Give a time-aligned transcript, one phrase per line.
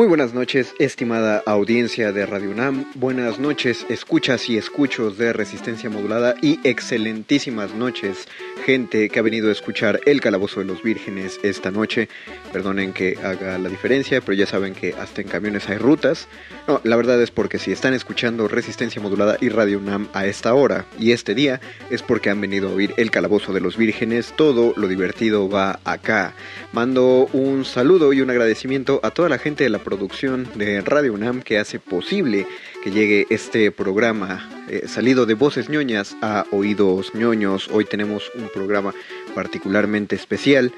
[0.00, 2.86] Muy buenas noches, estimada audiencia de Radio UNAM.
[2.94, 8.26] Buenas noches, escuchas y escuchos de Resistencia Modulada y excelentísimas noches,
[8.64, 12.08] gente que ha venido a escuchar El Calabozo de los Vírgenes esta noche.
[12.50, 16.28] Perdonen que haga la diferencia, pero ya saben que hasta en camiones hay rutas.
[16.66, 20.54] No, la verdad es porque si están escuchando Resistencia Modulada y Radio UNAM a esta
[20.54, 21.60] hora y este día,
[21.90, 24.32] es porque han venido a oír El Calabozo de los Vírgenes.
[24.34, 26.32] Todo lo divertido va acá.
[26.72, 31.12] Mando un saludo y un agradecimiento a toda la gente de la producción de Radio
[31.12, 32.46] UNAM que hace posible
[32.84, 37.68] que llegue este programa eh, salido de voces ñoñas a oídos ñoños.
[37.72, 38.94] Hoy tenemos un programa
[39.34, 40.72] particularmente especial.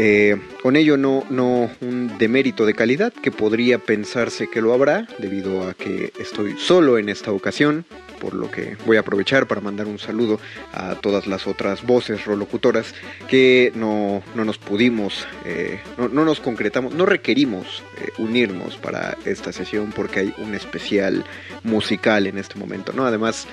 [0.00, 5.08] Eh, con ello no, no un demérito de calidad que podría pensarse que lo habrá
[5.18, 7.84] debido a que estoy solo en esta ocasión
[8.20, 10.40] por lo que voy a aprovechar para mandar un saludo
[10.72, 12.94] a todas las otras voces rolocutoras
[13.28, 19.92] que no, nos pudimos, eh, no, nos concretamos, no requerimos eh, unirnos para esta sesión
[19.94, 21.24] porque hay un especial
[21.62, 23.04] musical en este momento, ¿no?
[23.04, 23.46] Además,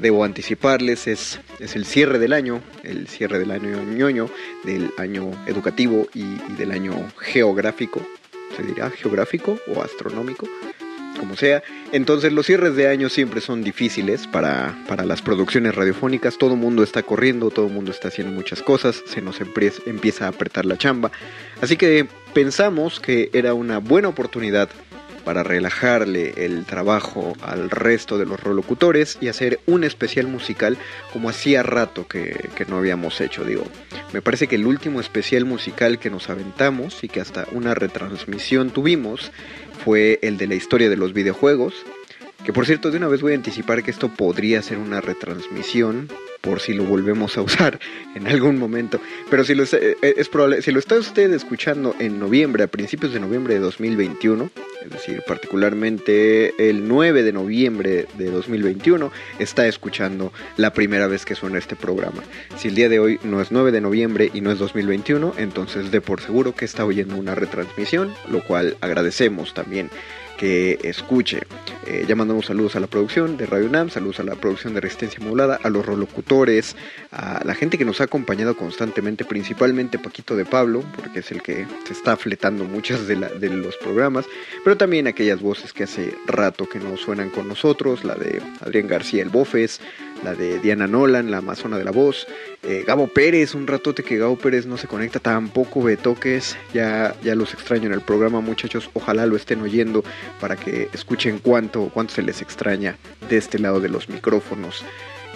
[0.00, 4.28] debo anticiparles, es, es el cierre del año, el cierre del año ñoño,
[4.64, 5.63] del año educativo
[6.14, 8.00] y del año geográfico,
[8.56, 10.46] se dirá geográfico o astronómico
[11.18, 11.62] como sea.
[11.92, 16.38] Entonces los cierres de año siempre son difíciles para, para las producciones radiofónicas.
[16.38, 20.26] Todo el mundo está corriendo, todo el mundo está haciendo muchas cosas, se nos empieza
[20.26, 21.10] a apretar la chamba.
[21.60, 24.68] Así que pensamos que era una buena oportunidad
[25.24, 30.78] para relajarle el trabajo al resto de los rolocutores y hacer un especial musical
[31.12, 33.44] como hacía rato que, que, no habíamos hecho.
[33.44, 33.64] Digo,
[34.12, 38.70] me parece que el último especial musical que nos aventamos y que hasta una retransmisión
[38.70, 39.32] tuvimos
[39.84, 41.74] fue el de la historia de los videojuegos.
[42.44, 46.08] Que por cierto, de una vez voy a anticipar que esto podría ser una retransmisión
[46.42, 47.80] por si lo volvemos a usar
[48.14, 49.00] en algún momento.
[49.30, 53.14] Pero si lo, eh, es probable, si lo está usted escuchando en noviembre, a principios
[53.14, 54.50] de noviembre de 2021,
[54.84, 61.34] es decir, particularmente el 9 de noviembre de 2021, está escuchando la primera vez que
[61.34, 62.22] suena este programa.
[62.58, 65.90] Si el día de hoy no es 9 de noviembre y no es 2021, entonces
[65.90, 69.88] de por seguro que está oyendo una retransmisión, lo cual agradecemos también
[70.38, 71.42] que escuche.
[71.86, 74.80] Eh, ya mandamos saludos a la producción de Radio UNAM, saludos a la producción de
[74.80, 76.76] Resistencia Modulada, a los rolocutores,
[77.10, 81.42] a la gente que nos ha acompañado constantemente, principalmente Paquito de Pablo, porque es el
[81.42, 84.24] que se está fletando muchas de, de los programas,
[84.64, 88.88] pero también aquellas voces que hace rato que no suenan con nosotros, la de Adrián
[88.88, 89.80] García El Bofes,
[90.24, 92.26] la de Diana Nolan, la Amazona de la Voz,
[92.62, 97.14] eh, Gabo Pérez, un ratote que Gabo Pérez no se conecta tampoco de toques, ya,
[97.22, 100.02] ya los extraño en el programa muchachos, ojalá lo estén oyendo
[100.40, 102.96] para que escuchen cuánto, cuánto se les extraña
[103.28, 104.82] de este lado de los micrófonos.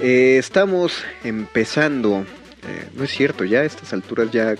[0.00, 2.24] Eh, estamos empezando,
[2.66, 4.56] eh, no es cierto, ya a estas alturas ya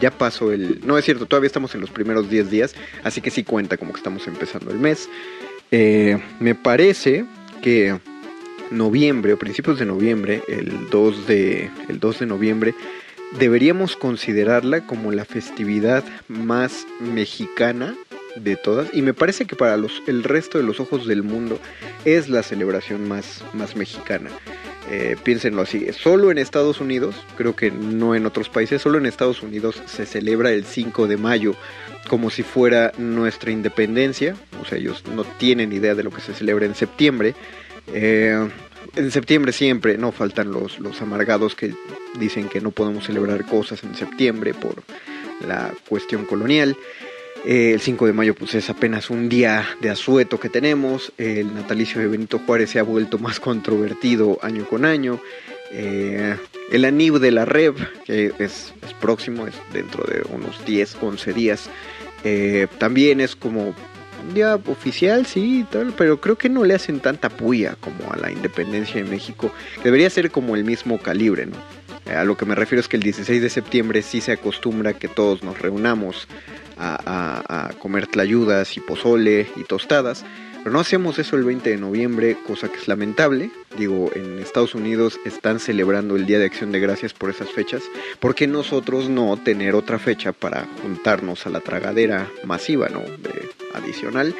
[0.00, 0.80] ya pasó el...
[0.86, 3.92] No es cierto, todavía estamos en los primeros 10 días, así que sí cuenta como
[3.92, 5.06] que estamos empezando el mes.
[5.70, 7.26] me parece
[7.62, 7.98] que
[8.72, 12.74] noviembre o principios de noviembre, el 2 de, el 2 de noviembre,
[13.38, 17.94] deberíamos considerarla como la festividad más mexicana
[18.36, 21.58] de todas y me parece que para los, el resto de los ojos del mundo
[22.04, 24.30] es la celebración más, más mexicana.
[24.90, 29.06] Eh, piénsenlo así, solo en Estados Unidos, creo que no en otros países, solo en
[29.06, 31.54] Estados Unidos se celebra el 5 de mayo
[32.08, 36.34] como si fuera nuestra independencia, o sea, ellos no tienen idea de lo que se
[36.34, 37.34] celebra en septiembre.
[37.88, 38.48] Eh,
[38.94, 41.74] en septiembre siempre no faltan los, los amargados que
[42.18, 44.82] dicen que no podemos celebrar cosas en septiembre por
[45.46, 46.76] la cuestión colonial.
[47.44, 51.12] Eh, el 5 de mayo pues es apenas un día de asueto que tenemos.
[51.18, 55.20] El natalicio de Benito Juárez se ha vuelto más controvertido año con año.
[55.72, 56.36] Eh,
[56.70, 57.74] el anib de la Rev,
[58.04, 61.70] que es, próximo, es dentro de unos 10, 11 días,
[62.78, 63.74] también es como
[64.34, 68.30] día oficial, sí, tal, pero creo que no le hacen tanta puya como a la
[68.30, 69.52] independencia de México.
[69.82, 71.56] Debería ser como el mismo calibre, ¿no?
[72.06, 75.08] a lo que me refiero es que el 16 de septiembre sí se acostumbra que
[75.08, 76.26] todos nos reunamos
[76.78, 80.24] a, comer tlayudas y pozole y tostadas.
[80.62, 83.50] Pero no hacemos eso el 20 de noviembre, cosa que es lamentable.
[83.76, 87.82] Digo, en Estados Unidos están celebrando el Día de Acción de Gracias por esas fechas.
[88.20, 93.00] ¿Por qué nosotros no tener otra fecha para juntarnos a la tragadera masiva, ¿no?
[93.00, 94.34] De, adicional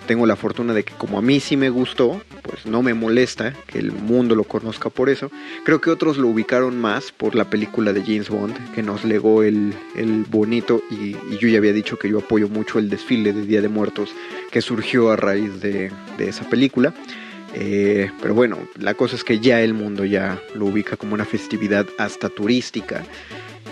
[0.08, 3.54] tengo la fortuna de que como a mí sí me gustó, pues no me molesta
[3.68, 5.30] que el mundo lo conozca por eso.
[5.64, 9.44] Creo que otros lo ubicaron más por la película de James Bond, que nos legó
[9.44, 9.74] el,
[10.30, 13.70] bonito, y, yo ya había dicho que yo apoyo mucho el desfile de Día de
[13.70, 14.10] Muertos
[14.50, 16.94] que surgió a raíz de, esa película.
[17.54, 21.26] Eh, pero bueno, la cosa es que ya el mundo ya lo ubica como una
[21.26, 23.04] festividad hasta turística.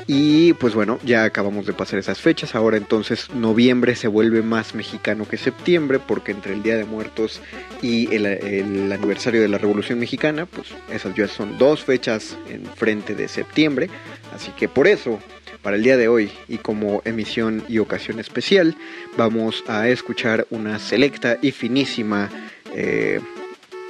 [0.08, 2.54] Y pues bueno, ya acabamos de pasar esas fechas.
[2.54, 7.42] Ahora entonces noviembre se vuelve más mexicano que septiembre porque entre el Día de Muertos
[7.82, 13.16] y el, aniversario de la Revolución Mexicana, pues esas ya son dos fechas en frente
[13.16, 13.90] de septiembre.
[14.34, 15.20] Así que por eso,
[15.64, 18.78] para el día de hoy y como emisión y ocasión especial,
[19.18, 22.30] vamos a escuchar una selecta y finísima...
[22.76, 23.22] Eh,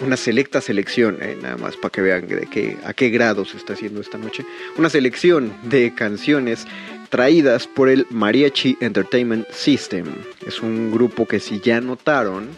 [0.02, 3.58] una selecta selección, eh, nada más para que vean de qué, a qué grado se
[3.58, 4.46] está haciendo esta noche,
[4.78, 6.68] una selección de canciones
[7.10, 10.06] traídas por el Mariachi Entertainment System.
[10.46, 12.50] Es un grupo que si ya notaron,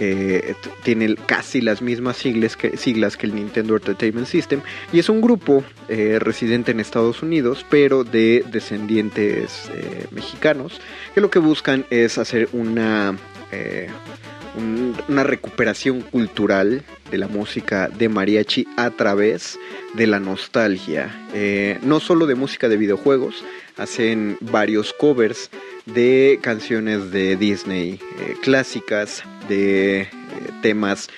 [0.00, 4.60] eh, tiene casi las mismas siglas que, siglas que el Nintendo Entertainment System
[4.92, 9.70] y es un grupo eh, residente en Estados Unidos pero de descendientes
[10.10, 10.80] mexicanos
[11.14, 13.16] que lo que buscan es hacer una
[14.56, 19.58] una recuperación cultural de la música de mariachi a través
[19.94, 21.26] de la nostalgia.
[21.34, 23.44] Eh, no solo de música de videojuegos,
[23.76, 25.50] hacen varios covers
[25.86, 30.08] de canciones de Disney eh, clásicas, de eh,
[30.62, 31.08] temas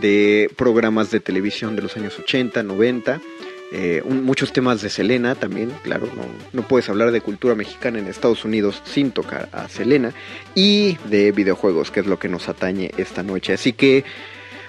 [0.00, 3.20] de programas de televisión de los años 80, 90
[3.70, 6.08] eh, muchos temas de Selena también, claro,
[6.52, 10.12] no, puedes hablar de cultura mexicana en Estados Unidos sin tocar a Selena
[10.54, 13.52] y de videojuegos, que es lo que nos atañe esta noche.
[13.52, 14.04] Así que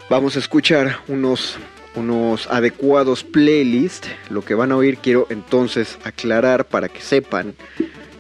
[0.10, 1.58] vamos a escuchar unos,
[1.96, 4.10] unos adecuados playlists.
[4.30, 7.54] Lo que van a oír quiero entonces aclarar para que sepan.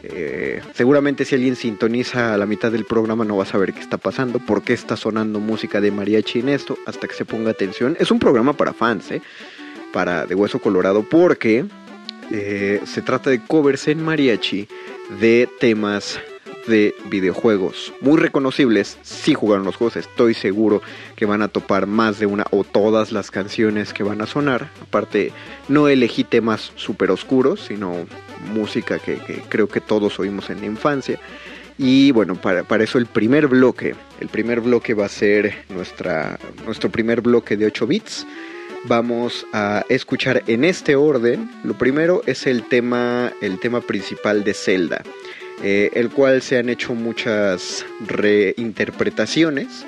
[0.01, 3.81] Eh, seguramente si alguien sintoniza a la mitad del programa no va a saber qué
[3.81, 7.51] está pasando, por qué está sonando música de mariachi en esto, hasta que se ponga
[7.51, 7.98] atención.
[8.00, 9.21] Es un programa para fans, ¿eh?
[9.93, 11.65] Para De Hueso Colorado porque
[12.31, 14.67] eh, se trata de covers en mariachi
[15.19, 16.19] de temas
[16.67, 18.98] de videojuegos muy reconocibles.
[19.01, 20.81] Si jugaron los juegos, estoy seguro
[21.15, 24.69] que van a topar más de una o todas las canciones que van a sonar.
[24.81, 25.31] Aparte,
[25.67, 28.05] no elegí temas súper oscuros, sino
[28.53, 29.17] música que,
[29.50, 31.19] creo que todos oímos en la infancia.
[31.77, 36.38] Y bueno, para, para, eso el primer bloque, el primer bloque va a ser nuestra,
[36.65, 38.27] nuestro primer bloque de 8 bits
[38.86, 41.50] vamos a escuchar en este orden.
[41.63, 45.03] Lo primero es el tema, el tema principal de Zelda,
[45.63, 49.86] eh, el cual se han hecho muchas reinterpretaciones.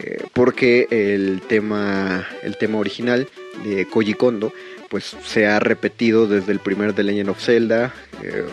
[0.00, 3.26] eh, porque el tema, el tema original
[3.64, 4.52] de Koji Kondo
[4.88, 7.92] pues se ha repetido desde el primer The Legend of Zelda.
[8.22, 8.44] Eh,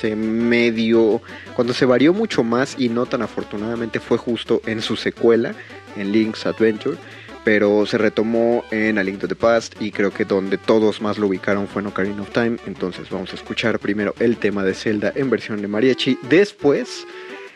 [0.00, 1.20] se medio.
[1.54, 5.54] Cuando se varió mucho más y no tan afortunadamente fue justo en su secuela,
[5.96, 6.96] en Link's Adventure.
[7.44, 11.18] Pero se retomó en A Link to the Past y creo que donde todos más
[11.18, 12.58] lo ubicaron fue en Ocarina of Time.
[12.66, 16.18] Entonces vamos a escuchar primero el tema de Zelda en versión de mariachi.
[16.28, 17.04] Después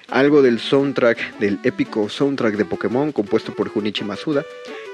[0.09, 4.45] algo del soundtrack, del épico soundtrack de Pokémon compuesto por Junichi Masuda,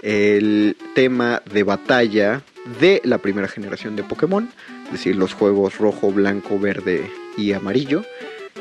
[0.02, 2.42] el tema de batalla
[2.80, 4.48] de la primera generación de Pokémon,
[4.86, 8.04] es decir, los juegos rojo, blanco, verde y amarillo.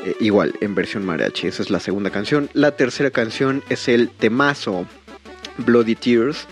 [0.04, 2.48] Eh, igual en versión mariachi, esa es la segunda canción.
[2.54, 4.86] La tercera canción es el temazo
[5.58, 6.46] Bloody Tears,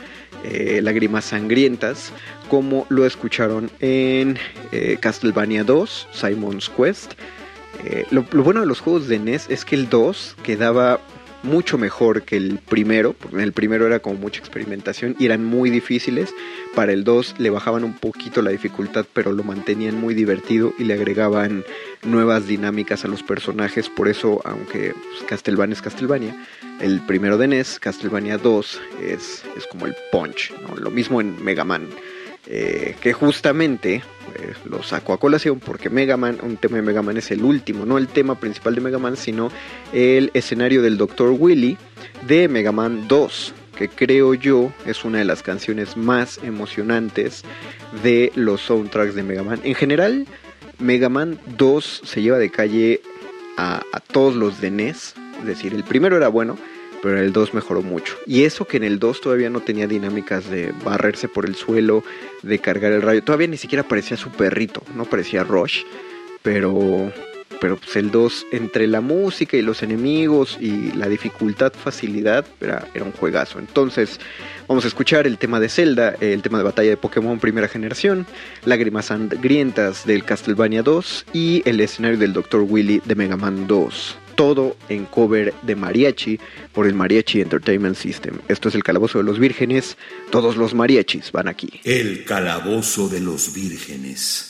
[0.44, 2.12] eh, Lágrimas Sangrientas,
[2.48, 4.38] como lo escucharon en
[4.72, 7.12] eh, Castlevania 2, Simon's Quest.
[8.10, 11.00] lo, bueno de los juegos de NES es que el 2 quedaba
[11.42, 15.44] mucho mejor que el primero, porque en el primero era como mucha experimentación y eran
[15.44, 16.34] muy difíciles.
[16.74, 20.84] Para el 2 le bajaban un poquito la dificultad, pero lo mantenían muy divertido y
[20.84, 21.64] le agregaban
[22.02, 23.88] nuevas dinámicas a los personajes.
[23.88, 26.36] Por eso, aunque pues, Castlevania es Castlevania,
[26.80, 30.52] el primero de NES, Castlevania 2, es, es como el punch.
[30.76, 31.88] Lo mismo en Mega Man.
[32.52, 37.00] Eh, que justamente pues, lo saco a colación porque Mega Man, un tema de Mega
[37.00, 39.52] Man es el último, no el tema principal de Mega Man, sino
[39.92, 41.30] el escenario del Dr.
[41.38, 41.78] Willy
[42.26, 47.44] de Mega Man 2, que creo yo es una de las canciones más emocionantes
[48.02, 49.60] de los soundtracks de Mega Man.
[49.62, 50.26] En general,
[50.80, 53.00] Mega Man 2 se lleva de calle
[53.58, 53.80] a,
[54.10, 56.58] todos los de NES, es decir, el primero era bueno,
[57.02, 58.16] pero en el 2 mejoró mucho.
[58.26, 62.04] Y eso que en el 2 todavía no tenía dinámicas de barrerse por el suelo,
[62.42, 63.22] de cargar el rayo.
[63.22, 65.82] Todavía ni siquiera parecía su perrito, no parecía Rush.
[66.42, 67.12] Pero,
[67.60, 72.86] pero pues el 2, entre la música y los enemigos y la dificultad, facilidad, era,
[72.94, 73.58] era un juegazo.
[73.58, 74.18] Entonces,
[74.68, 78.26] vamos a escuchar el tema de Zelda, el tema de batalla de Pokémon primera generación,
[78.64, 82.64] Lágrimas Sangrientas del Castlevania 2 y el escenario del Dr.
[82.66, 86.40] Willy de Mega Man 2 todo en cover de mariachi
[86.72, 88.38] por el Mariachi Entertainment System.
[88.48, 89.98] Esto es el Calabozo de los Vírgenes.
[90.30, 91.68] Todos los mariachis van aquí.
[91.84, 94.49] El Calabozo de los Vírgenes.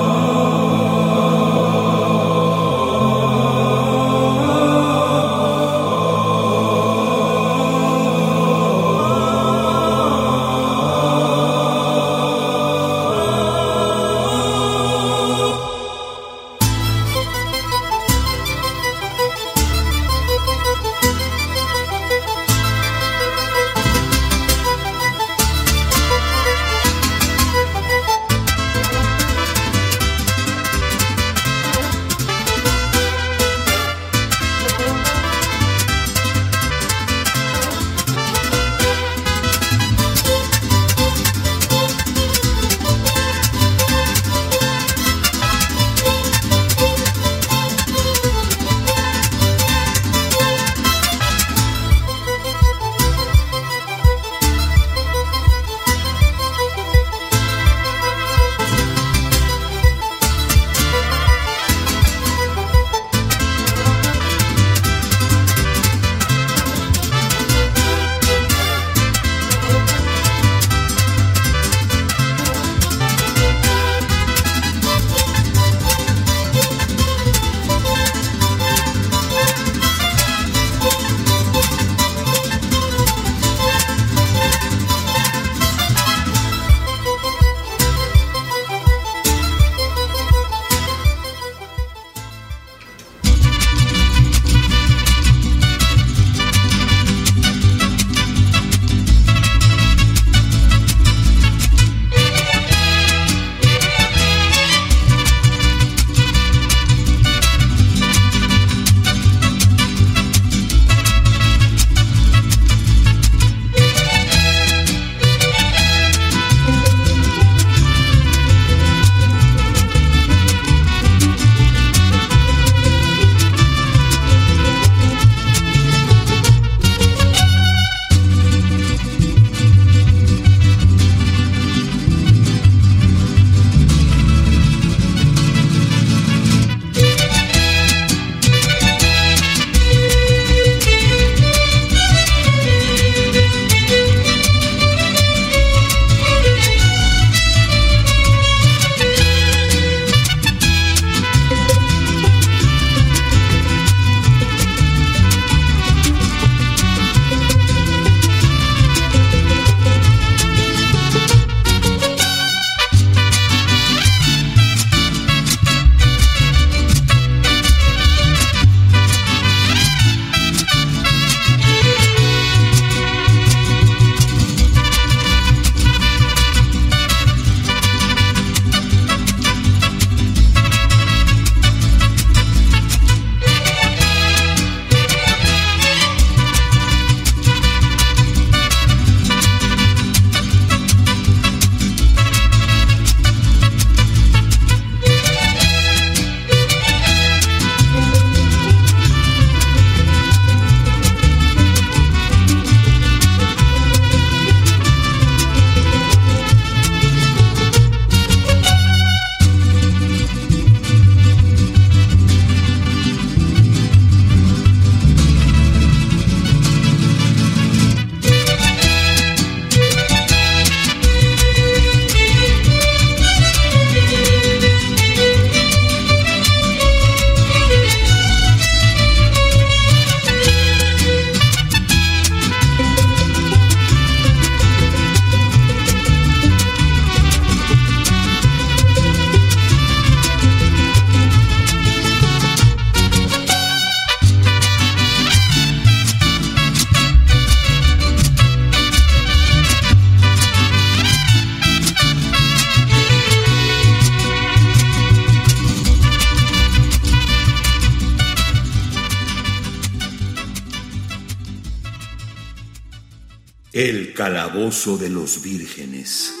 [264.61, 266.35] De los vírgenes.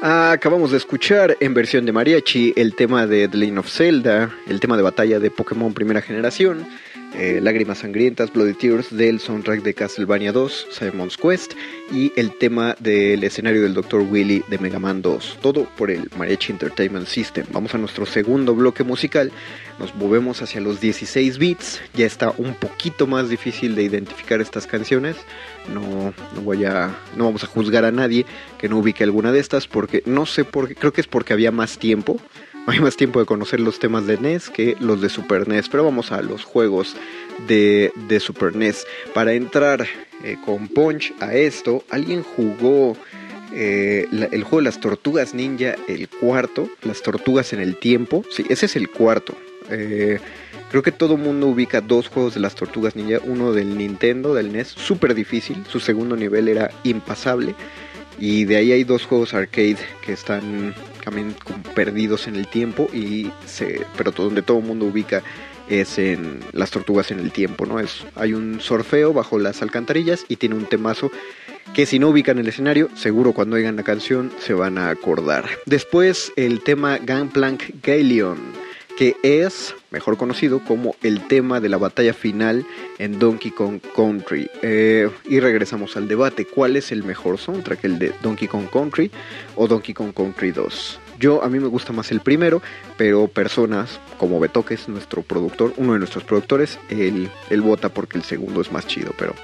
[0.00, 4.60] Acabamos de escuchar en versión de mariachi el tema de The Legend of Zelda, el
[4.60, 6.66] tema de batalla de Pokémon primera generación,
[7.14, 11.52] eh, Lágrimas Sangrientas, Bloody Tears del soundtrack de Castlevania 2, Simon's Quest
[11.90, 14.00] y el tema del escenario del Dr.
[14.00, 15.38] Willy de Mega Man 2.
[15.40, 17.46] Todo por el Mariachi Entertainment System.
[17.52, 19.32] Vamos a nuestro segundo bloque musical.
[19.78, 21.80] Nos movemos hacia los 16 bits.
[21.94, 25.16] Ya está un poquito más difícil de identificar estas canciones.
[25.72, 28.26] No, no voy a, no vamos a juzgar a nadie
[28.58, 30.74] que no ubique alguna de estas porque no sé por qué.
[30.74, 32.20] Creo que es porque había más tiempo
[32.68, 35.84] hay más tiempo de conocer los temas de NES que los de Super NES, pero
[35.84, 36.96] vamos a los juegos
[37.46, 38.86] de, Super NES.
[39.14, 39.86] Para entrar
[40.24, 42.96] eh, con Punch a esto, alguien jugó
[43.52, 48.24] eh, el juego de las tortugas ninja, el cuarto, las tortugas en el tiempo.
[48.30, 49.34] Sí, ese es el cuarto.
[49.70, 50.18] Eh,
[50.70, 54.52] creo que todo mundo ubica dos juegos de las tortugas ninja, uno del Nintendo, del
[54.52, 57.54] NES, súper difícil, su segundo nivel era impasable.
[58.20, 60.74] Y de ahí hay dos juegos arcade que están
[61.74, 63.30] perdidos en el tiempo y
[63.96, 65.22] pero donde todo el mundo ubica
[65.70, 67.80] es en las tortugas en el tiempo, ¿no?
[67.80, 71.10] Es, hay un sorfeo bajo las alcantarillas y tiene un temazo
[71.74, 75.44] que si no ubican el escenario, seguro cuando oigan la canción se van a acordar.
[75.66, 82.12] Después el tema Gangplank Galeon que es mejor conocido como el tema de la batalla
[82.12, 82.66] final
[82.98, 84.50] en Donkey Kong Country.
[84.60, 89.08] Eh, y regresamos al debate, ¿cuál es el mejor soundtrack, el de Donkey Kong Country
[89.54, 90.98] o Donkey Kong Country 2?
[91.18, 92.62] Yo a mí me gusta más el primero,
[92.96, 97.88] pero personas como Beto, que es nuestro productor, uno de nuestros productores, él, él vota
[97.88, 99.34] porque el segundo es más chido, pero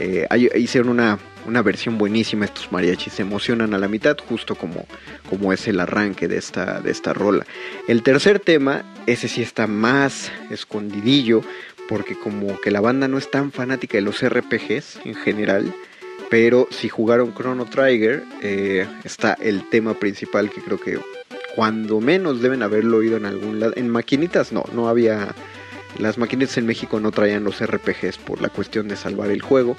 [0.00, 4.86] eh, hicieron una, una, versión buenísima estos mariachis, se emocionan a la mitad, justo como,
[5.30, 7.46] como es el arranque de esta, de esta rola.
[7.86, 11.42] El tercer tema, ese sí está más escondidillo,
[11.88, 15.72] porque como que la banda no es tan fanática de los RPGs en general,
[16.28, 20.98] pero si jugaron Chrono Trigger, eh, está el tema principal que creo que
[21.54, 23.72] cuando menos deben haberlo oído en algún lado.
[23.76, 25.34] En maquinitas no, no había
[25.98, 29.76] las maquinitas en México no traían los RPGs por la cuestión de salvar el juego.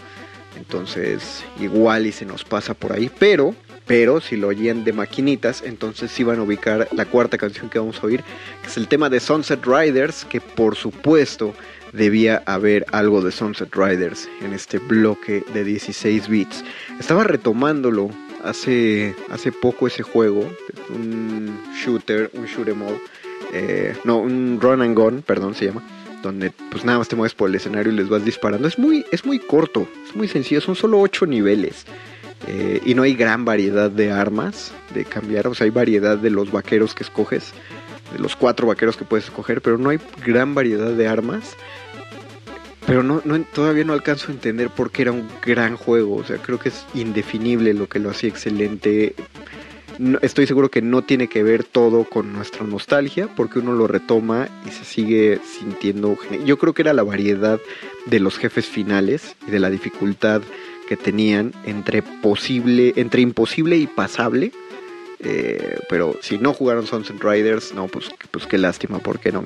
[0.58, 3.12] Entonces, igual y se nos pasa por ahí.
[3.20, 3.54] Pero,
[3.86, 7.80] pero si lo oían de maquinitas, entonces sí van a ubicar la cuarta canción que
[7.80, 8.24] vamos a oír,
[8.62, 11.54] que es el tema de Sunset Riders, que por supuesto
[11.92, 16.64] debía haber algo de Sunset Riders en este bloque de 16 bits.
[17.00, 18.10] Estaba retomándolo
[18.46, 20.50] hace, hace poco ese juego,
[20.90, 22.98] un shooter, un shoot em all,
[23.54, 25.84] eh, no, un run and gun, perdón, se llama
[26.26, 28.68] donde pues nada más te mueves por el escenario y les vas disparando.
[28.68, 31.86] Es muy, es muy corto, es muy sencillo, son solo 8 niveles.
[32.48, 36.30] Eh, y no hay gran variedad de armas de cambiar, o sea, hay variedad de
[36.30, 37.54] los vaqueros que escoges,
[38.12, 41.56] de los cuatro vaqueros que puedes escoger, pero no hay gran variedad de armas.
[42.88, 46.24] Pero no, no, todavía no alcanzo a entender por qué era un gran juego, o
[46.24, 49.16] sea, creo que es indefinible lo que lo hacía excelente
[50.22, 54.48] estoy seguro que no tiene que ver todo con nuestra nostalgia, porque uno lo retoma
[54.66, 56.18] y se sigue sintiendo.
[56.46, 57.60] Yo creo que era la variedad
[58.06, 60.42] de los jefes finales y de la dificultad
[60.88, 64.52] que tenían entre posible, entre imposible y pasable.
[65.20, 69.42] Eh, pero si no jugaron Sunset Riders, no, pues, pues qué lástima, porque era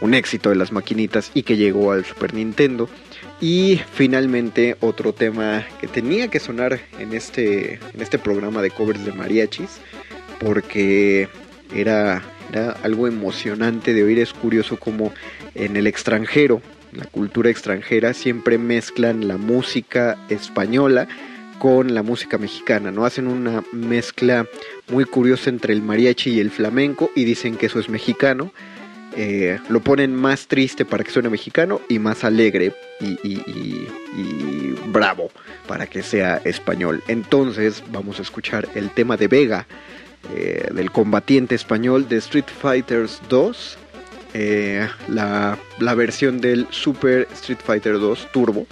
[0.00, 2.88] un, éxito de las maquinitas y que llegó al Super Nintendo.
[3.40, 9.04] Y finalmente otro tema que tenía que sonar en este, en este programa de covers
[9.04, 9.80] de mariachis
[10.40, 11.28] porque
[11.74, 14.18] era, era algo emocionante de oír.
[14.18, 15.12] Es curioso como
[15.54, 16.60] en el extranjero,
[16.92, 21.06] la cultura extranjera, siempre mezclan la música española
[21.60, 23.04] con la música mexicana, ¿no?
[23.04, 24.46] Hacen una mezcla
[24.90, 28.50] muy curiosa entre el mariachi y el flamenco y dicen que eso es mexicano.
[29.14, 33.86] Eh, lo ponen más triste para que suene mexicano y más alegre y,
[34.86, 35.30] bravo
[35.68, 37.02] para que sea español.
[37.08, 39.66] Entonces vamos a escuchar el tema de Vega
[40.34, 43.78] eh, del combatiente español de Street Fighters 2,
[44.32, 48.66] eh, la, la, versión del Super Street Fighter 2 Turbo,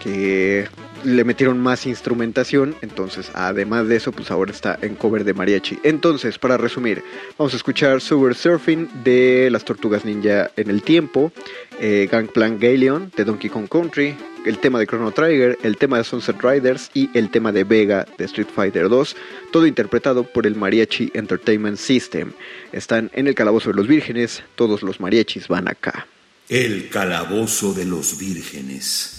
[0.00, 0.68] que
[1.04, 5.78] le metieron más instrumentación, entonces además de eso, pues ahora está en cover de mariachi.
[5.82, 7.02] Entonces, para resumir,
[7.36, 11.32] vamos a escuchar Super Surfing de las Tortugas Ninja en el tiempo,
[11.80, 16.04] eh, Gangplank Galeon de Donkey Kong Country, el tema de Chrono Trigger, el tema de
[16.04, 19.16] Sunset Riders y el tema de Vega de Street Fighter 2,
[19.52, 22.32] todo interpretado por el Mariachi Entertainment System.
[22.72, 26.06] Están en el Calabozo de los Vírgenes, todos los mariachis van acá.
[26.48, 29.18] El Calabozo de los Vírgenes.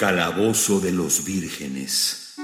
[0.00, 2.34] Calabozo de los vírgenes.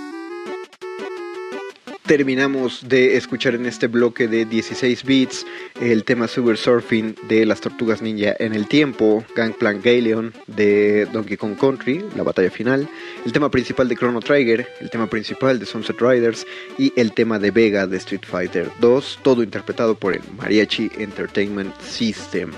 [2.05, 5.47] Terminamos de escuchar en este bloque de 16 bits
[5.81, 11.39] el tema Super Surfing de las Tortugas Ninja en el tiempo, Gangplank Galeon de Donkey
[11.39, 12.91] Kong Country, la batalla final,
[13.25, 16.47] el tema principal de Chrono Trigger, el tema principal de Sunset Riders
[16.77, 21.75] y el tema de Vega de Street Fighter 2, todo interpretado por el Mariachi Entertainment
[21.81, 22.51] System.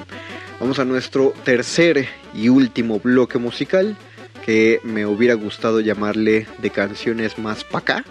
[0.59, 3.97] Vamos a nuestro tercer y último bloque musical
[4.49, 8.05] que me hubiera gustado llamarle de canciones más pa' acá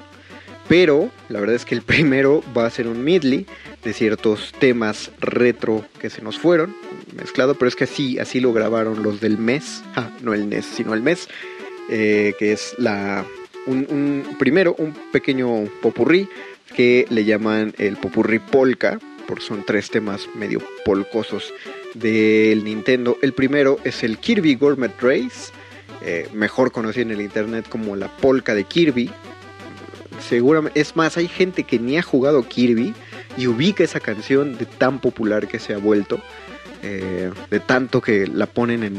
[0.67, 3.47] pero la verdad es que el primero va a ser un medley
[3.83, 6.75] de ciertos temas retro que se nos fueron
[7.15, 9.83] mezclado, pero es que así, así lo grabaron los del mes,
[10.21, 11.27] no el NES, sino el mes,
[11.89, 13.25] eh, que es la
[13.65, 16.29] un, primero un pequeño popurrí
[16.75, 21.51] que le llaman el popurrí polka, porque son tres temas medio polcosos
[21.95, 23.17] del Nintendo.
[23.23, 25.51] El primero es el Kirby Gourmet Race,
[26.01, 29.09] eh, mejor conocido en el internet como la polka de Kirby,
[30.19, 32.93] seguramente, es más, hay gente que ni ha jugado Kirby
[33.37, 36.19] y ubica esa canción de tan popular que se ha vuelto,
[36.83, 38.95] eh, de tanto que la ponen en,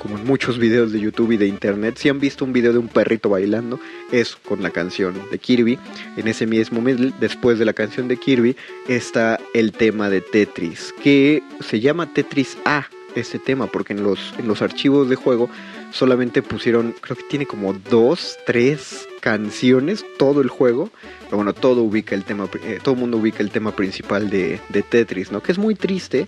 [0.00, 1.96] como en muchos videos de YouTube y de internet.
[1.96, 3.78] Si han visto un video de un perrito bailando,
[4.10, 5.78] es con la canción de Kirby.
[6.16, 8.56] En ese mismo mes, después de la canción de Kirby,
[8.88, 14.34] está el tema de Tetris, que se llama Tetris A, ese tema, porque en los,
[14.38, 15.50] en los archivos de juego
[15.92, 20.90] solamente pusieron, creo que tiene como dos, tres canciones, todo el juego,
[21.24, 24.58] pero bueno, todo ubica el tema, eh, todo el mundo ubica el tema principal de,
[24.88, 25.42] Tetris, ¿no?
[25.42, 26.26] Que es muy triste,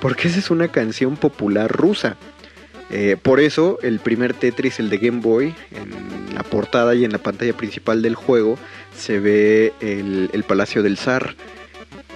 [0.00, 2.16] porque esa es una canción popular rusa.
[2.88, 7.10] Eh, por eso el primer Tetris, el de Game Boy, en la portada y en
[7.10, 8.56] la pantalla principal del juego
[8.96, 11.34] se ve el, Palacio del Zar.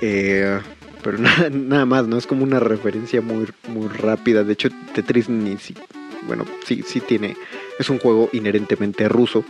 [0.01, 0.61] Eh,
[1.03, 1.19] pero
[1.51, 2.19] nada, más, ¿no?
[2.19, 4.45] Es como una referencia muy, muy rápida.
[4.45, 5.57] De hecho, Tetris ni,
[6.31, 7.37] bueno, sí, sí tiene,
[7.81, 9.45] es un juego inherentemente ruso,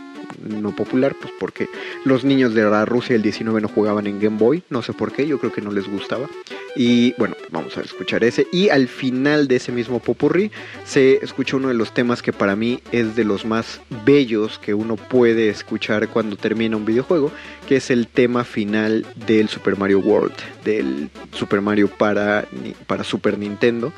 [0.49, 1.69] no popular, pues porque
[2.05, 5.11] los niños de la Rusia del 19 no jugaban en Game Boy, no sé por
[5.11, 6.27] qué, yo creo que no les gustaba.
[6.75, 8.47] Y bueno, vamos a escuchar ese.
[8.51, 10.49] Y al final de ese mismo popurrí
[10.85, 14.73] se escucha uno de los temas que para mí es de los más bellos que
[14.73, 17.31] uno puede escuchar cuando termina un videojuego,
[17.67, 20.33] que es el tema final del Super Mario World,
[20.65, 22.47] del Super Mario para,
[22.87, 23.93] para Super Nintendo.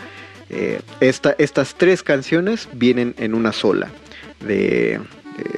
[0.55, 3.89] Eh, estas tres canciones vienen en una sola.
[4.39, 4.99] De,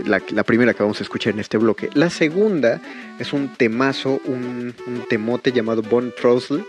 [0.06, 1.89] la, primera que vamos a escuchar en este bloque.
[1.93, 2.82] La segunda
[3.20, 4.74] es un temazo, un,
[5.10, 6.64] temote llamado Bon Trousle,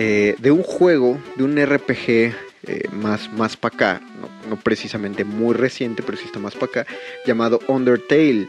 [0.00, 2.34] eh, de un juego, de un RPG eh,
[2.90, 4.00] más, más para acá,
[4.48, 6.86] no, precisamente muy reciente, pero sí está más para acá,
[7.24, 8.48] llamado Undertale.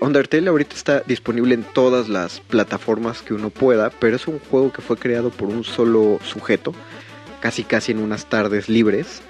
[0.00, 4.72] Undertale ahorita está disponible en todas las plataformas que uno pueda, pero es un juego
[4.72, 6.74] que fue creado por un solo sujeto
[7.40, 9.22] casi casi en unas tardes libres.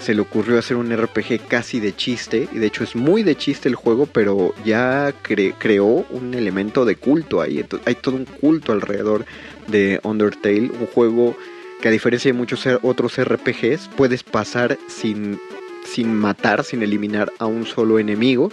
[0.00, 3.36] Se le ocurrió hacer un RPG casi de chiste, y de hecho es muy de
[3.36, 7.64] chiste el juego, pero ya creó un elemento de culto ahí.
[7.84, 9.24] hay todo un culto alrededor
[9.68, 11.36] de Undertale, un juego
[11.80, 15.38] que a diferencia de muchos otros RPGs, puedes pasar sin,
[15.84, 18.50] sin matar, sin eliminar a un solo enemigo.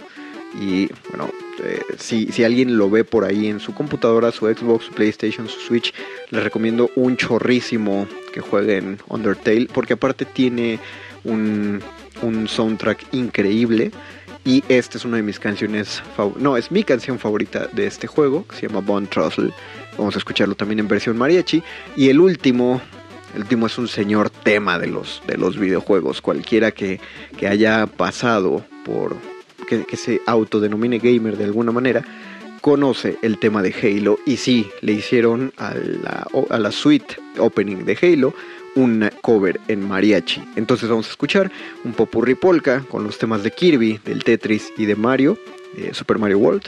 [0.60, 1.30] Y bueno,
[1.64, 5.48] eh, si, si, alguien lo ve por ahí en su computadora, su Xbox, su PlayStation,
[5.48, 5.94] su Switch,
[6.28, 10.80] les recomiendo un chorrísimo que jueguen Undertale, porque aparte tiene
[11.24, 11.82] un,
[12.48, 13.92] soundtrack increíble.
[14.44, 16.02] Y esta es una de mis canciones,
[16.36, 19.52] no, es mi canción favorita de este juego, que se llama Bond Trussell.
[19.96, 21.62] Vamos a escucharlo también en versión mariachi.
[21.96, 22.80] Y el último,
[23.36, 26.20] el último es un señor tema de los, de los videojuegos.
[26.20, 26.98] Cualquiera que,
[27.48, 29.16] haya pasado por,
[29.68, 32.04] que, que se autodenomine gamer de alguna manera,
[32.62, 37.84] conoce el tema de Halo y sí, le hicieron a la, a la suite opening
[37.84, 38.34] de Halo
[38.74, 40.42] un cover en mariachi.
[40.56, 41.50] Entonces vamos a escuchar
[41.84, 45.36] un popurri polka con los temas de Kirby, del Tetris y de Mario,
[45.92, 46.62] Super Mario World.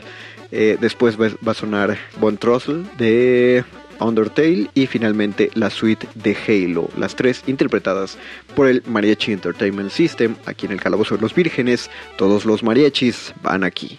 [0.53, 3.65] Eh, después va, a sonar Bon Trussell de
[3.99, 8.19] Undertale y finalmente la suite de Halo, las tres interpretadas
[8.55, 11.91] por el Mariachi Entertainment System, aquí en el Calabozo de los Vírgenes.
[12.17, 13.99] Todos los mariachis van aquí.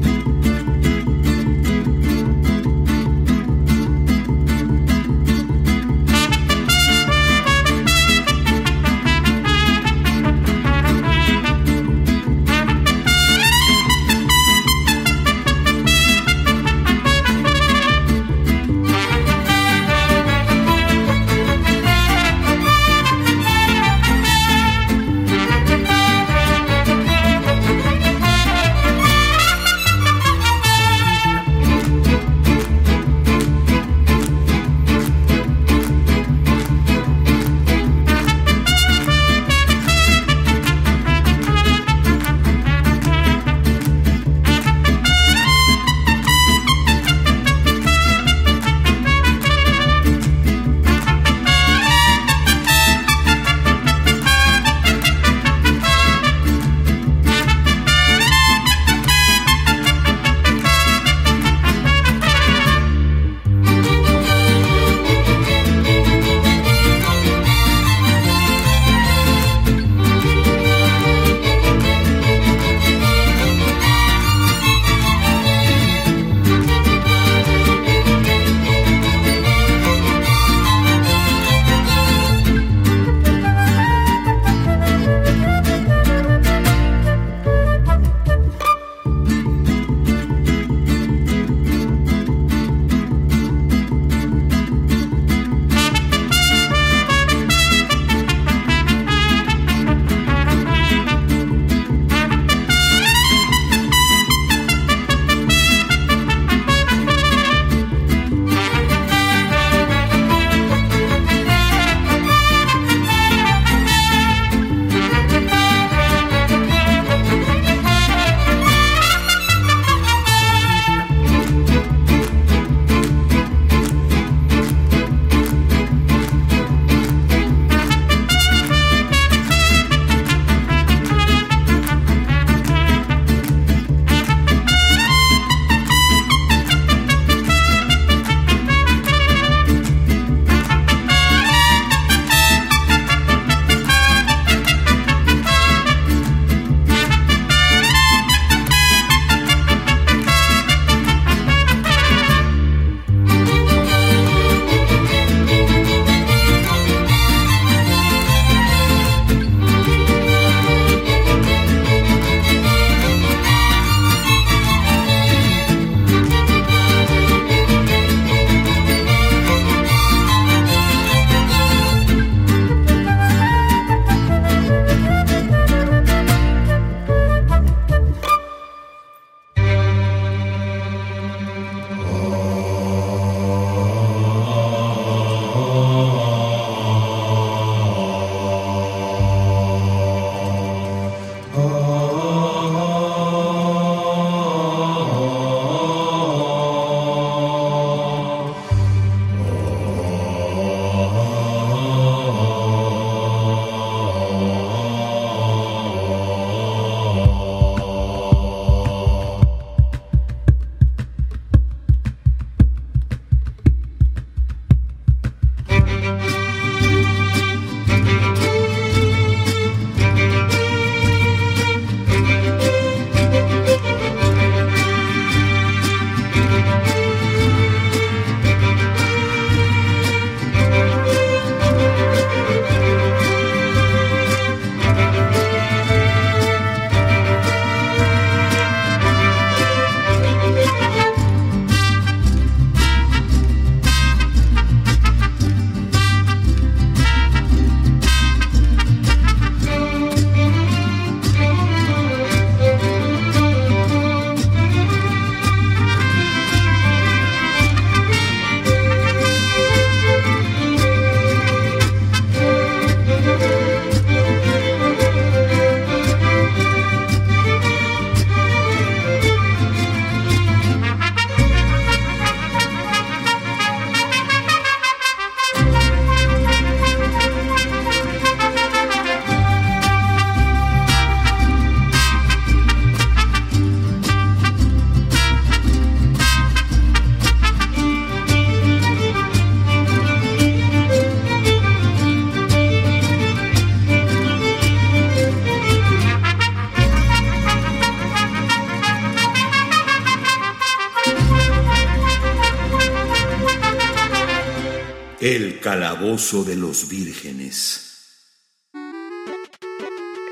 [305.71, 307.87] Calabozo de los vírgenes.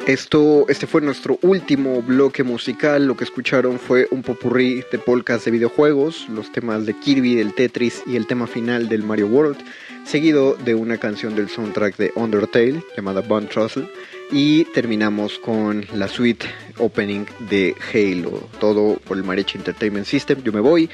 [0.06, 3.06] Esto, este fue nuestro último bloque musical.
[3.06, 7.54] Lo que escucharon fue un popurrí de polcas de videojuegos, los temas de Kirby, del
[7.54, 9.64] Tetris y el tema final del Mario World,
[10.04, 13.90] seguido de una canción del soundtrack de Undertale llamada Bond Trussell.
[14.32, 16.48] Y terminamos con la suite
[16.80, 20.44] opening de Halo, todo por el Mariachi Entertainment System.
[20.44, 20.90] Yo me voy.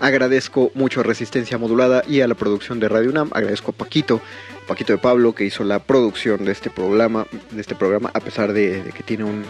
[0.00, 3.30] Agradezco mucho a Resistencia Modulada y a la producción de Radio UNAM.
[3.32, 4.20] Agradezco a Paquito
[4.66, 8.52] Paquito de Pablo, que hizo la producción de este programa, de este programa a pesar
[8.52, 9.44] de, que tiene un,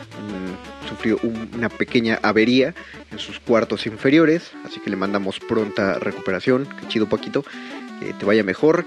[0.88, 1.18] sufrió
[1.54, 2.74] una pequeña avería
[3.12, 7.44] en sus cuartos inferiores, así que le mandamos pronta recuperación, que chido Paquito,
[8.00, 8.84] que te vaya mejor.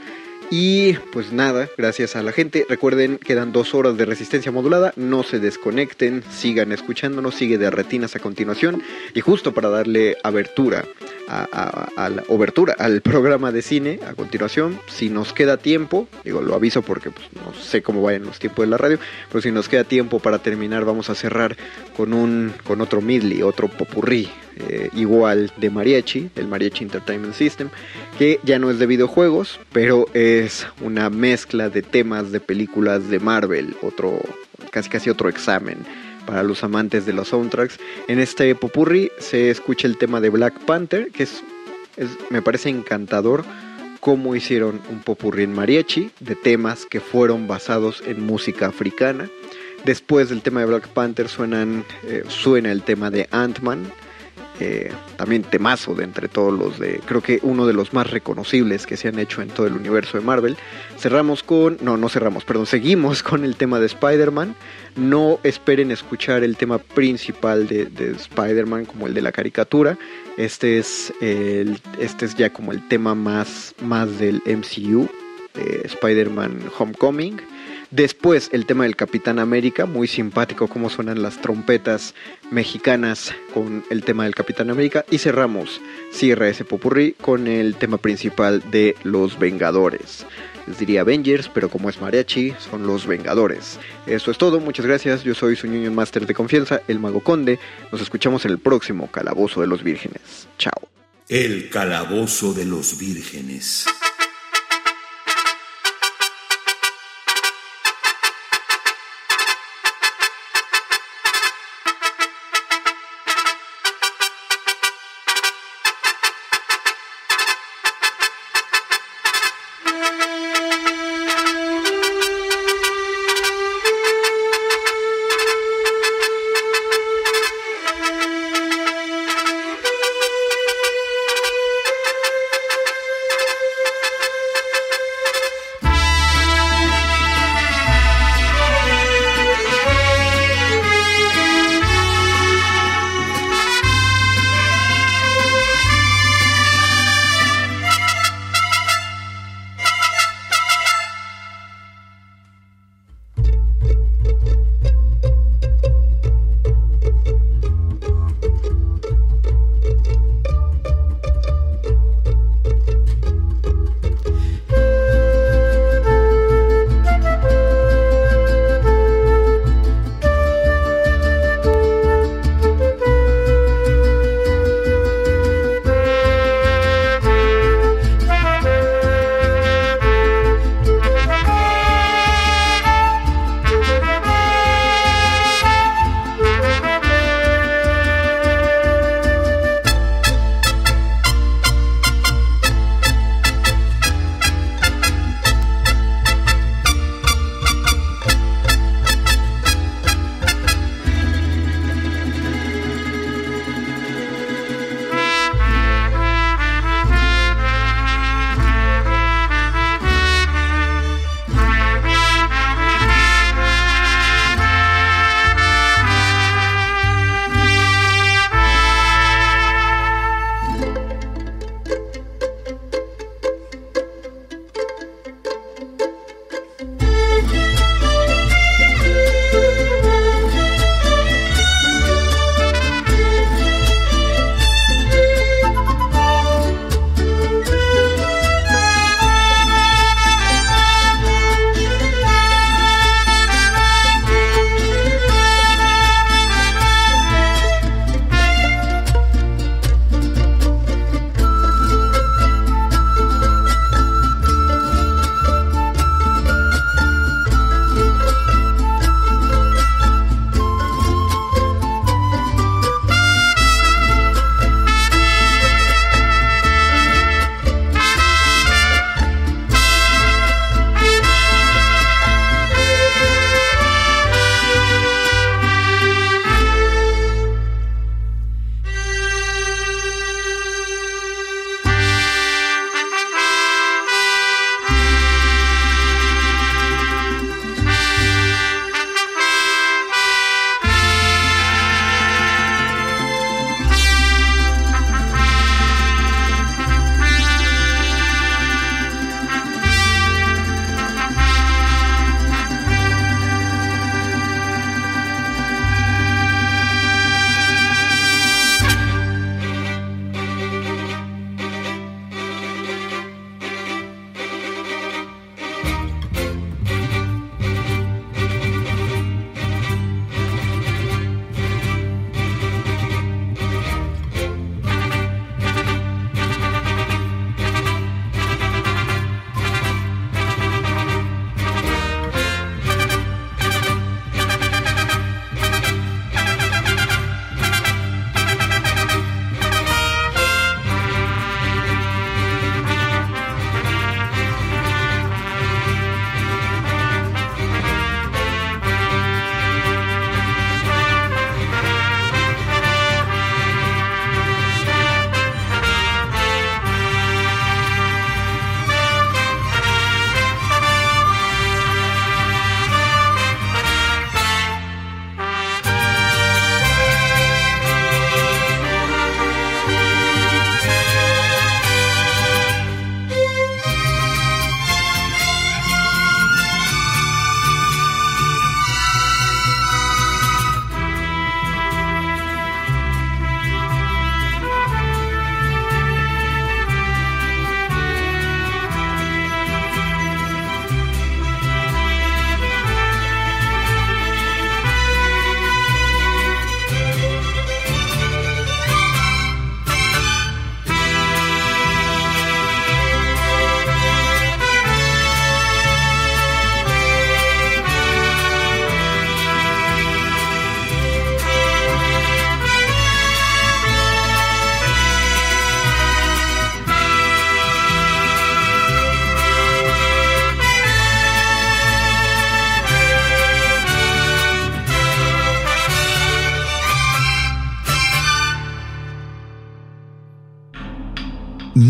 [0.50, 2.66] Y pues nada, gracias a la gente.
[2.70, 4.94] Recuerden, quedan dos horas de resistencia modulada.
[4.96, 8.82] No se desconecten, sigan escuchándonos, sigue de retinas a continuación.
[9.14, 10.86] Y justo para darle abertura
[11.28, 14.80] a, la obertura al programa de cine a continuación.
[14.88, 18.66] Si nos queda tiempo, digo, lo aviso porque pues, no sé cómo vayan los tiempos
[18.66, 21.58] de la radio, pero si nos queda tiempo para terminar, vamos a cerrar
[21.96, 24.30] con un con otro midley, otro popurrí
[24.60, 27.70] eh, igual de mariachi, el Mariachi Entertainment System,
[28.18, 30.08] que ya no es de videojuegos, pero
[30.40, 34.22] es una mezcla de temas de películas de Marvel, otro
[34.72, 35.78] casi casi otro examen
[36.26, 37.80] para los amantes de los soundtracks.
[38.08, 41.42] En este popurri se escucha el tema de Black Panther, que es,
[42.30, 43.46] me parece encantador
[44.00, 49.30] cómo hicieron un popurrí en mariachi de temas que fueron basados en música africana.
[49.86, 53.92] Después del tema de Black Panther suenan, eh, suena el tema de Ant-Man,
[54.60, 58.88] eh, también temazo de entre todos los de, creo que uno de los más reconocibles
[58.88, 60.58] que se han hecho en todo el universo de Marvel.
[60.98, 64.56] Cerramos con, no, no cerramos, perdón, seguimos con el tema de Spider-Man.
[64.96, 67.88] No esperen escuchar el tema principal de,
[68.18, 69.98] Spider-Man como el de la caricatura.
[70.38, 75.08] Este es, el, este es ya como el tema más, más del MCU,
[75.54, 77.40] de Spider-Man Homecoming.
[77.92, 82.14] Después el tema del Capitán América, muy simpático cómo suenan las trompetas
[82.52, 85.06] mexicanas con el tema del Capitán América.
[85.10, 85.80] Y cerramos,
[86.12, 90.26] cierra ese popurrí con el tema principal de Los Vengadores.
[90.68, 93.80] Les diría Avengers, pero como es mariachi, son los Vengadores.
[94.06, 95.24] Eso es todo, muchas gracias.
[95.24, 97.58] Yo soy su Union Master de confianza, el Mago Conde.
[97.90, 100.50] Nos escuchamos en el próximo Calabozo de los Vírgenes.
[100.58, 100.90] Chao.
[101.30, 103.86] El Calabozo de los Vírgenes.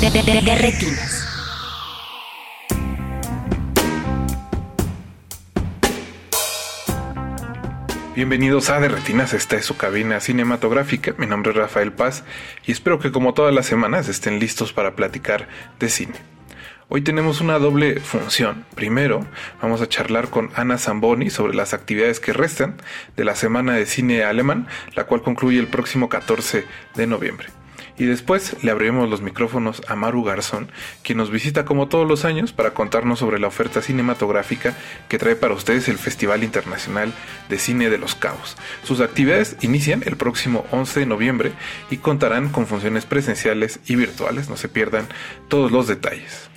[0.00, 1.26] De, retinas.
[8.14, 11.14] Bienvenidos a De Retinas, esta es su cabina cinematográfica.
[11.18, 12.22] Mi nombre es Rafael Paz
[12.64, 15.48] y espero que como todas las semanas estén listos para platicar
[15.80, 16.14] de cine.
[16.88, 18.64] Hoy tenemos una doble función.
[18.76, 19.26] Primero,
[19.60, 22.76] vamos a charlar con Ana Zamboni sobre las actividades que restan
[23.16, 27.57] de la Semana de Cine Alemán, la cual concluye el próximo 14 de noviembre.
[27.98, 30.70] Y después le abriremos los micrófonos a Maru Garzón,
[31.02, 34.76] quien nos visita como todos los años para contarnos sobre la oferta cinematográfica
[35.08, 37.12] que trae para ustedes el Festival Internacional
[37.48, 38.56] de Cine de los Cabos.
[38.84, 41.52] Sus actividades inician el próximo 11 de noviembre
[41.90, 44.48] y contarán con funciones presenciales y virtuales.
[44.48, 45.08] No se pierdan
[45.48, 46.48] todos los detalles.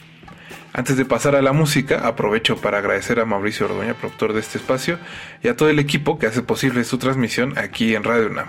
[0.73, 4.57] Antes de pasar a la música, aprovecho para agradecer a Mauricio Ordoña, productor de este
[4.57, 4.99] espacio,
[5.43, 8.47] y a todo el equipo que hace posible su transmisión aquí en Radio UNAM.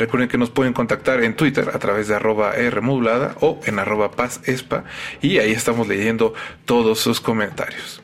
[0.00, 4.12] Recuerden que nos pueden contactar en Twitter a través de arroba Rmodulada o en arroba
[4.12, 4.84] pazespa
[5.20, 6.32] y ahí estamos leyendo
[6.64, 8.00] todos sus comentarios.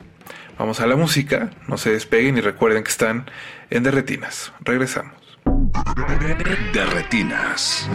[0.59, 3.25] Vamos a la música, no se despeguen y recuerden que están
[3.71, 4.53] en Derretinas.
[4.59, 5.39] Regresamos.
[6.71, 7.89] Derretinas.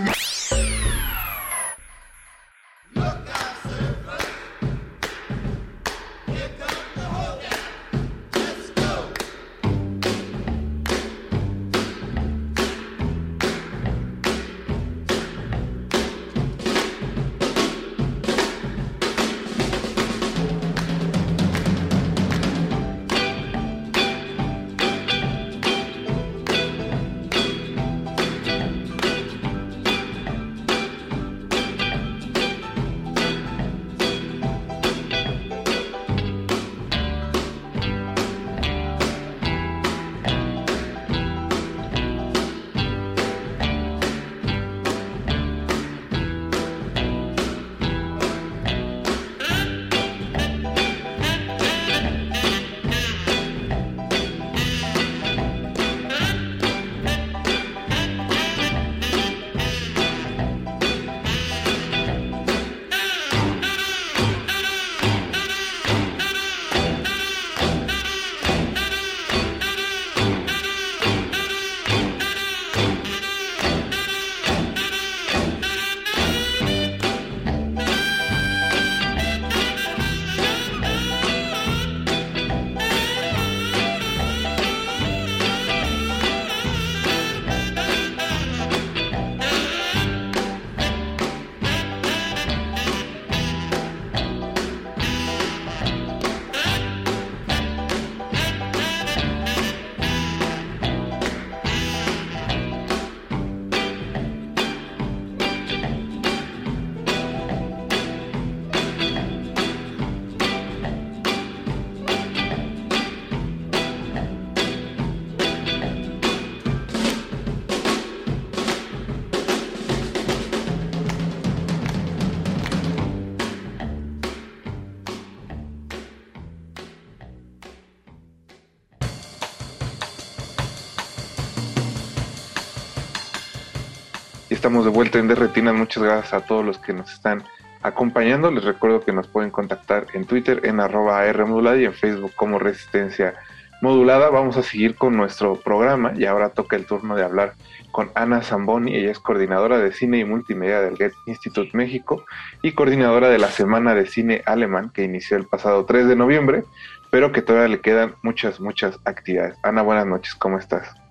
[134.63, 135.75] Estamos de vuelta en Derretinas.
[135.75, 137.43] Muchas gracias a todos los que nos están
[137.83, 138.49] acompañando.
[138.49, 142.61] Les recuerdo que nos pueden contactar en Twitter en arroba Rmodulada y en Facebook como
[142.61, 143.35] Resistencia
[143.81, 144.31] Modulada.
[144.31, 147.55] Vamos a seguir con nuestro programa y ahora toca el turno de hablar
[147.91, 148.95] con Ana Zamboni.
[148.95, 152.25] Ella es coordinadora de cine y multimedia del Goethe Institute México
[152.63, 156.63] y coordinadora de la Semana de Cine Alemán que inició el pasado 3 de noviembre,
[157.11, 159.59] pero que todavía le quedan muchas, muchas actividades.
[159.65, 161.02] Ana, buenas noches, ¿cómo estás?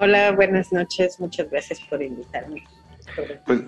[0.00, 1.18] Hola, buenas noches.
[1.18, 2.62] Muchas gracias por invitarme.
[3.46, 3.60] Pues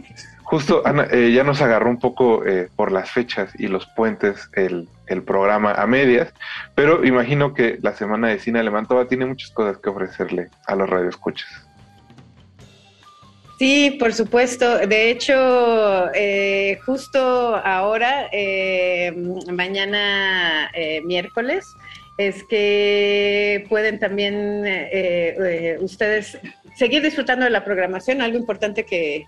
[0.45, 4.49] justo, Ana, eh, ya nos agarró un poco eh, por las fechas y los puentes
[4.55, 6.33] el, el, programa a medias,
[6.77, 10.77] pero imagino que la Semana de Cine Alemán todavía tiene muchas cosas que ofrecerle a
[10.77, 11.49] los radioescuchas.
[13.59, 14.79] Sí, por supuesto.
[14.87, 18.29] De hecho, eh, justo ahora,
[19.53, 20.71] mañana
[21.05, 21.67] miércoles,
[22.21, 24.65] es que pueden también
[25.81, 26.39] ustedes
[26.81, 28.23] seguir disfrutando de la programación.
[28.23, 29.27] Algo importante que,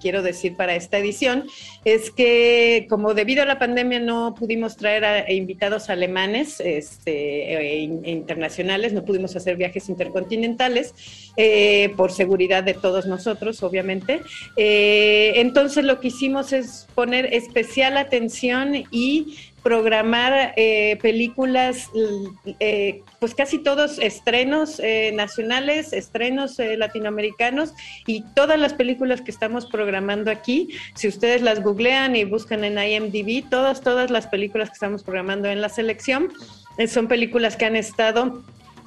[0.00, 1.44] quiero decir para esta edición
[1.84, 8.92] es que como debido a la pandemia no pudimos traer a, invitados alemanes e, internacionales,
[8.92, 10.94] no pudimos hacer viajes intercontinentales
[11.36, 14.20] eh, por seguridad de todos nosotros, obviamente.
[14.56, 21.90] Eh, entonces lo que hicimos es poner especial atención y programar eh, películas,
[22.58, 27.72] eh, pues casi todos estrenos eh, nacionales, estrenos latinoamericanos
[28.06, 32.78] y todas las películas que estamos programando aquí, si ustedes las googlean y buscan en
[32.78, 36.32] IMDb, todas, todas las películas que estamos programando en la selección
[36.88, 38.42] son películas que han estado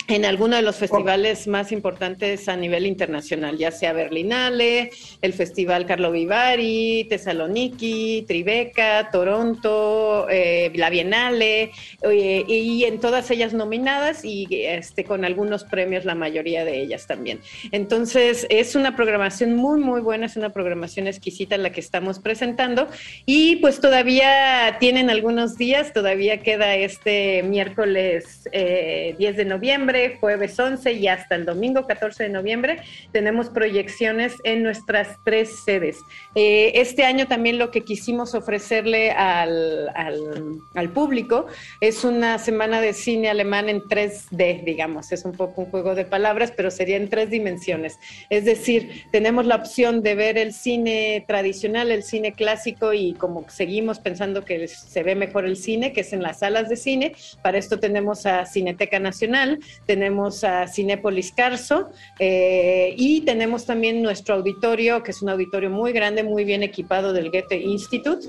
[0.08, 4.91] en alguno de los festivales más importantes a nivel internacional, ya sea Berlinale,
[5.22, 13.53] el Festival Carlo Vivari, Thessaloniki, Tribeca, Toronto, eh, la Bienale, eh, y en todas ellas
[13.53, 17.39] nominadas y este, con algunos premios, la mayoría de ellas también.
[17.72, 22.88] Entonces, es una programación muy, muy buena, es una programación exquisita la que estamos presentando
[23.26, 30.60] y pues todavía tienen algunos días, todavía queda este miércoles 10 eh, de noviembre jueves
[30.60, 32.82] 11 y hasta el domingo 14 de noviembre
[33.12, 35.98] tenemos proyecciones en nuestras tres sedes.
[36.36, 41.48] Eh, este año también lo que quisimos ofrecerle al, al, público
[41.82, 46.06] es una semana de cine alemán en 3D, digamos, es un poco un juego de
[46.06, 47.98] palabras, pero sería en tres dimensiones.
[48.30, 53.50] Es decir, tenemos la opción de ver el cine tradicional, el cine clásico y como
[53.50, 57.14] seguimos pensando que se ve mejor el cine, que es en las salas de cine,
[57.41, 64.36] para esto tenemos a Cineteca Nacional, tenemos a Cinépolis Carso eh, y tenemos también nuestro
[64.36, 68.28] auditorio, que es un auditorio muy grande, muy bien equipado del Goethe Institute.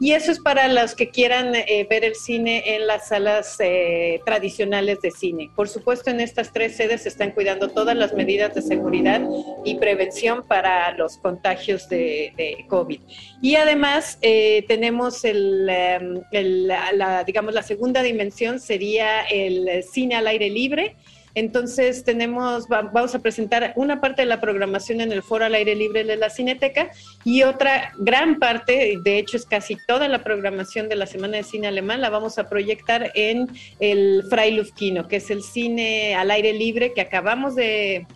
[0.00, 4.20] Y eso es para los que quieran eh, ver el cine en las salas eh,
[4.24, 5.50] tradicionales de cine.
[5.56, 9.20] Por supuesto, en estas tres sedes se están cuidando todas las medidas de seguridad
[9.64, 13.00] y prevención para los contagios de, COVID.
[13.42, 20.50] Y además tenemos el, em, la, digamos, la segunda dimensión sería el cine al aire
[20.50, 20.96] libre
[21.38, 25.74] entonces tenemos, vamos a presentar una parte de la programación en el foro al aire
[25.74, 26.90] libre de la Cineteca
[27.24, 31.44] y otra gran parte, de hecho es casi toda la programación de la Semana de
[31.44, 36.52] Cine Alemán, la vamos a proyectar en el Freiluftkino, que es el cine al aire
[36.52, 38.06] libre que acabamos de,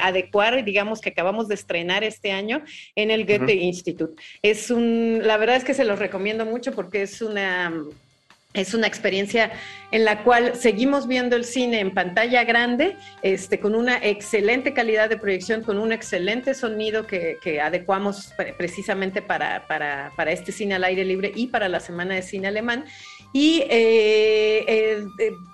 [0.00, 2.62] adecuar, digamos que acabamos de estrenar este año
[2.94, 4.14] en el Goethe Institute.
[4.42, 7.72] Es un, la verdad es que se los recomiendo mucho porque es una
[8.54, 9.52] es una experiencia
[9.90, 15.10] en la cual seguimos viendo el cine en pantalla grande, este, con una excelente calidad
[15.10, 21.30] de proyección, con un excelente sonido que, adecuamos precisamente para, este cine al aire libre
[21.34, 22.86] y para la Semana de Cine Alemán.
[23.34, 25.04] Y, eh, eh,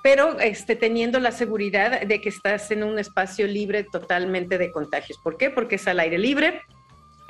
[0.03, 5.19] pero este, teniendo la seguridad de que estás en un espacio libre totalmente de contagios.
[5.19, 5.51] ¿Por qué?
[5.51, 6.63] Porque es al aire libre,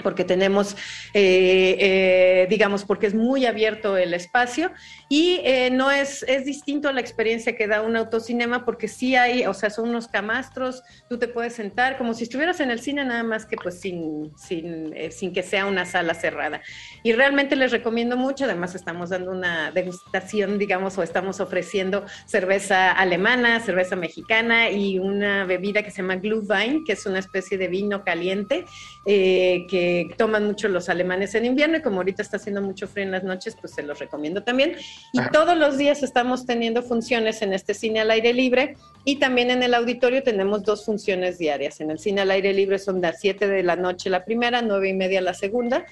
[0.05, 0.77] porque tenemos,
[1.15, 4.71] eh, eh, digamos, porque es muy abierto el espacio
[5.09, 9.17] y eh, no es, es distinto a la experiencia que da un autocinema porque sí
[9.17, 12.79] hay, o sea, son unos camastros, tú te puedes sentar como si estuvieras en el
[12.79, 16.61] cine nada más que pues sin, sin, sin que sea una sala cerrada.
[17.03, 22.93] Y realmente les recomiendo mucho, además estamos dando una degustación, digamos, o estamos ofreciendo cerveza
[22.93, 27.69] alemana, cerveza mexicana y una bebida que se llama Glühwein, que es una especie de
[27.69, 28.67] vino caliente
[29.07, 33.11] que toman mucho los alemanes en invierno y como ahorita está haciendo mucho frío en
[33.11, 34.77] las noches, pues se los recomiendo también.
[35.13, 39.51] Y todos los días estamos teniendo funciones en este cine al aire libre y también
[39.51, 41.81] en el auditorio tenemos dos funciones diarias.
[41.81, 44.89] En el cine al aire libre son las 7 de la noche la primera, 9
[44.89, 45.87] y media la segunda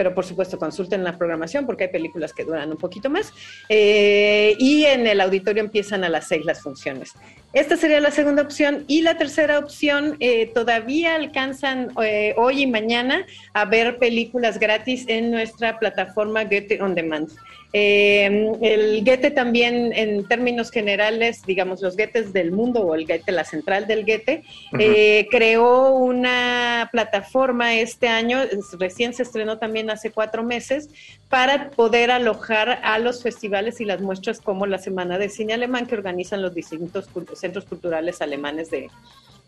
[0.00, 3.34] pero por supuesto consulten la programación porque hay películas que duran un poquito más.
[3.68, 7.12] Eh, y en el auditorio empiezan a las seis las funciones.
[7.52, 8.84] Esta sería la segunda opción.
[8.86, 15.04] Y la tercera opción, eh, todavía alcanzan eh, hoy y mañana a ver películas gratis
[15.06, 17.28] en nuestra plataforma Get On Demand.
[17.72, 23.30] Eh, el Goethe también, en términos generales, digamos, los Goethes del mundo o el Goethe,
[23.30, 24.42] la central del Goethe,
[24.78, 28.40] eh, creó una plataforma este año,
[28.78, 30.88] recién se estrenó también hace cuatro meses,
[31.28, 35.86] para poder alojar a los festivales y las muestras como la Semana de Cine Alemán
[35.86, 38.88] que organizan los distintos centros culturales alemanes de,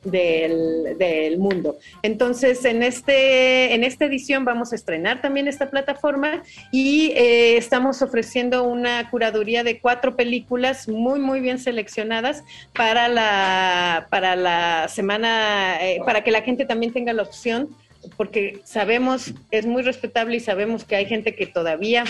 [0.04, 1.78] del, mundo.
[2.02, 8.02] Entonces, en, este, en esta edición vamos a estrenar también esta plataforma y eh, estamos
[8.02, 12.44] ofreciendo una curaduría de cuatro películas muy, muy bien seleccionadas
[12.74, 17.68] para la, para la semana, eh, para que la gente también tenga la opción,
[18.16, 22.04] porque sabemos, es muy respetable y sabemos que hay gente que todavía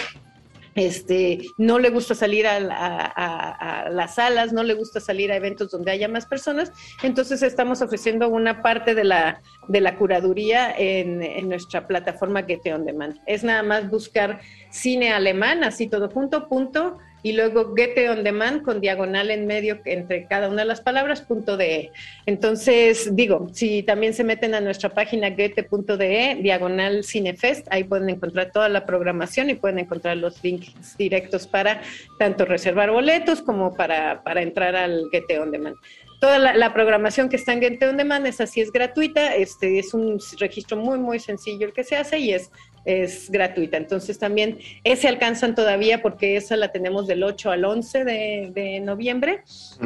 [0.75, 5.91] este, no le gusta salir a, las salas, no le gusta salir a eventos donde
[5.91, 11.87] haya más personas, entonces estamos ofreciendo una parte de la, de la curaduría en, nuestra
[11.87, 13.19] plataforma Get On Demand.
[13.27, 18.63] Es nada más buscar cine alemán, así todo junto, punto, y luego Goethe on Demand
[18.63, 21.91] con diagonal en medio entre cada una de las palabras, punto de.
[22.27, 28.51] Entonces, digo, si también se meten a nuestra página goethe.de, diagonal Cinefest, ahí pueden encontrar
[28.53, 31.83] toda la programación y pueden encontrar los links directos para
[32.19, 35.77] tanto reservar boletos como para, para entrar al Goethe on Demand
[36.23, 39.93] toda la, programación que está en Gente On Demand es así, es gratuita, este es
[39.93, 42.53] un registro muy, muy sencillo el que se hace y es,
[42.85, 43.77] es gratuita.
[43.77, 49.43] Entonces también ese alcanzan todavía porque esa la tenemos del 8 al 11 de, noviembre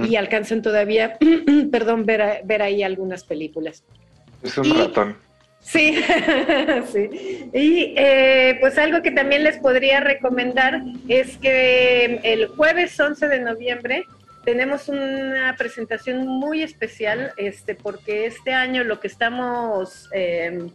[0.09, 1.18] y alcanzan todavía,
[1.72, 3.84] perdón, ver, ver ahí algunas películas.
[4.42, 5.16] Es un ratón.
[5.61, 5.99] Sí,
[6.92, 7.51] sí.
[7.53, 13.40] Y eh, pues algo que también les podría recomendar es que el jueves 11 de
[13.40, 14.05] noviembre
[14.44, 20.70] tenemos una presentación muy especial, este, porque este año lo que estamos, eh,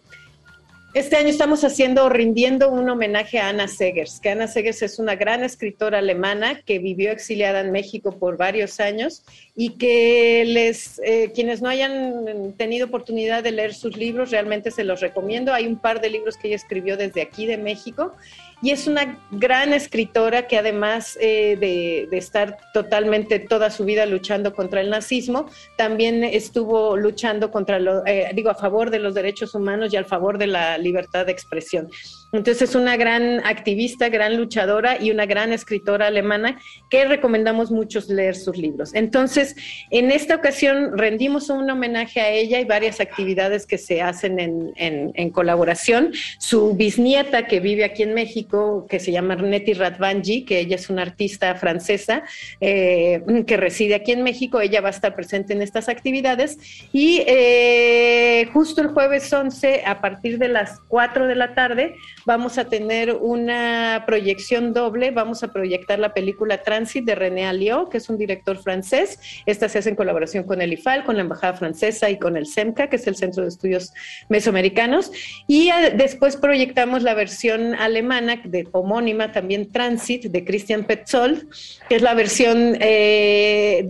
[0.93, 5.15] este año estamos haciendo, rindiendo un homenaje a Ana Segers, que Ana Segers es una
[5.15, 9.23] gran escritora alemana que vivió exiliada en México por varios años
[9.55, 14.83] y que les, eh, quienes no hayan tenido oportunidad de leer sus libros, realmente se
[14.83, 15.53] los recomiendo.
[15.53, 18.13] Hay un par de libros que ella escribió desde aquí de México
[18.61, 24.53] y es una gran escritora que además eh, de, estar totalmente toda su vida luchando
[24.53, 29.55] contra el nazismo, también estuvo luchando contra, lo, eh, digo, a favor de los derechos
[29.55, 31.89] humanos y a favor de la libertad de expresión.
[32.31, 36.59] Entonces es una gran activista, gran luchadora y una gran escritora alemana
[36.89, 38.93] que recomendamos muchos leer sus libros.
[38.93, 39.55] Entonces,
[39.89, 45.29] en esta ocasión rendimos un homenaje a ella y varias actividades que se hacen en,
[45.31, 46.11] colaboración.
[46.39, 50.89] Su bisnieta que vive aquí en México, que se llama Neti Radvanji, que ella es
[50.89, 52.23] una artista francesa
[52.59, 56.57] eh, que reside aquí en México, ella va a estar presente en estas actividades
[56.91, 61.95] y eh, justo el jueves 11 a partir de las 4 de la tarde
[62.25, 67.89] vamos a tener una proyección doble, vamos a proyectar la película Transit de René Alliot,
[67.89, 69.19] que es un director francés.
[69.45, 72.47] Esta se hace en colaboración con el IFAL, con la Embajada Francesa y con el
[72.47, 73.93] CEMCA, que es el Centro de Estudios
[74.29, 75.11] Mesoamericanos.
[75.47, 81.47] Y eh, después proyectamos la versión alemana de homónima, también Transit, de Christian Petzold,
[81.89, 83.85] que es la versión eh,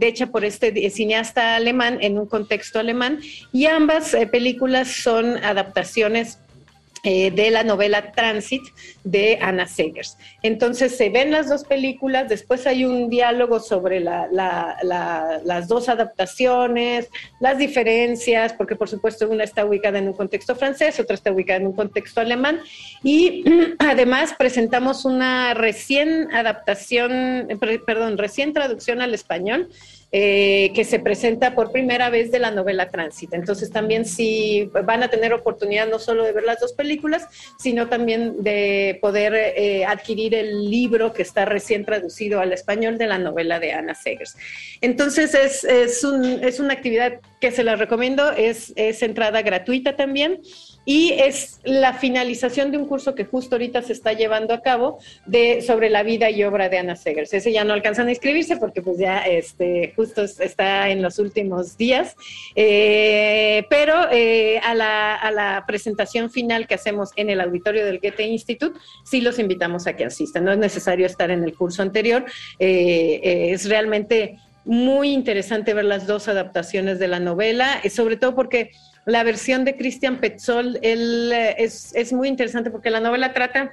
[0.00, 3.20] hecha por este cineasta alemán en un contexto alemán.
[3.52, 6.38] Y ambas eh, películas son adaptaciones
[7.04, 8.62] eh, de la novela Transit
[9.02, 10.16] de Anna Segers.
[10.40, 17.10] Entonces se ven las dos películas, después hay un diálogo sobre las dos adaptaciones,
[17.40, 21.58] las diferencias, porque por supuesto una está ubicada en un contexto francés, otra está ubicada
[21.58, 22.60] en un contexto alemán,
[23.02, 23.42] y
[23.80, 27.48] además presentamos una recién adaptación,
[27.84, 29.68] perdón, recién traducción al español
[30.14, 33.34] eh, que se presenta por primera vez de la novela Tránsito.
[33.34, 37.26] Entonces también sí van a tener oportunidad no solo de ver las dos películas,
[37.58, 43.06] sino también de poder eh, adquirir el libro que está recién traducido al español de
[43.06, 44.36] la novela de Ana Segers.
[44.82, 50.42] Entonces es, es una actividad que se la recomiendo, es, es entrada gratuita también
[50.84, 54.98] y es la finalización de un curso que justo ahorita se está llevando a cabo
[55.26, 57.32] de sobre la vida y obra de Ana Segers.
[57.32, 61.76] Ese ya no alcanzan a inscribirse porque pues ya este justo está en los últimos
[61.76, 62.16] días,
[62.56, 68.00] eh, pero eh, a, la, a, la, presentación final que hacemos en el auditorio del
[68.00, 70.44] Goethe Institute, sí los invitamos a que asistan.
[70.44, 72.24] No es necesario estar en el curso anterior,
[72.58, 78.70] eh, es realmente muy interesante ver las dos adaptaciones de la novela, sobre todo porque
[79.06, 83.72] la versión de Christian Petzold él, eh, es, muy interesante porque la novela trata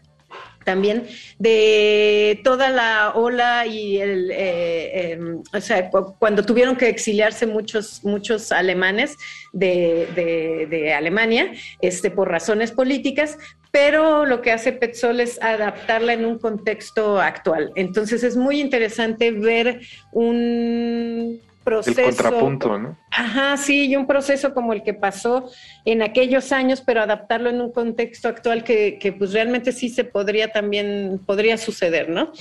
[0.64, 1.08] también
[1.40, 8.04] de toda la ola y el, eh, em, o sea, cuando tuvieron que exiliarse muchos,
[8.04, 9.16] muchos alemanes
[9.52, 11.52] de, de, Alemania,
[11.82, 13.38] este, por razones políticas,
[13.72, 17.72] pero lo que hace Petzol es adaptarla en un contexto actual.
[17.76, 19.82] Entonces es muy interesante ver
[20.12, 21.40] un
[21.70, 22.02] proceso.
[22.02, 22.98] El contrapunto, ¿no?
[23.12, 25.50] Ajá, sí, y un proceso como el que pasó
[25.86, 30.04] en aquellos años, pero adaptarlo en un contexto actual que, que, pues realmente sí se
[30.04, 32.32] podría también, podría suceder, ¿no?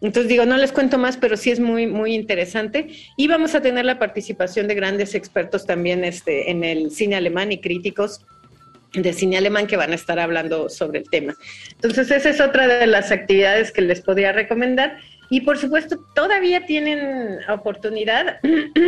[0.00, 2.88] Entonces digo, no les cuento más, pero sí es muy, muy interesante.
[3.16, 7.52] Y vamos a tener la participación de grandes expertos también este, en el cine alemán
[7.52, 8.24] y críticos
[9.02, 11.34] de cine alemán que van a estar hablando sobre el tema.
[11.72, 14.98] Entonces, esa es otra de las actividades que les podría recomendar.
[15.30, 18.40] Y por supuesto, todavía tienen oportunidad,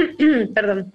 [0.55, 0.93] perdón,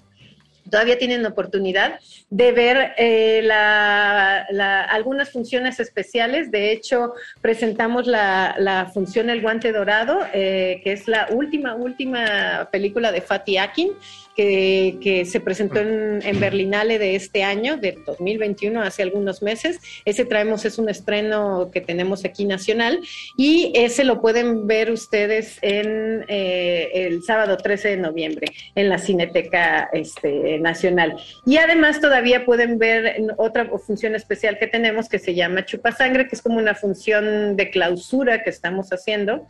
[0.70, 2.00] todavía tienen oportunidad
[2.30, 6.50] de ver eh, algunas funciones especiales.
[6.50, 13.12] De hecho, presentamos la, función El Guante Dorado, eh, que es la última, última película
[13.12, 13.92] de Fatih Akin,
[14.36, 19.80] que, se presentó en, en, Berlinale de este año, de 2021, hace algunos meses.
[20.06, 23.00] Ese traemos, es un estreno que tenemos aquí nacional
[23.38, 28.98] y ese lo pueden ver ustedes en eh, el sábado 13 de noviembre en la
[28.98, 31.16] Cineteca este, Nacional.
[31.46, 36.28] Y además todavía pueden ver otra función especial que tenemos que se llama Chupa Sangre,
[36.28, 39.48] que es como una función de clausura que estamos haciendo,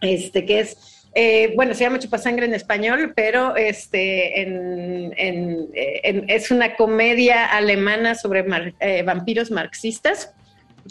[0.00, 4.42] este, que es eh, bueno, se llama Chupasangre en español, pero este,
[6.28, 8.44] es una comedia alemana sobre
[8.80, 10.32] eh, vampiros marxistas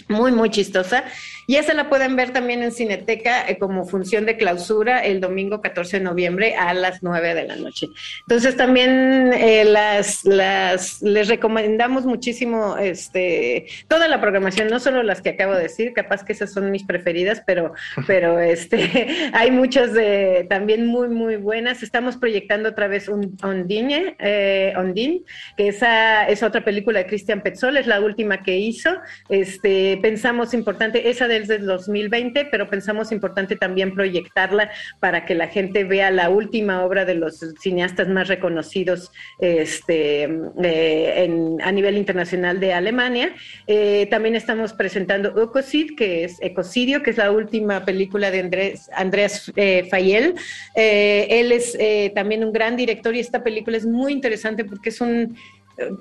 [0.08, 1.04] muy, muy chistosa.
[1.48, 5.62] Y esa la pueden ver también en Cineteca eh, como función de clausura el domingo
[5.62, 7.88] 14 de noviembre a las 9 de la noche.
[8.28, 15.22] Entonces también eh, las, las, les recomendamos muchísimo este, toda la programación, no solo las
[15.22, 17.74] que acabo de decir, capaz que esas son mis preferidas, pero,
[18.08, 21.82] pero este, hay muchas de, también muy, muy buenas.
[21.82, 25.22] Estamos proyectando otra vez un Ondine, eh, Ondine,
[25.58, 28.92] que esa es otra película de Cristian Petzol, es la última que hizo.
[29.30, 35.48] Este, pensamos importante, esa desde el 2020, pero pensamos importante también proyectarla para que la
[35.48, 40.30] gente vea la última obra de los cineastas más reconocidos este,
[40.64, 43.34] eh, a nivel internacional de Alemania.
[43.68, 48.90] Eh, también estamos presentando Ecocid, que es Ecocidio, que es la última película de Andrés,
[48.94, 50.36] Andreas eh, Fayel.
[50.76, 51.78] él es
[52.14, 55.36] también un gran director y esta película es muy interesante porque es un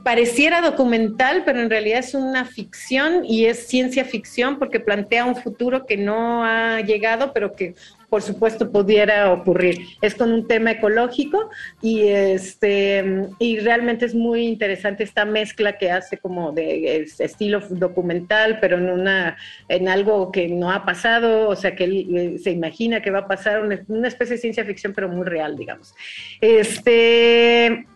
[0.03, 5.37] pareciera documental, pero en realidad es una ficción y es ciencia ficción porque plantea un
[5.37, 7.75] futuro que no ha llegado, pero que
[8.09, 9.81] por supuesto pudiera ocurrir.
[10.01, 11.51] Es con un tema ecológico
[11.83, 18.59] y este y realmente es muy interesante esta mezcla que hace como de estilo documental,
[18.61, 19.37] pero en una
[19.69, 23.29] en algo que no ha pasado, o sea que eh, se imagina que va a
[23.29, 25.95] pasar una, una especie de ciencia ficción, pero muy real, digamos.
[26.41, 27.87] Este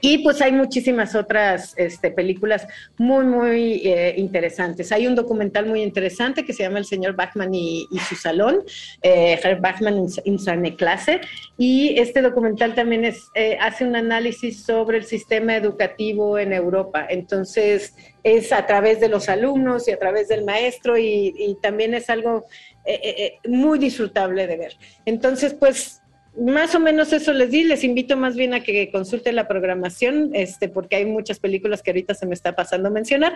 [0.00, 2.66] y pues hay muchísimas otras este, películas
[2.96, 4.92] muy, muy eh, interesantes.
[4.92, 8.62] Hay un documental muy interesante que se llama El señor Bachman y, su salón,
[9.02, 11.20] eh, Herr Bachman in seine clase.
[11.58, 17.06] Y este documental también es, eh, hace un análisis sobre el sistema educativo en Europa.
[17.08, 21.94] Entonces, es a través de los alumnos y a través del maestro y, y también
[21.94, 22.46] es algo
[23.46, 24.76] muy disfrutable de ver.
[25.04, 25.99] Entonces, pues
[26.38, 30.30] más o menos eso les di, les invito más bien a que consulten la programación,
[30.32, 33.34] este, porque hay muchas películas que ahorita se me está pasando a mencionar,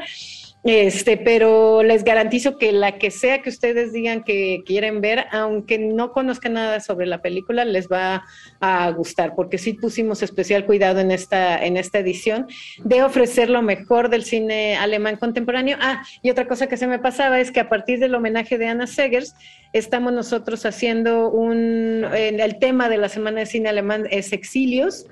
[0.62, 5.78] este, pero les garantizo que la que sea que ustedes digan que quieren ver, aunque
[5.78, 8.24] no conozcan nada sobre la película, les va
[8.60, 12.46] a gustar, porque sí pusimos especial cuidado en esta, en esta edición
[12.84, 15.76] de ofrecer lo mejor del cine alemán contemporáneo.
[15.80, 18.68] Ah, y otra cosa que se me pasaba es que a partir del homenaje de
[18.68, 19.34] Anna Segers,
[19.74, 25.06] estamos nosotros haciendo un, el tema de la Semana de Cine Alemán es Exilios,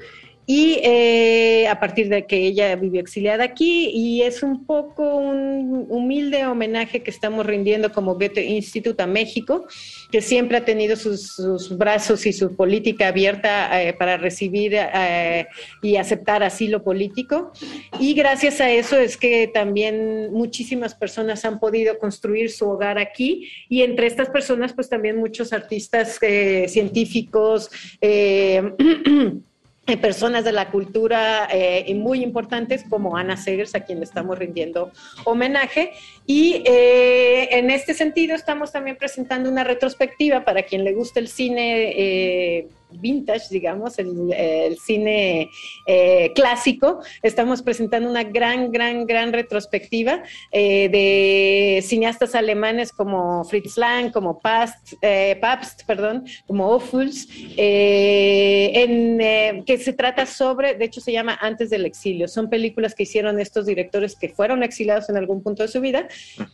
[0.55, 5.87] y eh, a partir de que ella vivió exiliada aquí y es un poco un
[5.89, 9.67] humilde homenaje que estamos rindiendo como Goethe Institute a México,
[10.11, 15.47] que siempre ha tenido sus, brazos y su política abierta eh, para recibir eh,
[15.81, 17.53] y aceptar asilo político.
[17.99, 23.49] Y gracias a eso es que también muchísimas personas han podido construir su hogar aquí
[23.71, 26.21] y entre estas personas pues también muchos artistas
[26.69, 27.71] científicos.
[30.01, 34.93] personas de la cultura eh, muy importantes como Ana Segers, a quien le estamos rindiendo
[35.25, 35.93] homenaje.
[36.25, 41.29] Y eh, en este sentido estamos también presentando una retrospectiva para quien le guste el
[41.29, 42.69] cine eh,
[43.03, 45.51] vintage, digamos, el, cine
[45.87, 47.01] eh, clásico.
[47.23, 54.39] Estamos presentando una gran, gran, gran retrospectiva eh, de cineastas alemanes como Fritz Lang, como
[54.39, 61.37] Past, eh, Pabst, perdón, como Ophuls, en, que se trata sobre, de hecho se llama
[61.41, 62.29] Antes del exilio.
[62.29, 66.07] Son películas que hicieron estos directores que fueron exiliados en algún punto de su vida,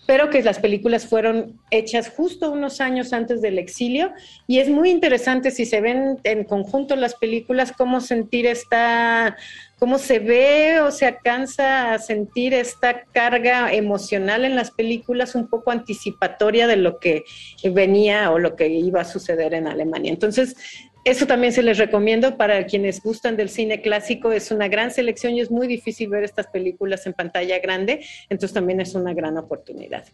[0.07, 4.13] pero que las películas fueron hechas justo unos años antes del exilio.
[4.47, 9.37] Y es muy interesante si se ven en conjunto las películas, cómo sentir esta,
[9.79, 15.49] cómo se ve o se alcanza a sentir esta carga emocional en las películas un
[15.49, 17.25] poco anticipatoria de lo que
[17.73, 20.13] venía o lo que iba a suceder en Alemania.
[20.13, 20.57] Entonces,
[21.05, 24.33] eso también se les recomiendo para quienes gustan del cine clásico.
[24.33, 28.53] Es una gran selección y es muy difícil ver estas películas en pantalla grande, entonces
[28.53, 30.05] también es una gran oportunidad.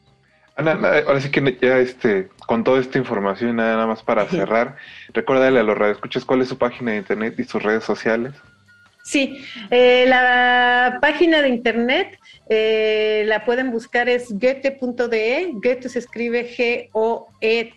[0.57, 0.73] Ana,
[1.07, 4.77] ahora sí que ya este, con toda esta información, nada, nada más para cerrar,
[5.13, 8.35] recuérdale a los radioescuchas cuál es su página de internet y sus redes sociales.
[9.05, 12.19] Sí, eh, la página de internet
[12.49, 17.75] eh, la pueden buscar es goethe.de, Goethe se escribe G-O-E-T-H-E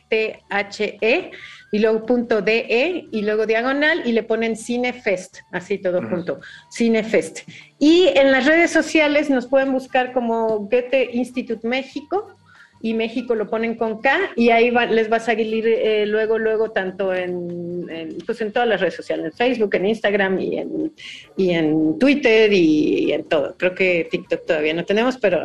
[1.02, 1.32] -E,
[1.72, 6.40] y luego punto .de y luego diagonal y le ponen Cinefest, así todo junto,
[6.72, 7.40] Cinefest.
[7.78, 12.37] Y en las redes sociales nos pueden buscar como Goethe Institute México
[12.82, 16.72] y México lo ponen con K y ahí les va a salir eh, luego, luego
[16.72, 17.88] tanto en,
[18.26, 20.94] pues en todas las redes sociales, en Facebook, en Instagram y en,
[21.36, 23.56] y en Twitter y, en todo.
[23.58, 25.44] Creo que TikTok todavía no tenemos, pero,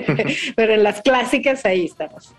[0.56, 2.34] pero en las clásicas ahí estamos.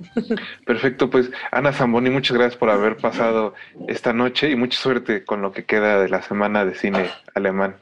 [0.66, 3.54] Perfecto, pues Ana Zamboni, muchas gracias por haber pasado
[3.88, 7.78] esta noche y mucha suerte con lo que queda de la semana de cine alemán.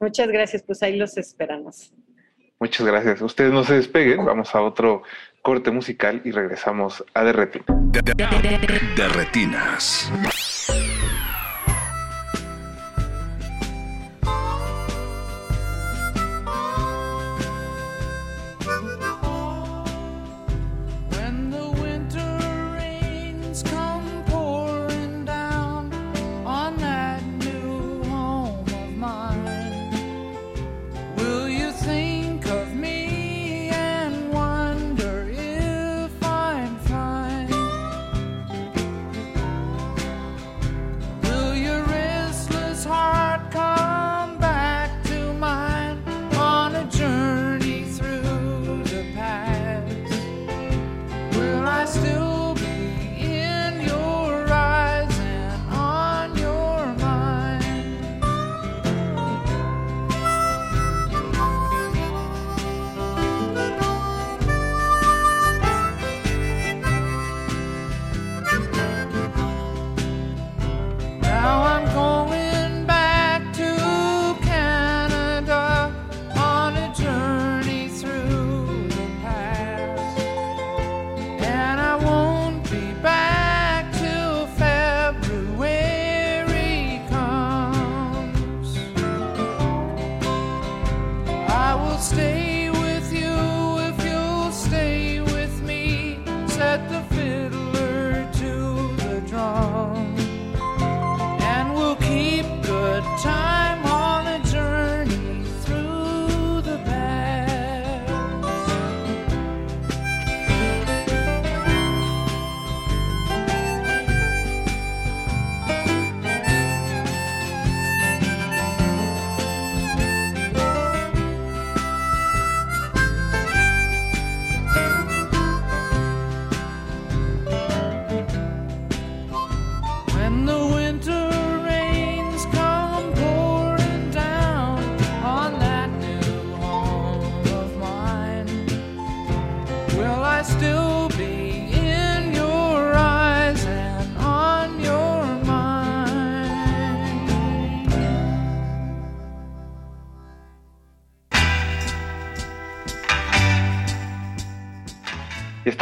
[0.00, 1.92] Muchas gracias, pues ahí los esperamos.
[2.62, 3.20] Muchas gracias.
[3.20, 5.02] Ustedes no se despeguen, vamos a otro
[5.42, 7.76] corte musical y regresamos a Derretinas.
[10.12, 10.81] De.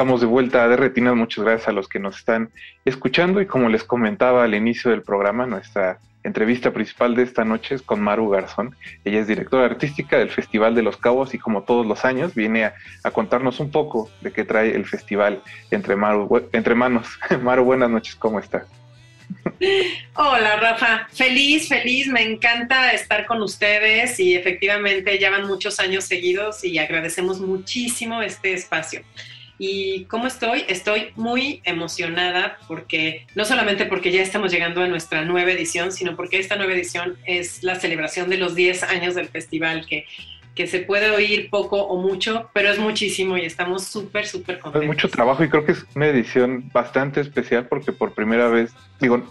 [0.01, 2.49] Estamos de vuelta de Retinas, muchas gracias a los que nos están
[2.87, 7.75] escuchando y como les comentaba al inicio del programa, nuestra entrevista principal de esta noche
[7.75, 8.75] es con Maru Garzón.
[9.05, 12.65] Ella es directora artística del Festival de los Cabos y como todos los años viene
[12.65, 17.07] a, contarnos un poco de qué trae el festival entre, Maru, entre manos.
[17.43, 18.65] Maru, buenas noches, ¿cómo estás?
[20.15, 26.05] Hola Rafa, feliz, feliz, me encanta estar con ustedes y efectivamente ya van muchos años
[26.05, 29.03] seguidos y agradecemos muchísimo este espacio.
[29.63, 30.65] ¿Y cómo estoy?
[30.69, 36.17] Estoy muy emocionada porque no solamente porque ya estamos llegando a nuestra nueva edición, sino
[36.17, 40.07] porque esta nueva edición es la celebración de los 10 años del festival, que,
[40.55, 44.85] que se puede oír poco o mucho, pero es muchísimo y estamos súper, súper contentos.
[44.85, 48.73] Es mucho trabajo y creo que es una edición bastante especial porque por primera vez,
[48.99, 49.31] digo,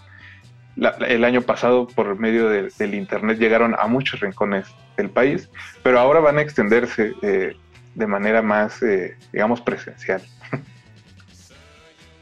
[1.08, 5.50] el año pasado por medio del Internet llegaron a muchos rincones del país,
[5.82, 7.16] pero ahora van a extenderse.
[7.24, 7.56] Eh,
[8.00, 10.22] de manera más, eh, digamos, presencial.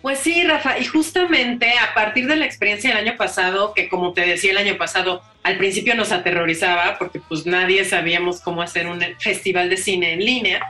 [0.01, 4.13] Pues sí, Rafa, y justamente a partir de la experiencia del año pasado, que como
[4.13, 8.87] te decía el año pasado, al principio nos aterrorizaba porque pues nadie sabíamos cómo hacer
[8.87, 10.61] un festival de cine en línea,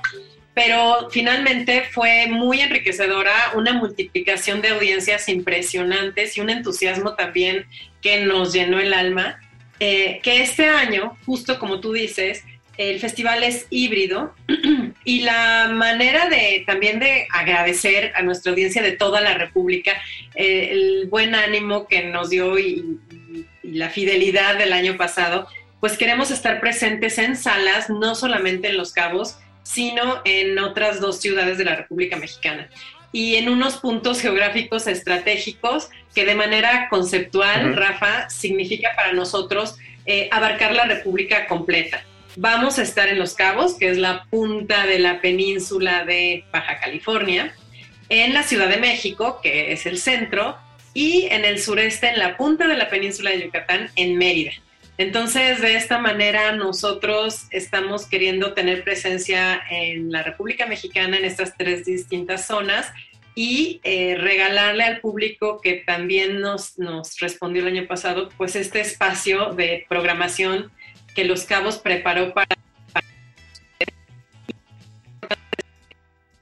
[0.54, 7.68] pero finalmente fue muy enriquecedora, una multiplicación de audiencias impresionantes y un entusiasmo también
[8.02, 9.40] que nos llenó el alma,
[9.80, 12.44] eh, que este año, justo como tú dices,
[12.78, 14.34] el festival es híbrido
[15.04, 19.94] y la manera de también de agradecer a nuestra audiencia de toda la República
[20.36, 23.00] eh, el buen ánimo que nos dio y,
[23.64, 25.46] la fidelidad del año pasado
[25.82, 31.20] pues queremos estar presentes en salas, no solamente en Los Cabos, sino en otras dos
[31.20, 32.70] ciudades de la República Mexicana
[33.12, 40.30] y en unos puntos geográficos estratégicos que de manera conceptual, Rafa, significa para nosotros eh,
[40.32, 42.04] abarcar la República completa.
[42.40, 46.80] Vamos a estar en Los Cabos, que es la punta de la península de Baja
[46.80, 47.56] California,
[48.10, 50.56] en la Ciudad de México, que es el centro,
[50.94, 54.52] y en el sureste, en la punta de la península de Yucatán, en Mérida.
[55.00, 61.58] Entonces, de esta manera, nosotros estamos queriendo tener presencia en la República Mexicana en estas
[61.58, 62.94] tres distintas zonas
[63.34, 68.80] y eh, regalarle al público que también nos, nos respondió el año pasado, pues este
[68.80, 70.72] espacio de programación
[71.18, 72.46] que Los Cabos preparó para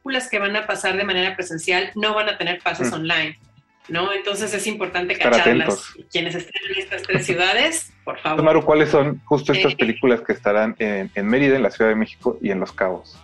[0.03, 2.93] películas que van a pasar de manera presencial no van a tener pases mm.
[2.93, 3.39] online.
[3.88, 4.11] ¿no?
[4.11, 5.93] Entonces es importante cacharlas.
[6.11, 8.43] Quienes estén en estas tres ciudades, por favor.
[8.43, 11.95] Maru, ¿cuáles son justo estas eh, películas que estarán en, Mérida, en la Ciudad de
[11.95, 13.18] México y en Los Cabos?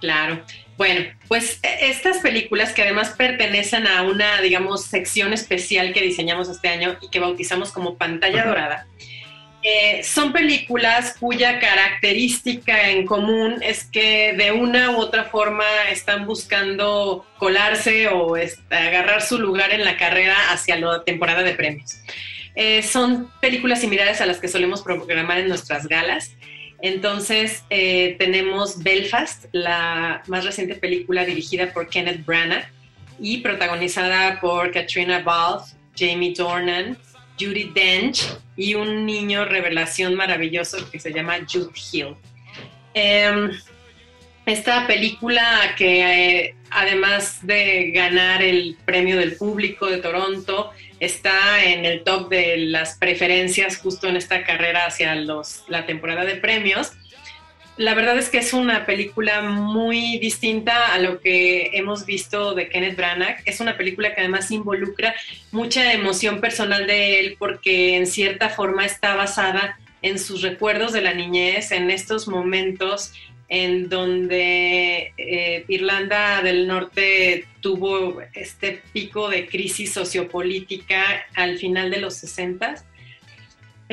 [0.00, 0.42] Claro.
[0.76, 6.48] Bueno, pues e, estas películas que además pertenecen a una, digamos, sección especial que diseñamos
[6.48, 8.88] este año y que bautizamos como pantalla dorada,
[9.62, 16.26] eh, son películas cuya característica en común es que de una u otra forma están
[16.26, 18.34] buscando colarse o
[18.70, 22.00] agarrar su lugar en la carrera hacia la temporada de premios.
[22.56, 26.34] Eh, son películas similares a las que solemos programar en nuestras galas.
[26.80, 32.68] Entonces eh, tenemos Belfast, la más reciente película dirigida por Kenneth Branagh
[33.20, 36.98] y protagonizada por Katrina Balfe, Jamie Dornan,
[37.38, 38.24] Judy Dench
[38.56, 42.14] y un niño revelación maravilloso que se llama Jude Hill.
[42.94, 43.50] Em,
[44.44, 51.84] esta película que eh, además de ganar el premio del público de Toronto, está en
[51.84, 56.92] el top de las preferencias justo en esta carrera hacia la temporada de premios
[57.76, 62.68] la verdad es que es una película muy distinta a lo que hemos visto de
[62.68, 63.42] Kenneth Branagh.
[63.46, 65.14] Es una película que además involucra
[65.52, 71.00] mucha emoción personal de él porque en cierta forma está basada en sus recuerdos de
[71.00, 73.12] la niñez, en estos momentos
[73.48, 81.04] en donde eh, Irlanda del Norte tuvo este pico de crisis sociopolítica
[81.34, 82.82] al final de los 60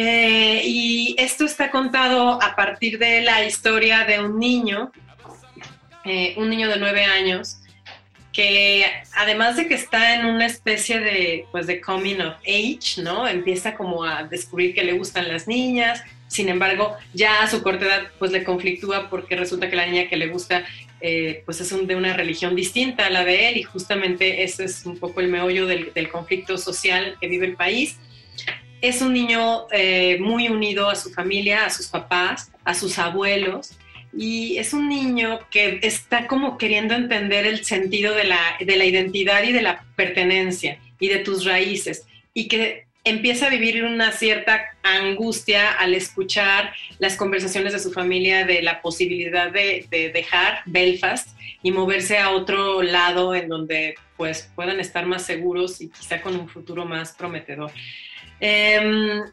[0.01, 4.93] eh, y esto está contado a partir de la historia de un niño,
[6.05, 7.57] eh, un niño de nueve años,
[8.31, 8.85] que
[9.17, 13.27] además de que está en una especie de, pues, de coming of age, ¿no?
[13.27, 17.85] Empieza como a descubrir que le gustan las niñas, sin embargo, ya a su corta
[17.85, 20.63] edad, pues le conflictúa porque resulta que la niña que le gusta,
[21.01, 24.85] eh, pues es de una religión distinta a la de él y justamente ese es
[24.85, 27.99] un poco el meollo del conflicto social que vive el país
[28.81, 33.77] es un niño eh, muy unido a su familia, a sus papás, a sus abuelos,
[34.15, 38.85] y es un niño que está como queriendo entender el sentido de la, de la
[38.85, 44.11] identidad y de la pertenencia y de tus raíces, y que empieza a vivir una
[44.11, 50.61] cierta angustia al escuchar las conversaciones de su familia de la posibilidad de, de, dejar
[50.65, 51.29] Belfast
[51.63, 56.35] y moverse a otro lado en donde pues puedan estar más seguros y quizá con
[56.35, 57.71] un futuro más prometedor.
[58.39, 59.23] Em,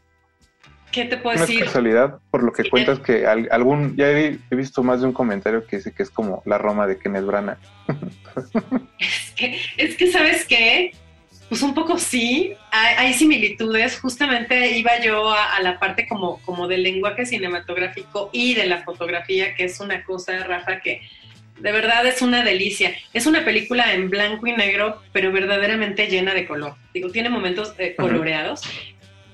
[0.90, 1.58] ¿Qué te puedo decir?
[1.58, 5.66] Es casualidad, por lo que cuentas, que algún, ya he, visto más de un comentario
[5.66, 7.58] que dice que es como la Roma de Kenneth Branagh.
[8.98, 10.92] es, que, es que, ¿sabes qué?
[11.48, 14.00] Pues un poco sí, hay, similitudes.
[14.00, 19.54] Justamente iba yo a, la parte como, como del lenguaje cinematográfico y de la fotografía,
[19.54, 21.02] que es una cosa, Rafa, que
[21.60, 22.94] de verdad es una delicia.
[23.12, 26.74] Es una película en blanco y negro, pero verdaderamente llena de color.
[26.92, 28.62] Digo, tiene momentos eh, coloreados,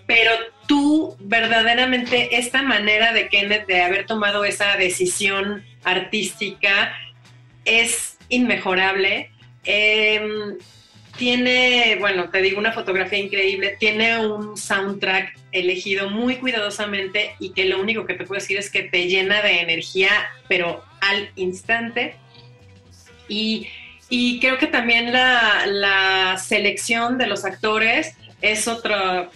[0.06, 0.32] pero
[0.66, 6.94] tú verdaderamente esta manera de Kenneth de haber tomado esa decisión artística
[7.64, 9.30] es inmejorable.
[9.64, 10.56] Em,
[11.16, 17.66] tiene, bueno, te digo, una fotografía increíble, tiene un soundtrack elegido muy cuidadosamente y que
[17.66, 20.10] lo único que te puedo decir es que te llena de energía,
[20.48, 22.16] pero al instante.
[23.28, 23.68] Y,
[24.40, 29.30] creo que también la, la selección de los actores es otra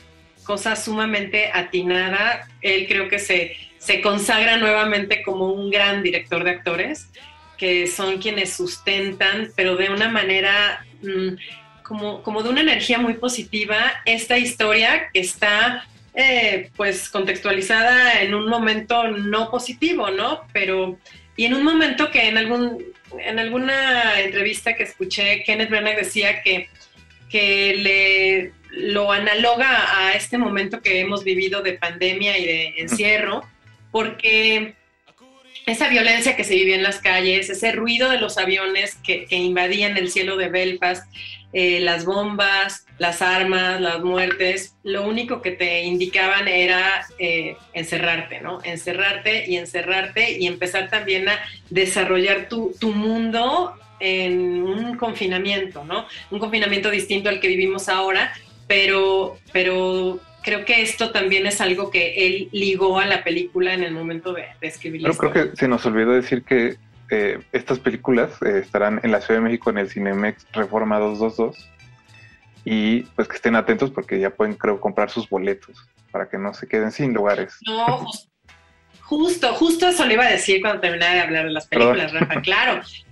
[0.46, 2.48] cosa sumamente atinada.
[2.62, 7.10] Él creo que se, se consagra nuevamente como un gran director de actores,
[7.58, 11.36] que son quienes sustentan, pero de una manera mm,
[11.82, 18.34] como, como de una energía muy positiva, esta historia que está eh, pues contextualizada en
[18.34, 20.40] un momento no positivo, ¿no?
[20.52, 20.98] Pero,
[21.36, 22.82] y en un momento que en algún,
[23.18, 26.68] en alguna entrevista que escuché, Kenneth Branagh decía que,
[27.30, 33.42] que le lo analoga a este momento que hemos vivido de pandemia y de encierro,
[33.90, 34.74] porque
[35.64, 39.96] esa violencia que se vivía en las calles, ese ruido de los aviones que, invadían
[39.96, 41.10] el cielo de Belfast,
[41.52, 48.40] eh, las bombas, las armas, las muertes, lo único que te indicaban era eh, encerrarte,
[48.40, 48.60] ¿no?
[48.62, 51.40] Encerrarte y encerrarte y empezar también a
[51.70, 56.06] desarrollar tu, tu mundo en un confinamiento, ¿no?
[56.30, 58.32] Un confinamiento distinto al que vivimos ahora,
[58.66, 63.82] pero, pero creo que esto también es algo que él ligó a la película en
[63.82, 66.76] el momento de, escribir Pero creo que se nos olvidó decir que
[67.10, 71.70] eh, estas películas eh, estarán en la Ciudad de México en el Cinemex Reforma 222
[72.64, 75.76] y pues que estén atentos porque ya pueden creo comprar sus boletos
[76.10, 77.56] para que no se queden sin lugares.
[77.64, 78.04] No,
[79.02, 82.40] justo, justo eso le iba a decir cuando terminara de hablar de las películas, Rafa.
[82.40, 82.82] Claro,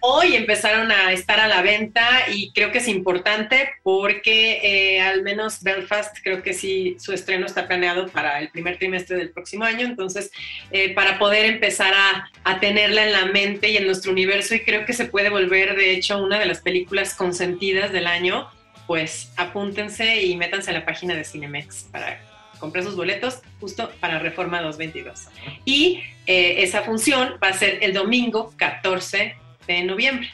[0.00, 5.22] hoy empezaron a estar a la venta y creo que es importante porque eh, al
[5.22, 9.64] menos Belfast creo que sí su estreno está planeado para el primer trimestre del próximo
[9.64, 10.30] año, entonces
[10.70, 12.30] eh, para poder empezar a,
[12.60, 15.92] tenerla en la mente y en nuestro universo y creo que se puede volver de
[15.92, 18.48] hecho una de las películas consentidas del año,
[18.86, 22.20] pues apúntense y métanse a la página de Cinemex para
[22.58, 25.28] comprar sus boletos justo para Reforma 222.
[25.64, 29.36] Y eh, esa función va a ser el domingo 14
[29.74, 30.28] de noviembre,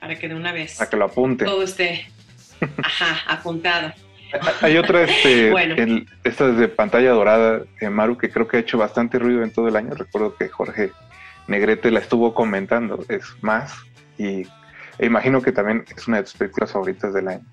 [0.00, 1.44] para que de una vez para que lo apunte.
[1.44, 2.06] todo esté
[2.82, 3.92] ajá, apuntado.
[4.60, 5.52] Hay otra, este,
[6.24, 9.68] esta de pantalla dorada, eh, Maru, que creo que ha hecho bastante ruido en todo
[9.68, 9.94] el año.
[9.94, 10.92] Recuerdo que Jorge
[11.46, 13.74] Negrete la estuvo comentando, es más,
[14.18, 14.42] y
[14.98, 17.44] e imagino que también es una de tus películas favoritas del año.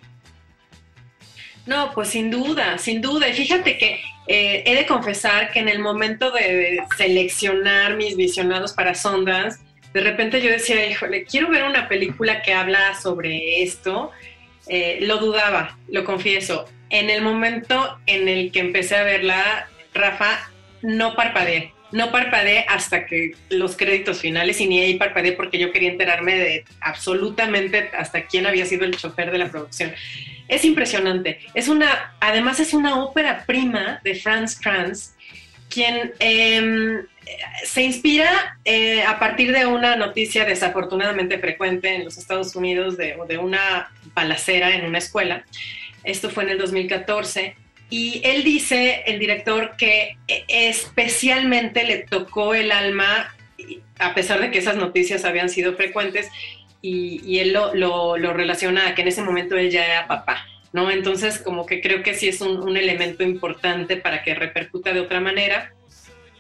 [1.65, 3.27] No, pues sin duda, sin duda.
[3.29, 8.73] Y fíjate que eh, he de confesar que en el momento de seleccionar mis visionados
[8.73, 9.62] para Sundance,
[9.93, 14.11] de repente yo decía, híjole, quiero ver una película que habla sobre esto.
[14.67, 16.65] Eh, lo dudaba, lo confieso.
[16.89, 20.49] En el momento en el que empecé a verla, Rafa,
[20.81, 21.73] no parpadeé.
[21.91, 26.37] No parpadeé hasta que los créditos finales y ni ahí parpadeé porque yo quería enterarme
[26.37, 29.93] de absolutamente hasta quién había sido el chofer de la producción.
[30.47, 31.39] Es impresionante.
[31.53, 35.12] Es una, además es una ópera prima de Franz Kranz,
[35.73, 37.05] quien em,
[37.65, 43.17] se inspira eh, a partir de una noticia desafortunadamente frecuente en los Estados Unidos de,
[43.27, 45.45] de una balacera en una escuela.
[46.03, 47.55] Esto fue en el 2014.
[47.89, 53.33] Y él dice, el director, que e, especialmente le tocó el alma,
[53.99, 56.29] a pesar de que esas noticias habían sido frecuentes,
[56.81, 57.73] y, él lo,
[58.17, 60.45] lo, relaciona a que en ese momento él ya era papá.
[60.73, 60.91] ¿No?
[60.91, 65.21] Entonces, como que creo que sí es un, elemento importante para que repercuta de otra
[65.21, 65.73] manera.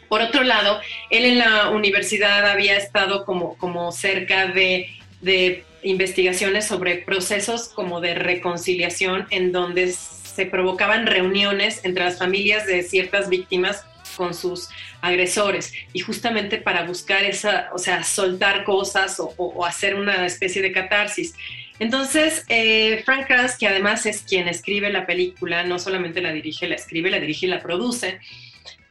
[0.09, 4.89] Por otro lado, él en la universidad había estado como, como cerca de,
[5.21, 12.65] de investigaciones sobre procesos como de reconciliación en donde se provocaban reuniones entre las familias
[12.65, 13.85] de ciertas víctimas
[14.15, 14.69] con sus
[15.01, 20.71] agresores y justamente para buscar esa, o sea, soltar cosas o, hacer una especie de
[20.71, 21.35] catarsis.
[21.79, 26.67] Entonces, eh, Frank Kranz, que además es quien escribe la película, no solamente la dirige,
[26.67, 28.19] la escribe, la dirige y la produce,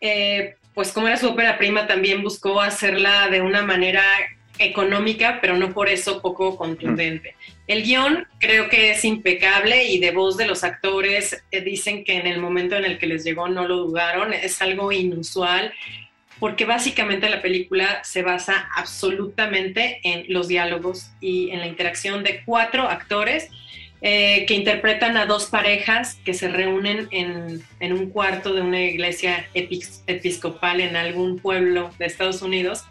[0.01, 4.03] eh, pues como era su ópera prima, también buscó hacerla de una manera
[4.59, 7.37] económica, pero no por eso poco contundente.
[7.67, 12.15] El guion creo que es impecable y de voz de los actores eh, dicen que
[12.15, 15.73] en el momento en el que les llegó no lo dudaron, es algo inusual
[16.43, 22.43] porque básicamente la película se basa absolutamente en los diálogos y en la interacción de
[22.45, 23.49] cuatro actores
[24.01, 28.81] eh, que interpretan a dos parejas que se reúnen en, en un cuarto de una
[28.81, 32.87] iglesia episcopal en algún pueblo de Estados Unidos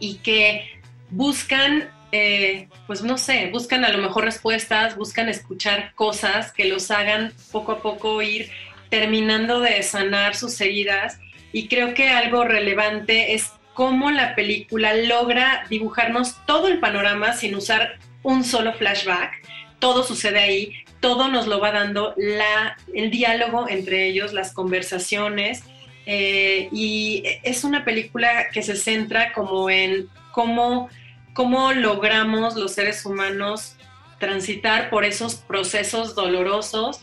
[0.00, 0.68] y que
[1.10, 6.90] buscan, eh, pues no sé, buscan a lo mejor respuestas, buscan escuchar cosas que los
[6.90, 8.50] hagan poco a poco ir
[8.90, 11.20] terminando de sanar sus heridas.
[11.52, 17.54] Y creo que algo relevante es cómo la película logra dibujarnos todo el panorama sin
[17.54, 19.46] usar un solo flashback
[19.78, 25.62] todo sucede ahí, todo nos lo va dando la, el diálogo entre ellos, las conversaciones.
[26.06, 30.88] Eh, y es una película que se centra como en cómo,
[31.34, 33.76] cómo logramos los seres humanos
[34.18, 37.00] transitar por esos procesos dolorosos,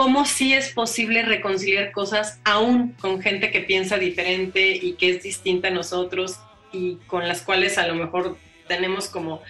[0.00, 5.22] cómo sí es posible reconciliar cosas aún con gente que piensa diferente y que es
[5.22, 6.38] distinta a nosotros
[6.72, 9.42] y con las cuales a lo mejor tenemos como,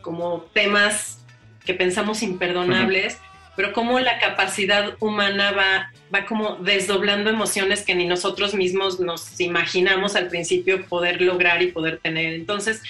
[0.00, 1.26] como temas
[1.66, 3.18] que pensamos imperdonables,
[3.54, 9.38] pero cómo la capacidad humana va, va como desdoblando emociones que ni nosotros mismos nos
[9.38, 12.32] imaginamos al principio poder lograr y poder tener.
[12.32, 12.80] Entonces,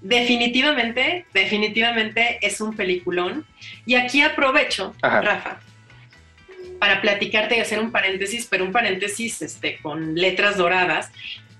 [0.00, 3.44] definitivamente, definitivamente es un peliculón.
[3.84, 5.58] Y aquí aprovecho, Rafa,
[6.78, 11.10] para platicarte y hacer un paréntesis, pero un paréntesis este, con letras doradas,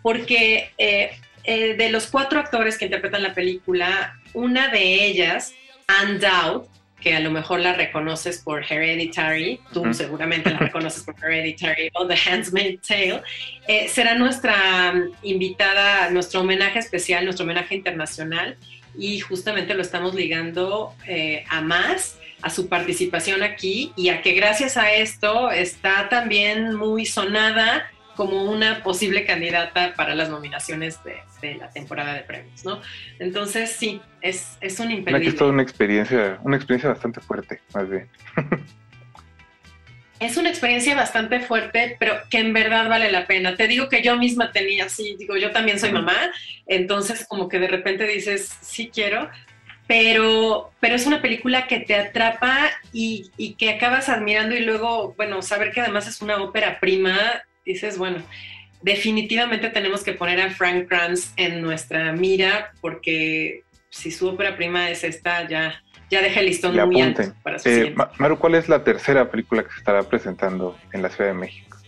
[0.02, 1.10] porque eh,
[1.44, 5.54] eh, de los cuatro actores que interpretan la película, una de ellas,
[5.86, 6.66] Anne Dowd,
[7.00, 12.06] que a lo mejor la reconoces por Hereditary, tú seguramente la reconoces por Hereditary o
[12.06, 13.22] The Handmaid's Tale,
[13.68, 18.56] eh, será nuestra invitada, nuestro homenaje especial, nuestro homenaje internacional
[18.98, 20.92] y justamente lo estamos ligando
[21.48, 27.04] a más a su participación aquí y a que gracias a esto está también muy
[27.04, 32.80] sonada como una posible candidata para las nominaciones de, la temporada de premios, ¿no?
[33.20, 35.28] Entonces sí, es, es un imperdible.
[35.28, 38.08] es toda una experiencia, una experiencia bastante fuerte, más bien.
[40.20, 43.54] es una experiencia bastante fuerte, pero que en verdad vale la pena.
[43.54, 46.16] Te digo que yo misma tenía, así, digo, yo también soy mamá,
[46.66, 49.30] entonces como que de repente dices, sí quiero,
[49.88, 55.14] pero, pero es una película que te atrapa y, y, que acabas admirando y luego,
[55.16, 57.16] bueno, saber que además es una ópera prima,
[57.64, 58.22] dices, bueno,
[58.82, 64.90] definitivamente tenemos que poner a Frank Kranz en nuestra mira porque si su ópera prima
[64.90, 68.68] es esta, ya, ya deja el listón muy alto para su eh, Maru, ¿cuál es
[68.68, 71.78] la tercera película que se estará presentando en la Ciudad de México?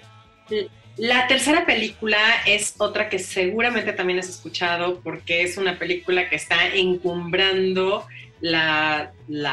[1.00, 6.36] La tercera película es otra que seguramente también has escuchado porque es una película que
[6.36, 8.06] está encumbrando
[8.42, 9.10] la,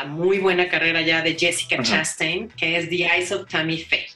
[0.09, 4.09] muy buena carrera ya de Jessica Chastain, que es The Eyes of Tammy Faye.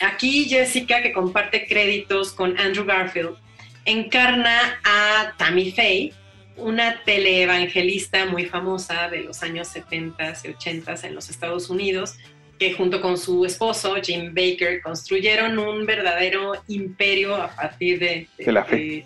[0.00, 3.36] Aquí Jessica, que comparte créditos con Andrew Garfield,
[3.84, 6.14] encarna a Tammy Faye,
[6.56, 12.16] una teleevangelista muy famosa de los años 70 y 80 en los Estados Unidos,
[12.58, 18.64] que junto con su esposo, Jim Baker, construyeron un verdadero imperio a partir de, la
[18.64, 19.04] fe.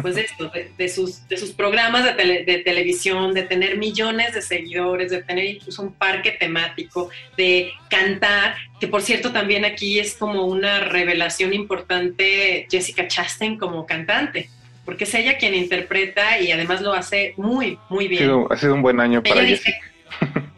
[0.00, 5.10] pues esto, de, sus, de sus programas de, de, televisión, de tener millones de seguidores,
[5.10, 10.44] de tener incluso un parque temático, de cantar, que por cierto también aquí es como
[10.44, 14.50] una revelación importante Jessica Chastain como cantante,
[14.84, 18.46] porque es ella quien interpreta y además lo hace muy, muy bien.
[18.50, 19.78] Ha sido, un buen año para Jessica.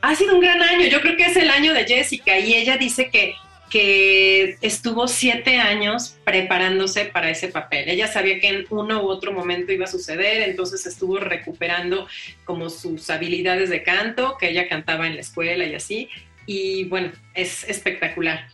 [0.00, 0.86] ha sido un gran año.
[0.86, 3.34] Yo creo que es el año de Jessica y ella dice que,
[3.70, 7.88] que estuvo siete años preparándose para ese papel.
[7.88, 12.06] Ella sabía que en uno u otro momento iba a suceder, entonces estuvo recuperando
[12.44, 16.08] como sus habilidades de canto, que ella cantaba en la escuela y así.
[16.46, 18.48] Y bueno, es espectacular.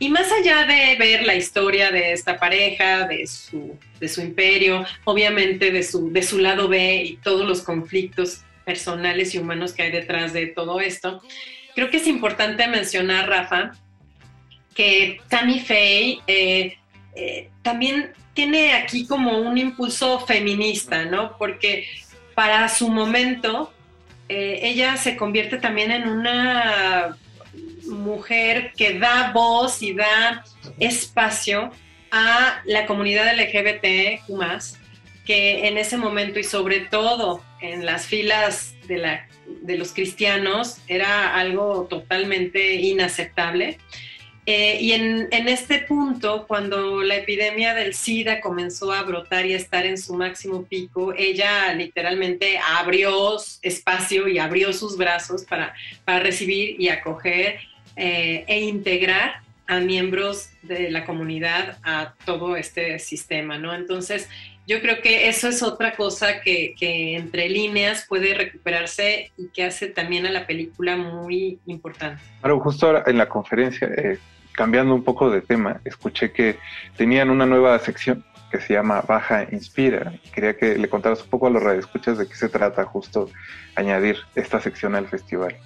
[0.00, 4.86] Y más allá de ver la historia de esta pareja, de su, de su imperio,
[5.04, 9.84] obviamente de su, de su lado B y todos los conflictos personales y humanos que
[9.84, 11.22] hay detrás de todo esto.
[11.74, 13.72] Creo que es importante mencionar, Rafa,
[14.74, 16.76] que Tammy Faye eh,
[17.16, 21.38] eh, también tiene aquí como un impulso feminista, ¿no?
[21.38, 21.86] Porque
[22.34, 23.72] para su momento
[24.28, 27.16] eh, ella se convierte también en una
[27.86, 30.44] mujer que da voz y da
[30.78, 31.70] espacio
[32.10, 34.78] a la comunidad LGBT más
[35.24, 39.28] que en ese momento y sobre todo en las filas de, la,
[39.62, 43.78] de los cristianos era algo totalmente inaceptable.
[44.46, 49.52] Eh, y en, en, este punto, cuando la epidemia del SIDA comenzó a brotar y
[49.52, 55.74] a estar en su máximo pico, ella literalmente abrió espacio y abrió sus brazos para,
[56.06, 57.60] para recibir y acoger
[57.96, 63.74] eh, e integrar a miembros de la comunidad a todo este sistema, ¿no?
[63.74, 64.30] Entonces,
[64.68, 66.74] yo creo que eso es otra cosa que,
[67.16, 72.22] entre líneas puede recuperarse y que hace también a la película muy importante.
[72.40, 74.18] Claro, justo ahora en la conferencia, eh,
[74.52, 76.58] cambiando un poco de tema, escuché que
[76.98, 80.12] tenían una nueva sección que se llama Baja Inspira.
[80.34, 83.30] Quería que le contaras un poco a los radioescuchas de qué se trata justo
[83.74, 85.56] añadir esta sección al festival.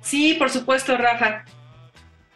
[0.00, 1.44] Sí, por supuesto, Rafa.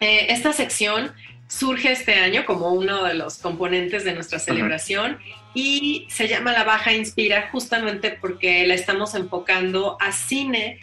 [0.01, 1.13] Eh, esta sección
[1.49, 5.19] surge este año como uno de los componentes de nuestra celebración
[5.55, 10.81] y se llama La Baja Inspira justamente porque la estamos enfocando a cine,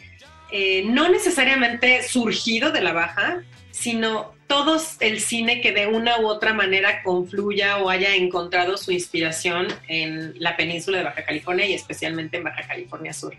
[0.51, 6.27] eh, no necesariamente surgido de la Baja, sino todo el cine que de una u
[6.27, 11.73] otra manera confluya o haya encontrado su inspiración en la península de Baja California y
[11.73, 13.35] especialmente en Baja California Sur.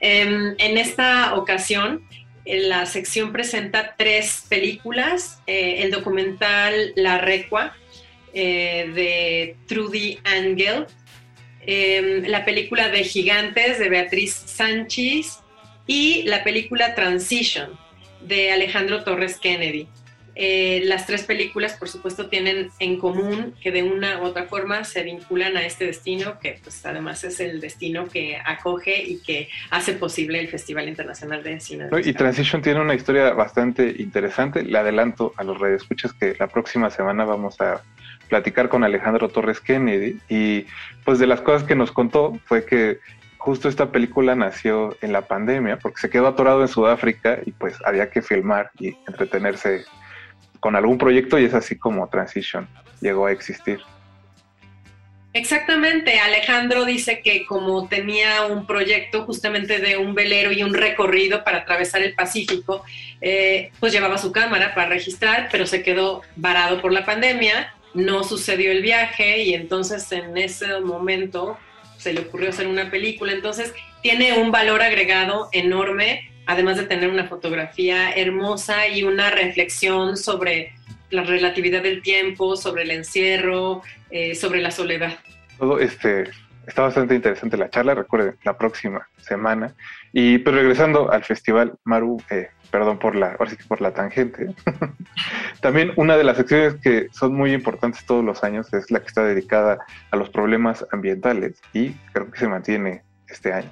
[0.00, 2.02] Em, en esta ocasión
[2.46, 7.76] la sección presenta tres películas, eh, el documental La Recua
[8.32, 10.86] eh, de Trudy Angel,
[11.66, 15.40] em, la película de Gigantes de Beatriz Sánchez
[15.86, 17.78] y la película Transition
[18.20, 19.88] de Alejandro Torres Kennedy.
[20.38, 24.84] Eh, las tres películas, por supuesto, tienen en común que de una u otra forma
[24.84, 29.48] se vinculan a este destino, que pues además es el destino que acoge y que
[29.70, 31.86] hace posible el Festival Internacional de Cine.
[32.04, 34.62] y Transition tiene una historia bastante interesante.
[34.62, 37.82] Le adelanto a los radioescuchas que la próxima semana vamos a
[38.28, 40.66] platicar con Alejandro Torres Kennedy y
[41.04, 42.98] pues de las cosas que nos contó fue que
[43.38, 47.76] justo esta película nació en la pandemia porque se quedó atorado en Sudáfrica y pues
[47.84, 49.84] había que filmar y entretenerse
[50.60, 52.68] con algún proyecto y es así como Transition
[53.00, 53.80] llegó a existir.
[55.36, 61.44] Exactamente, Alejandro dice que como tenía un proyecto justamente de un velero y un recorrido
[61.44, 62.84] para atravesar el Pacífico,
[63.20, 68.24] eh, pues llevaba su cámara para registrar, pero se quedó varado por la pandemia, no
[68.24, 71.58] sucedió el viaje y entonces en ese momento
[71.98, 77.10] se le ocurrió hacer una película, entonces tiene un valor agregado enorme además de tener
[77.10, 80.72] una fotografía hermosa y una reflexión sobre
[81.10, 85.18] la relatividad del tiempo, sobre el encierro, eh, sobre la soledad.
[85.58, 86.24] Todo este
[86.66, 89.74] está bastante interesante la charla, recuerden, la próxima semana.
[90.12, 93.92] Y pues regresando al festival, Maru, eh, perdón por la, ahora sí que por la
[93.92, 94.48] tangente.
[95.60, 99.06] También una de las secciones que son muy importantes todos los años es la que
[99.06, 99.78] está dedicada
[100.10, 103.70] a los problemas ambientales y creo que se mantiene este año.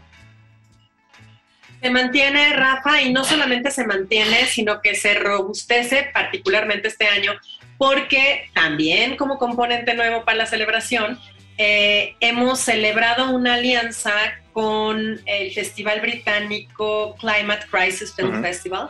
[1.84, 7.32] Se mantiene, Rafa, y no solamente se mantiene, sino que se robustece particularmente este año,
[7.76, 11.20] porque también como componente nuevo para la celebración,
[11.58, 14.14] eh, hemos celebrado una alianza
[14.54, 18.88] con el Festival Británico Climate Crisis Film Festival,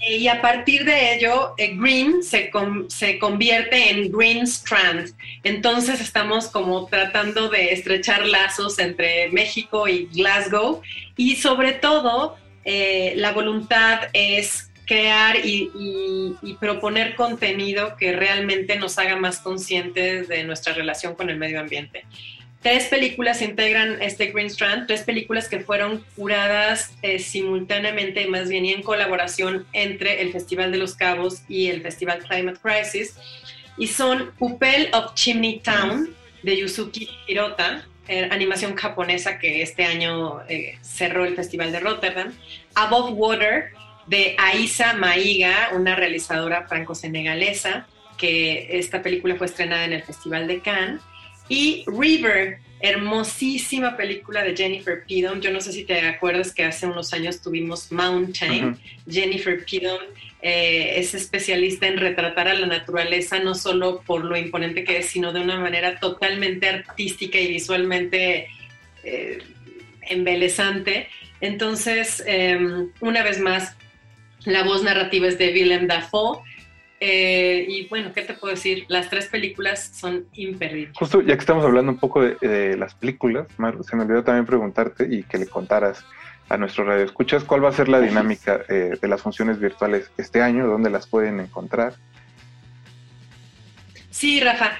[0.00, 2.50] y a partir de ello, eh, Green se,
[2.88, 5.12] se convierte en Green Strand.
[5.42, 10.80] Entonces estamos como tratando de estrechar lazos entre México y Glasgow
[11.16, 19.16] y sobre todo eh, la voluntad es crear y, proponer contenido que realmente nos haga
[19.16, 22.04] más conscientes de nuestra relación con el medio ambiente.
[22.62, 28.66] Tres películas integran este Green Strand, tres películas que fueron curadas eh, simultáneamente, más bien
[28.66, 33.16] y en colaboración entre el Festival de los Cabos y el Festival Climate Crisis,
[33.78, 40.42] y son Upel of Chimney Town de Yusuki Hirota, eh, animación japonesa que este año
[40.46, 42.30] eh, cerró el Festival de Rotterdam,
[42.74, 43.70] Above Water
[44.06, 47.86] de Aisa Maiga, una realizadora franco-senegalesa,
[48.18, 51.00] que esta película fue estrenada en el Festival de Cannes,
[51.50, 55.42] y River, hermosísima película de Jennifer Pidon.
[55.42, 58.78] Yo no sé si te acuerdas que hace unos años tuvimos Mountain.
[59.10, 59.98] Jennifer Pidon
[60.40, 65.06] eh, es especialista en retratar a la naturaleza, no solo por lo imponente que es,
[65.06, 68.46] sino de una manera totalmente artística y visualmente
[69.02, 69.38] eh,
[70.02, 71.08] embelezante.
[71.40, 73.74] Entonces, em, una vez más,
[74.44, 76.42] la voz narrativa es de Willem Dafoe
[77.02, 78.84] eh, y bueno, ¿qué te puedo decir?
[78.88, 80.94] Las tres películas son imperdibles.
[80.96, 84.44] Justo ya que estamos hablando un poco de, las películas, Maru, se me olvidó también
[84.44, 86.04] preguntarte y que le contaras
[86.50, 90.10] a nuestro radio escuchas cuál va a ser la dinámica eh, de las funciones virtuales
[90.18, 91.94] este año, dónde las pueden encontrar.
[94.10, 94.72] Sí, Rafa.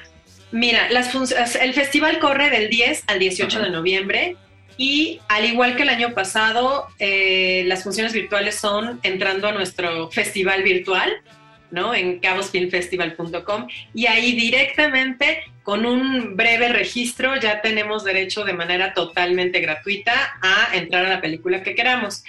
[0.52, 1.14] Mira, las
[1.56, 4.36] el festival corre del 10 al 18 de noviembre
[4.76, 10.10] y al igual que el año pasado, eh, las funciones virtuales son entrando a nuestro
[10.10, 11.22] festival virtual,
[11.70, 11.94] ¿no?
[11.94, 19.60] En cabosfilmfestival.com y ahí directamente con un breve registro ya tenemos derecho de manera totalmente
[19.60, 22.24] gratuita a entrar a la película que queramos.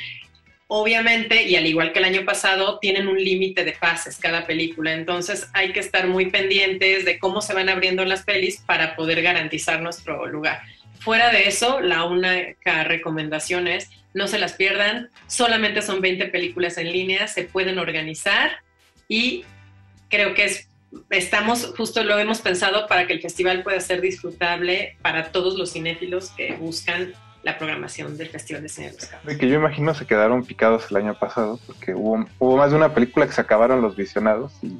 [0.73, 4.93] Obviamente, y al igual que el año pasado, tienen un límite de pases cada película,
[4.93, 9.21] entonces hay que estar muy pendientes de cómo se van abriendo las pelis para poder
[9.21, 10.61] garantizar nuestro lugar.
[10.99, 16.77] Fuera de eso, la única recomendación es no se las pierdan, solamente son 20 películas
[16.77, 18.51] en línea, se pueden organizar
[19.11, 19.43] y
[20.07, 20.69] creo que es,
[21.09, 25.73] estamos, justo lo hemos pensado para que el festival pueda ser disfrutable para todos los
[25.73, 27.11] cinéfilos que buscan
[27.43, 28.93] la programación del Festival de Cine
[29.23, 32.77] de Que yo imagino se quedaron picados el año pasado, porque hubo, hubo más de
[32.77, 34.77] una película que se acabaron los visionados y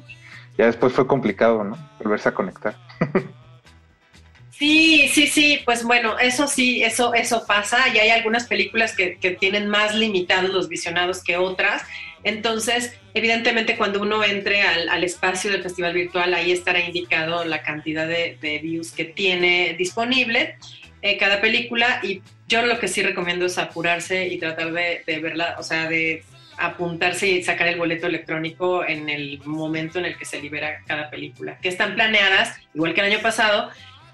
[0.56, 1.76] ya después fue complicado, ¿no?
[1.98, 2.74] Volverse a conectar.
[4.54, 9.16] Sí, sí, sí, pues bueno, eso sí, eso, eso pasa y hay algunas películas que,
[9.16, 11.82] que tienen más limitados los visionados que otras.
[12.24, 18.06] Entonces, evidentemente, cuando uno entre al, espacio del festival virtual, ahí estará indicado la cantidad
[18.06, 20.56] de, views que tiene disponible
[21.02, 22.00] eh, cada película.
[22.02, 26.24] Y yo lo que sí recomiendo es apurarse y tratar de, verla, o sea, de
[26.58, 31.10] apuntarse y sacar el boleto electrónico en el momento en el que se libera cada
[31.10, 33.70] película, que están planeadas, igual que el año pasado,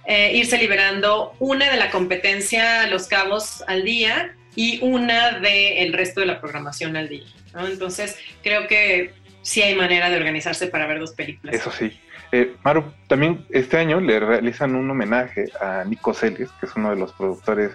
[0.07, 6.21] eh, irse liberando una de la competencia Los Cabos al día y una del resto
[6.21, 7.27] de la programación al día.
[7.67, 9.13] Entonces, creo que
[9.43, 11.55] sí hay manera de organizarse para ver dos películas.
[11.55, 11.99] Eso sí.
[12.33, 16.91] Eh, Maru, también este año le realizan un homenaje a Nico Celis, que es uno
[16.91, 17.73] de los productores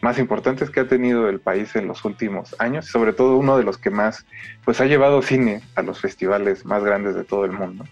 [0.00, 3.58] más importantes que ha tenido el país en los últimos años, y sobre todo uno
[3.58, 4.24] de los que más
[4.64, 7.84] pues ha llevado cine a los festivales más grandes de todo el mundo.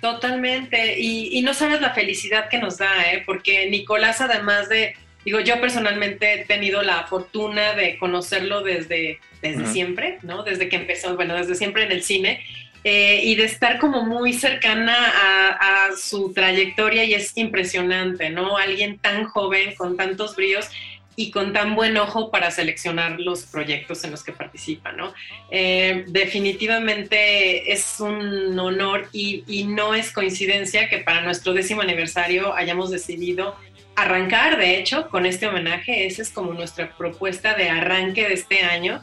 [0.00, 3.22] Totalmente, y, y, no sabes la felicidad que nos da, ¿eh?
[3.26, 9.66] porque Nicolás además de Digo, yo personalmente he tenido la fortuna de conocerlo desde, desde
[9.66, 10.42] siempre, ¿no?
[10.42, 12.44] Desde que empezó, bueno, desde siempre en el cine.
[12.82, 18.56] Eh, y de estar como muy cercana a, a, su trayectoria y es impresionante, ¿no?
[18.56, 20.70] Alguien tan joven, con tantos bríos
[21.14, 25.12] y con tan buen ojo para seleccionar los proyectos en los que participa, ¿no?
[25.50, 32.54] Eh, definitivamente es un honor y, y no es coincidencia que para nuestro décimo aniversario
[32.54, 33.54] hayamos decidido
[34.02, 36.06] arrancar, de hecho, con este homenaje.
[36.06, 39.02] Esa es como nuestra propuesta de arranque de este año.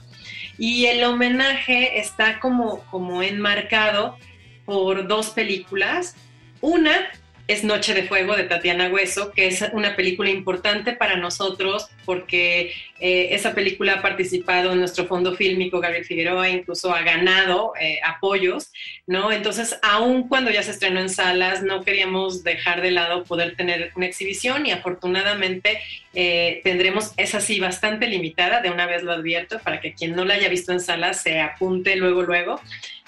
[0.58, 4.18] Y el homenaje está como, como enmarcado
[4.66, 6.16] por dos películas.
[6.62, 7.10] Una
[7.48, 12.74] es Noche de Fuego de Tatiana Hueso, que es una película importante para nosotros porque
[13.00, 18.00] eh, esa película ha participado en nuestro fondo fílmico, Gabriel Figueroa, incluso ha ganado eh,
[18.04, 18.72] apoyos,
[19.06, 19.32] ¿no?
[19.32, 23.92] Entonces, aun cuando ya se estrenó en salas, no queríamos dejar de lado poder tener
[23.96, 25.80] una exhibición y afortunadamente
[26.14, 30.26] eh, tendremos, esa sí, bastante limitada, de una vez lo advierto, para que quien no
[30.26, 32.60] la haya visto en salas se apunte luego, luego.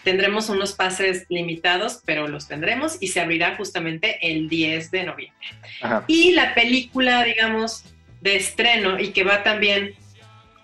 [0.03, 5.47] Tendremos unos pases limitados, pero los tendremos y se abrirá justamente el 10 de noviembre.
[6.07, 7.83] Y la película, digamos,
[8.21, 9.95] de estreno y que va también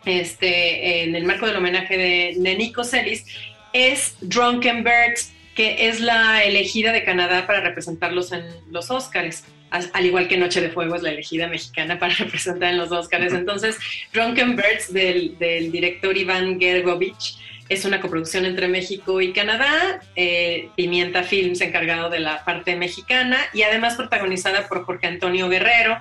[0.05, 3.25] este, en el marco del homenaje de, Nico Celis
[3.73, 9.43] es Drunken Birds, que es la elegida de Canadá para representarlos en los Oscars.
[9.71, 13.33] Al igual que Noche de Fuego es la elegida mexicana para representar en los Oscars.
[13.33, 13.77] Entonces,
[14.13, 17.37] Drunken Birds del, del director Iván Gergovich
[17.69, 23.37] es una coproducción entre México y Canadá, eh, Pimienta Films encargado de la parte mexicana
[23.53, 25.99] y además protagonizada por Jorge Antonio Guerrero.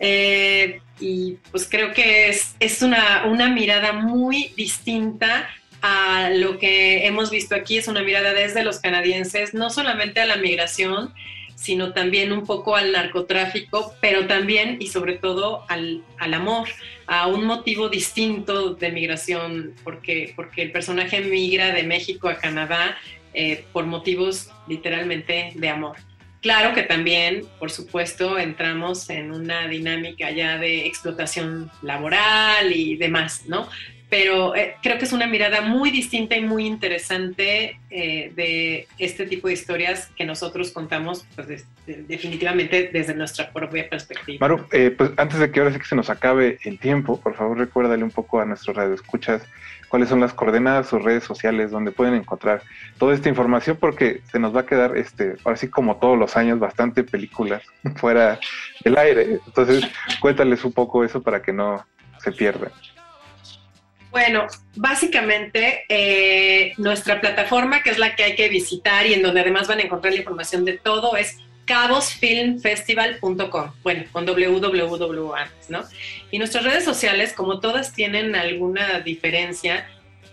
[0.00, 5.48] Eh, y pues creo que es, es una, una mirada muy distinta
[5.82, 10.26] a lo que hemos visto aquí, es una mirada desde los canadienses, no solamente a
[10.26, 11.12] la migración,
[11.54, 16.68] sino también un poco al narcotráfico, pero también y sobre todo al, al, amor,
[17.06, 22.96] a un motivo distinto de migración, porque, porque el personaje migra de México a Canadá
[23.32, 25.96] eh, por motivos literalmente de amor.
[26.40, 33.44] Claro que también, por supuesto, entramos en una dinámica ya de explotación laboral y demás,
[33.46, 33.66] ¿no?
[34.14, 39.26] Pero eh, creo que es una mirada muy distinta y muy interesante eh, de este
[39.26, 44.38] tipo de historias que nosotros contamos pues, definitivamente desde nuestra propia perspectiva.
[44.40, 47.34] Maru, eh, pues antes de que ahora sí que se nos acabe el tiempo, por
[47.34, 49.42] favor recuérdale un poco a nuestros radioescuchas
[49.88, 52.62] cuáles son las coordenadas o redes sociales donde pueden encontrar
[52.98, 56.36] toda esta información porque se nos va a quedar, este, ahora sí como todos los
[56.36, 57.64] años, bastante películas
[57.96, 58.38] fuera
[58.84, 59.40] del aire.
[59.44, 59.84] Entonces,
[60.20, 61.84] cuéntales un poco eso para que no
[62.20, 62.70] se pierdan.
[64.14, 64.46] Bueno,
[64.76, 69.66] básicamente eh, nuestra plataforma, que es la que hay que visitar y en donde además
[69.66, 75.82] van a encontrar la información de todo, es cabosfilmfestival.com, bueno, con www antes, ¿no?
[76.30, 79.84] Y nuestras redes sociales, como todas tienen alguna diferencia,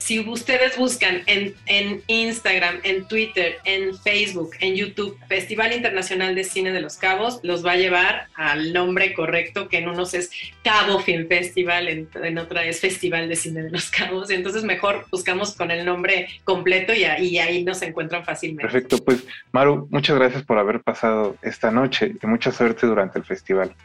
[0.02, 6.44] si ustedes buscan en, en, Instagram, en Twitter, en Facebook, en YouTube, Festival Internacional de
[6.44, 10.32] Cine de los Cabos, los va a llevar al nombre correcto, que en unos es
[10.64, 14.32] Cabo Film Festival, en, en otra es Festival de Cine de los Cabos.
[14.32, 18.64] Entonces mejor buscamos con el nombre completo y, y ahí nos encuentran fácilmente.
[18.64, 23.26] Perfecto, pues Maru, muchas gracias por haber pasado esta noche y mucha suerte durante el
[23.26, 23.76] festival.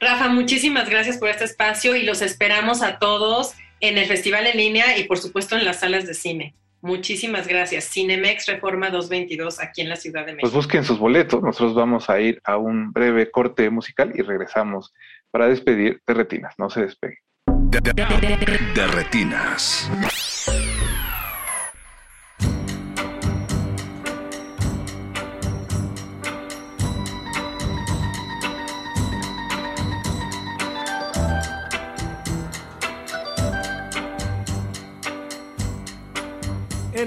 [0.00, 4.56] Rafa, muchísimas gracias por este espacio y los esperamos a todos en el festival en
[4.56, 6.54] línea y por supuesto en las salas de cine.
[6.80, 7.90] Muchísimas gracias.
[7.90, 10.42] Cinemex Reforma 222 aquí en la Ciudad de México.
[10.42, 11.42] Pues busquen sus boletos.
[11.42, 14.92] Nosotros vamos a ir a un breve corte musical y regresamos
[15.30, 16.54] para despedir de Retinas.
[16.56, 17.18] No se despegue.
[17.46, 19.90] De, de, de, de Retinas.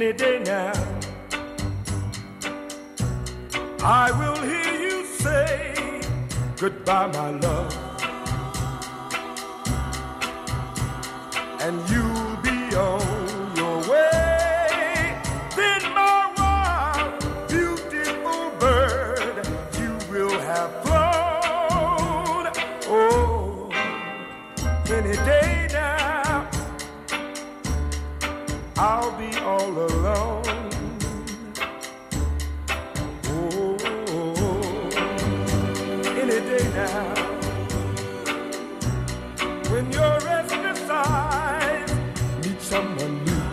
[0.02, 0.73] Any day now.
[3.84, 6.02] I will hear you say
[6.57, 7.72] goodbye, my love.
[11.65, 15.22] And you'll be on your way.
[15.56, 19.45] Then, my wild, beautiful bird,
[19.80, 22.44] you will have flown.
[22.88, 23.69] Oh,
[24.90, 25.40] any day
[28.83, 30.43] I'll be all alone.
[33.25, 34.81] Oh, oh, oh.
[36.21, 37.13] any day now.
[39.69, 41.93] When your restless eyes
[42.43, 43.43] meet someone new.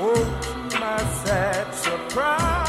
[0.00, 0.24] Oh,
[0.70, 2.61] to my sad surprise.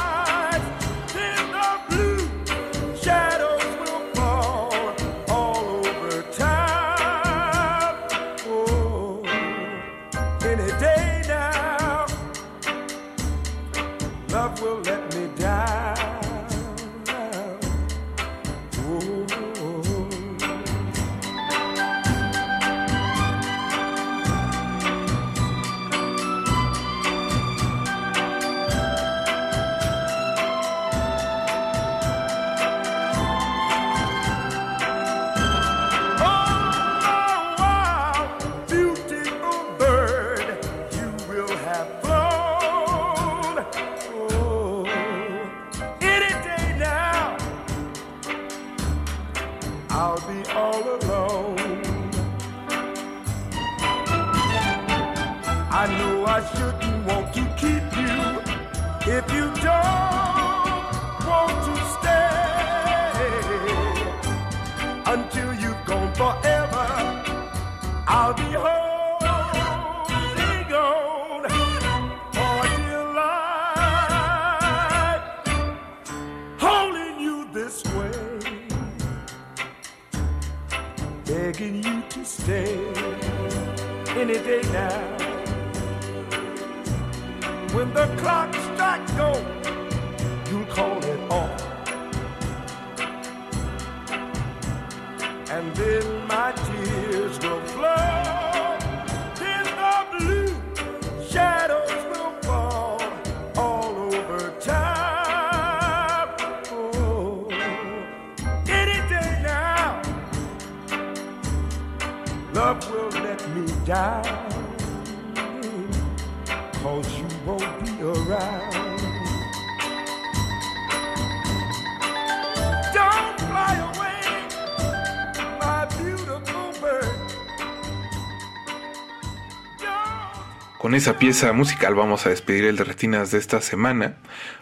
[130.93, 134.13] Con esa pieza musical vamos a despedir el de Retinas de esta semana.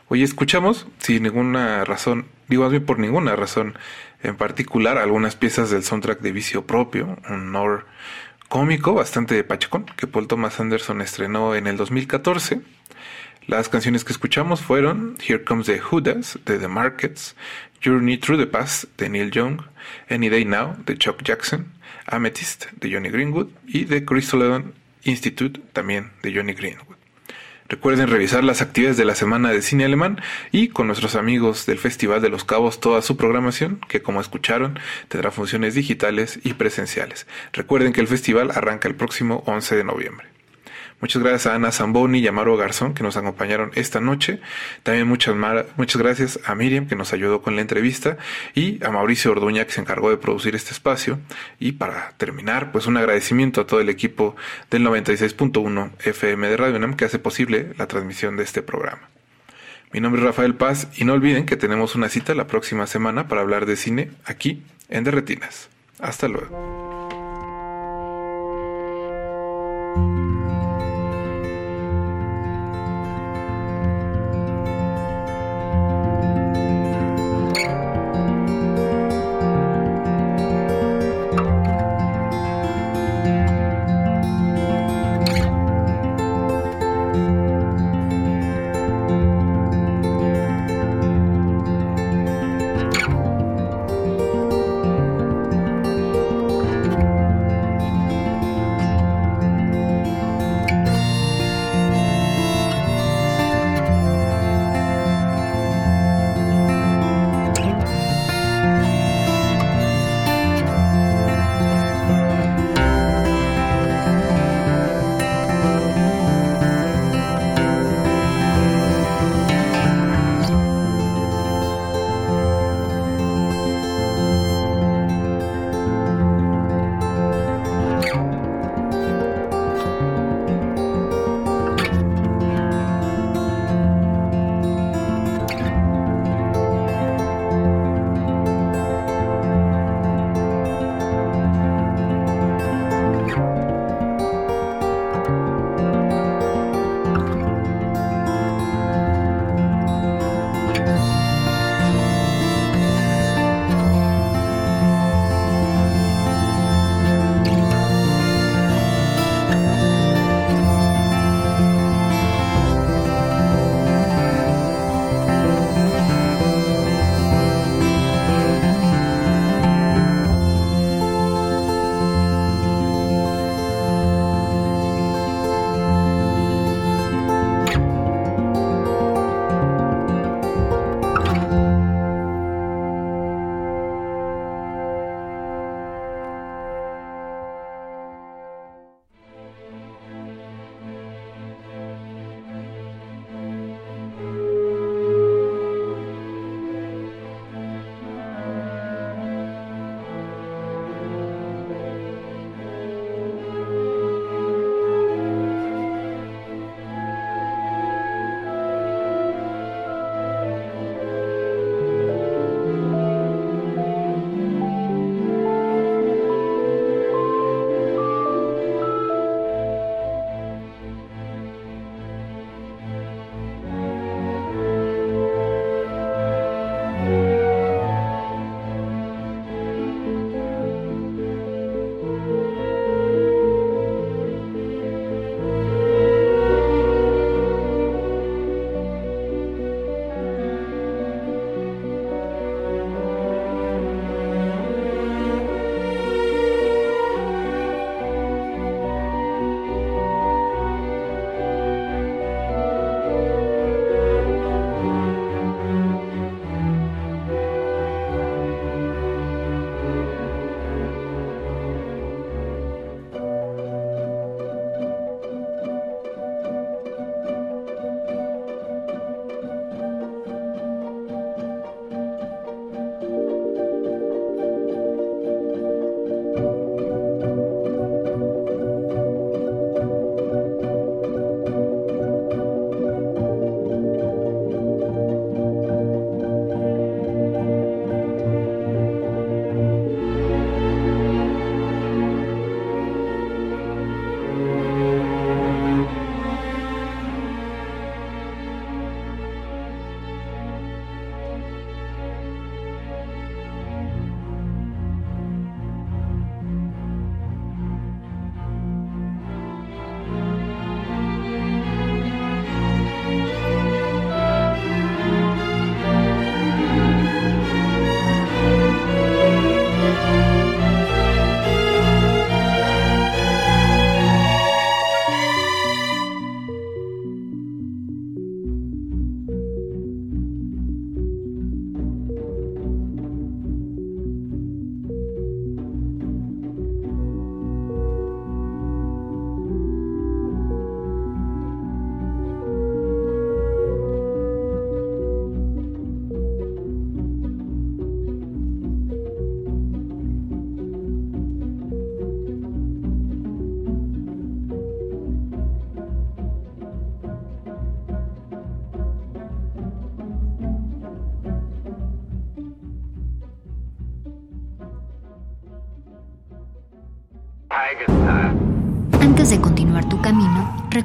[0.07, 3.77] Hoy escuchamos, sin ninguna razón, digo más bien por ninguna razón
[4.23, 7.85] en particular, algunas piezas del soundtrack de Vicio Propio, un honor
[8.47, 12.61] cómico bastante pachacón que Paul Thomas Anderson estrenó en el 2014.
[13.47, 17.35] Las canciones que escuchamos fueron Here Comes the Judas de The Markets,
[17.83, 19.63] Journey Through the Past de Neil Young,
[20.09, 21.73] Any Day Now de Chuck Jackson,
[22.05, 26.95] Amethyst de Johnny Greenwood y The Chrysologon Institute también de Johnny Greenwood.
[27.71, 30.19] Recuerden revisar las actividades de la semana de cine alemán
[30.51, 34.77] y con nuestros amigos del Festival de los Cabos toda su programación, que como escucharon
[35.07, 37.27] tendrá funciones digitales y presenciales.
[37.53, 40.27] Recuerden que el festival arranca el próximo 11 de noviembre.
[41.01, 44.39] Muchas gracias a Ana Zamboni y a Maro Garzón que nos acompañaron esta noche.
[44.83, 45.35] También muchas,
[45.75, 48.17] muchas gracias a Miriam que nos ayudó con la entrevista
[48.53, 51.19] y a Mauricio Orduña que se encargó de producir este espacio.
[51.59, 54.35] Y para terminar, pues un agradecimiento a todo el equipo
[54.69, 59.09] del 96.1 FM de Radio UNAM que hace posible la transmisión de este programa.
[59.91, 63.27] Mi nombre es Rafael Paz y no olviden que tenemos una cita la próxima semana
[63.27, 65.69] para hablar de cine aquí en Derretinas.
[65.99, 66.90] Hasta luego.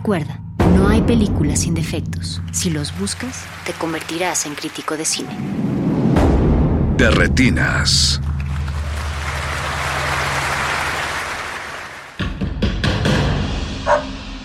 [0.07, 0.41] Recuerda,
[0.77, 2.41] no hay películas sin defectos.
[2.53, 5.37] Si los buscas, te convertirás en crítico de cine.
[6.97, 8.21] De retinas.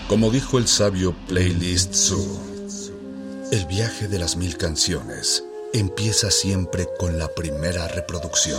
[0.08, 2.40] Como dijo el sabio Playlist Zoo,
[3.52, 8.58] el viaje de las mil canciones empieza siempre con la primera reproducción.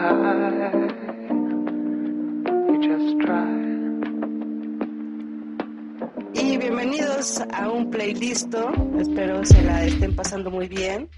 [7.61, 8.53] A un playlist.
[8.99, 11.09] Espero se la estén pasando muy bien.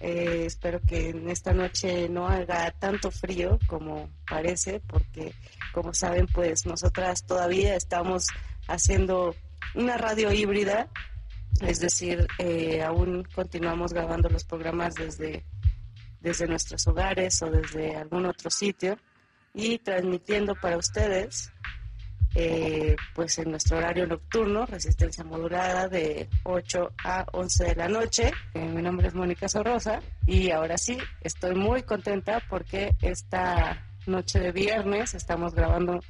[0.00, 5.34] Eh, espero que en esta noche no haga tanto frío como parece, porque
[5.72, 8.26] como saben, pues nosotras todavía estamos
[8.66, 9.34] haciendo
[9.74, 10.88] una radio híbrida,
[11.60, 15.44] es decir, eh, aún continuamos grabando los programas desde,
[16.20, 18.98] desde nuestros hogares o desde algún otro sitio
[19.54, 21.52] y transmitiendo para ustedes
[22.34, 28.30] eh, pues en nuestro horario nocturno, resistencia modulada de 8 a 11 de la noche.
[28.54, 34.40] Eh, mi nombre es Mónica Sorrosa y ahora sí, estoy muy contenta porque esta noche
[34.40, 36.00] de viernes estamos grabando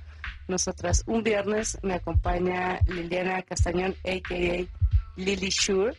[0.48, 1.78] nosotras un viernes.
[1.82, 4.66] Me acompaña Liliana Castañón, a.k.a.
[5.16, 5.96] Lily Shure,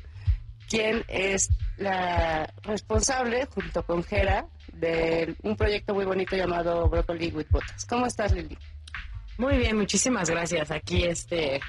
[0.69, 7.47] quien es la responsable, junto con Jera, de un proyecto muy bonito llamado Broccoli with
[7.49, 7.85] Botas.
[7.85, 8.57] ¿Cómo estás, Lili?
[9.39, 10.69] Muy bien, muchísimas gracias.
[10.69, 11.61] Aquí, este,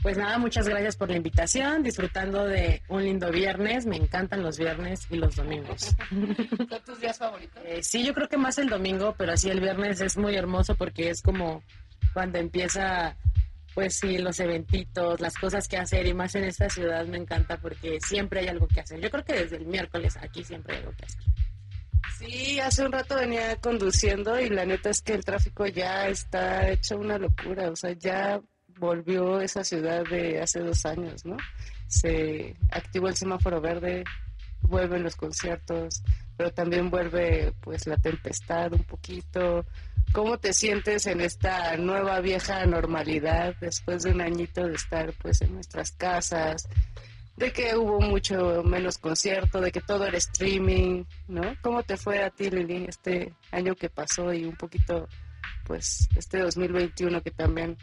[0.00, 3.84] pues nada, muchas gracias por la invitación, disfrutando de un lindo viernes.
[3.84, 5.96] Me encantan los viernes y los domingos.
[6.08, 7.60] ¿Son tus días favoritos?
[7.66, 10.76] Eh, sí, yo creo que más el domingo, pero sí el viernes es muy hermoso
[10.76, 11.64] porque es como
[12.14, 13.16] cuando empieza,
[13.74, 17.56] pues sí, los eventitos, las cosas que hacer y más en esta ciudad me encanta
[17.56, 19.00] porque siempre hay algo que hacer.
[19.00, 21.24] Yo creo que desde el miércoles aquí siempre hay algo que hacer.
[22.18, 26.68] Sí, hace un rato venía conduciendo y la neta es que el tráfico ya está
[26.68, 28.40] hecho una locura, o sea, ya
[28.78, 31.36] volvió esa ciudad de hace dos años, ¿no?
[31.86, 34.04] Se activó el semáforo verde,
[34.62, 36.02] vuelven los conciertos,
[36.36, 39.66] pero también vuelve pues la tempestad un poquito.
[40.12, 45.40] ¿Cómo te sientes en esta nueva vieja normalidad después de un añito de estar pues
[45.42, 46.68] en nuestras casas?
[47.40, 51.56] De que hubo mucho menos concierto, de que todo era streaming, ¿no?
[51.62, 55.08] ¿Cómo te fue a ti, Lili, este año que pasó y un poquito,
[55.64, 57.78] pues, este 2021 que también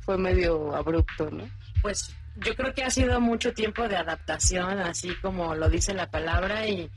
[0.00, 1.46] fue medio abrupto, ¿no?
[1.82, 6.10] Pues yo creo que ha sido mucho tiempo de adaptación, así como lo dice la
[6.10, 6.90] palabra, y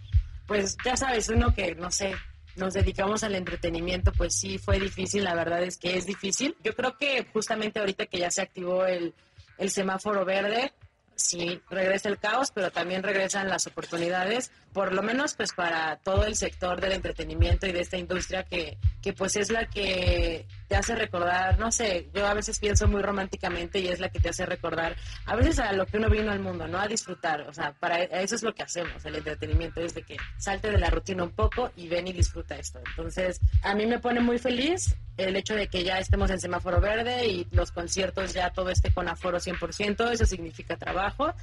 [0.48, 2.16] pues ya sabes, uno que, no sé,
[2.56, 6.56] nos dedicamos al entretenimiento, pues sí fue difícil, la verdad es que es difícil.
[6.64, 9.14] Yo creo que justamente ahorita que ya se activó el,
[9.58, 10.72] el semáforo verde,
[11.18, 16.26] sí regresa el caos, pero también regresan las oportunidades, por lo menos pues para todo
[16.26, 20.76] el sector del entretenimiento y de esta industria que, que pues es la que te
[20.76, 24.30] hace recordar, no sé, yo a veces pienso muy románticamente y es la que te
[24.30, 24.96] hace recordar
[25.26, 26.80] a veces a lo que uno vino al mundo, ¿no?
[26.80, 30.18] A disfrutar, o sea, para eso es lo que hacemos, el entretenimiento, es de que
[30.38, 32.80] salte de la rutina un poco y ven y disfruta esto.
[32.90, 36.82] Entonces, a mí me pone muy feliz el hecho de que ya estemos en semáforo
[36.82, 41.34] verde y los conciertos ya todo esté con aforo 100%, eso significa trabajo,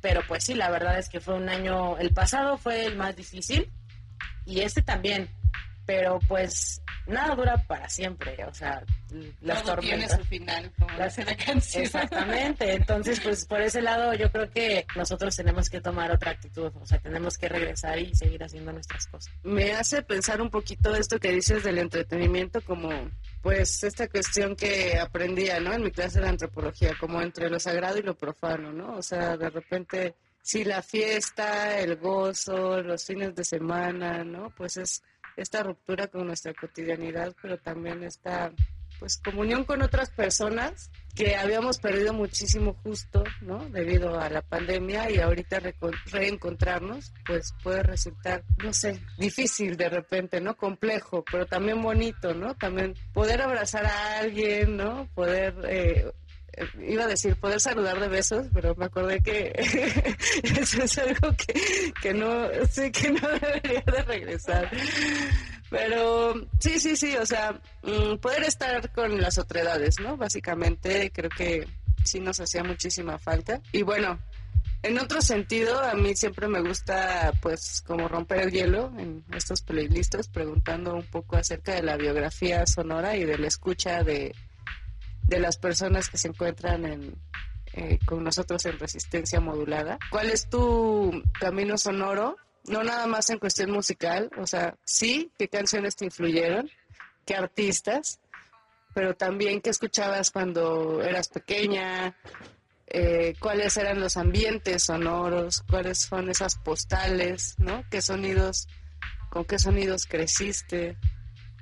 [0.00, 3.16] pero pues sí, la verdad es que fue un año, el pasado fue el más
[3.16, 3.70] difícil
[4.44, 5.28] y este también,
[5.86, 8.82] pero pues nada dura para siempre, o sea,
[9.40, 10.18] las Todo tiene tormentas.
[10.18, 11.84] su final, como la canción.
[11.84, 16.72] Exactamente, entonces pues por ese lado yo creo que nosotros tenemos que tomar otra actitud,
[16.74, 19.32] o sea, tenemos que regresar y seguir haciendo nuestras cosas.
[19.42, 22.90] Me hace pensar un poquito esto que dices del entretenimiento como
[23.42, 25.72] pues esta cuestión que aprendía, ¿no?
[25.72, 28.96] En mi clase de antropología, como entre lo sagrado y lo profano, ¿no?
[28.96, 34.50] O sea, de repente, si la fiesta, el gozo, los fines de semana, ¿no?
[34.56, 35.02] Pues es
[35.36, 38.52] esta ruptura con nuestra cotidianidad, pero también esta
[38.98, 43.68] pues comunión con otras personas que habíamos perdido muchísimo justo, ¿no?
[43.70, 45.60] Debido a la pandemia y ahorita
[46.10, 50.56] reencontrarnos, pues puede resultar, no sé, difícil de repente, ¿no?
[50.56, 52.54] Complejo, pero también bonito, ¿no?
[52.54, 55.08] También poder abrazar a alguien, ¿no?
[55.14, 56.12] Poder eh,
[56.80, 59.52] iba a decir poder saludar de besos, pero me acordé que
[60.42, 64.70] eso es algo que, que no, sí, que no debería de regresar.
[65.68, 70.16] Pero sí, sí, sí, o sea, mm, poder estar con las otredades, ¿no?
[70.16, 71.66] Básicamente creo que
[72.04, 73.60] sí nos hacía muchísima falta.
[73.72, 74.18] Y bueno,
[74.82, 79.60] en otro sentido, a mí siempre me gusta, pues, como romper el hielo en estos
[79.62, 84.32] playlists, preguntando un poco acerca de la biografía sonora y de la escucha de,
[85.26, 87.16] de las personas que se encuentran en,
[87.72, 89.98] eh, con nosotros en resistencia modulada.
[90.10, 92.36] ¿Cuál es tu camino sonoro?
[92.64, 96.68] No nada más en cuestión musical, o sea, sí, qué canciones te influyeron,
[97.24, 98.18] qué artistas,
[98.94, 102.16] pero también qué escuchabas cuando eras pequeña,
[102.86, 107.84] eh, cuáles eran los ambientes sonoros, cuáles son esas postales, ¿no?
[107.90, 108.68] ¿Qué sonidos,
[109.28, 110.96] con qué sonidos creciste?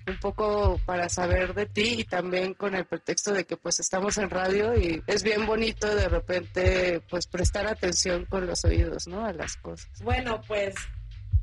[0.06, 4.18] Un poco para saber de ti y también con el pretexto de que pues estamos
[4.18, 9.24] en radio y es bien bonito de repente pues prestar atención con los oídos, ¿no?
[9.24, 9.88] A las cosas.
[10.02, 10.74] Bueno, pues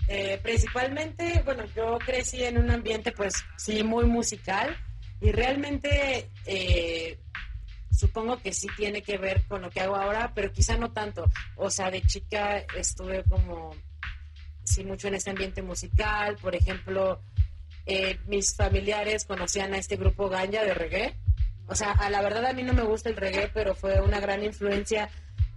[0.07, 4.75] eh, principalmente, bueno, yo crecí en un ambiente pues sí muy musical
[5.19, 7.19] y realmente eh,
[7.91, 11.25] supongo que sí tiene que ver con lo que hago ahora, pero quizá no tanto.
[11.55, 13.71] O sea, de chica estuve como
[14.63, 17.21] sí mucho en este ambiente musical, por ejemplo,
[17.85, 21.15] eh, mis familiares conocían a este grupo Ganja de reggae.
[21.67, 24.19] O sea, a la verdad a mí no me gusta el reggae, pero fue una
[24.19, 25.09] gran influencia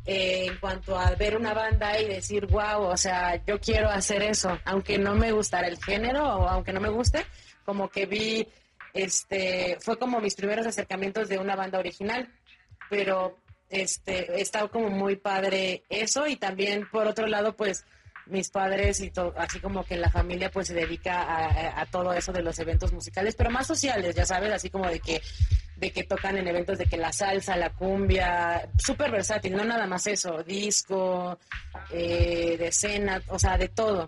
[0.06, 4.22] eh, en cuanto a ver una banda y decir, wow, o sea, yo quiero hacer
[4.22, 7.24] eso, aunque no me gustara el género o aunque no me guste,
[7.64, 8.46] como que vi,
[8.92, 12.28] este, fue como mis primeros acercamientos de una banda original,
[12.90, 13.38] pero
[13.70, 17.86] este, estaba como muy padre eso y también por otro lado, pues
[18.26, 22.32] mis padres y todo, así como que la familia pues se dedica a, todo eso
[22.32, 25.20] de los eventos musicales, pero más sociales, ya sabes, así como de que
[25.76, 29.86] de que tocan en eventos de que la salsa, la cumbia, súper versátil, no nada
[29.86, 31.38] más eso, disco,
[31.90, 34.06] eh, de escena, o sea, de todo.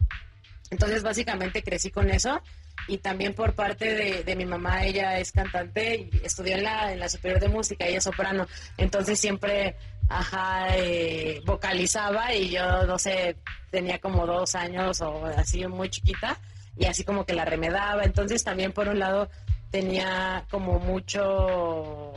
[0.70, 2.40] Entonces básicamente crecí con eso
[2.88, 6.92] y también por parte de, de, mi mamá, ella es cantante y estudió en la,
[6.92, 8.46] en la superior de música, ella es soprano,
[8.76, 9.76] entonces siempre
[10.08, 13.36] ajá, eh, vocalizaba y yo, no sé,
[13.70, 16.38] tenía como dos años o así muy chiquita
[16.76, 18.04] y así como que la remedaba.
[18.04, 19.28] Entonces también por un lado
[19.70, 22.12] tenía como mucho,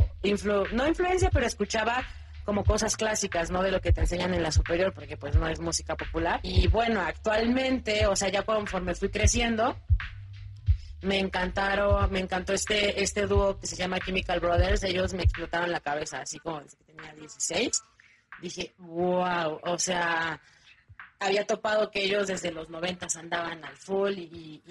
[0.72, 2.04] no influencia, pero escuchaba
[2.46, 3.62] como cosas clásicas, ¿no?
[3.62, 6.40] De lo que te enseñan en la superior, porque pues no es música popular.
[6.42, 9.78] Y bueno, actualmente, o sea, ya conforme fui creciendo,
[11.02, 15.72] me encantaron, me encantó este, este dúo que se llama Chemical Brothers, ellos me explotaron
[15.72, 17.84] la cabeza, así como desde que tenía 16.
[18.42, 20.40] Dije, wow, o sea,
[21.20, 24.62] había topado que ellos desde los 90 andaban al full y,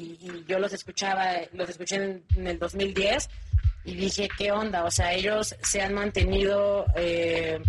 [0.46, 3.28] yo los escuchaba, los escuché en, en, el 2010
[3.84, 4.84] y dije, ¿qué onda?
[4.84, 6.86] O sea, ellos se han mantenido...
[6.96, 7.60] Eh,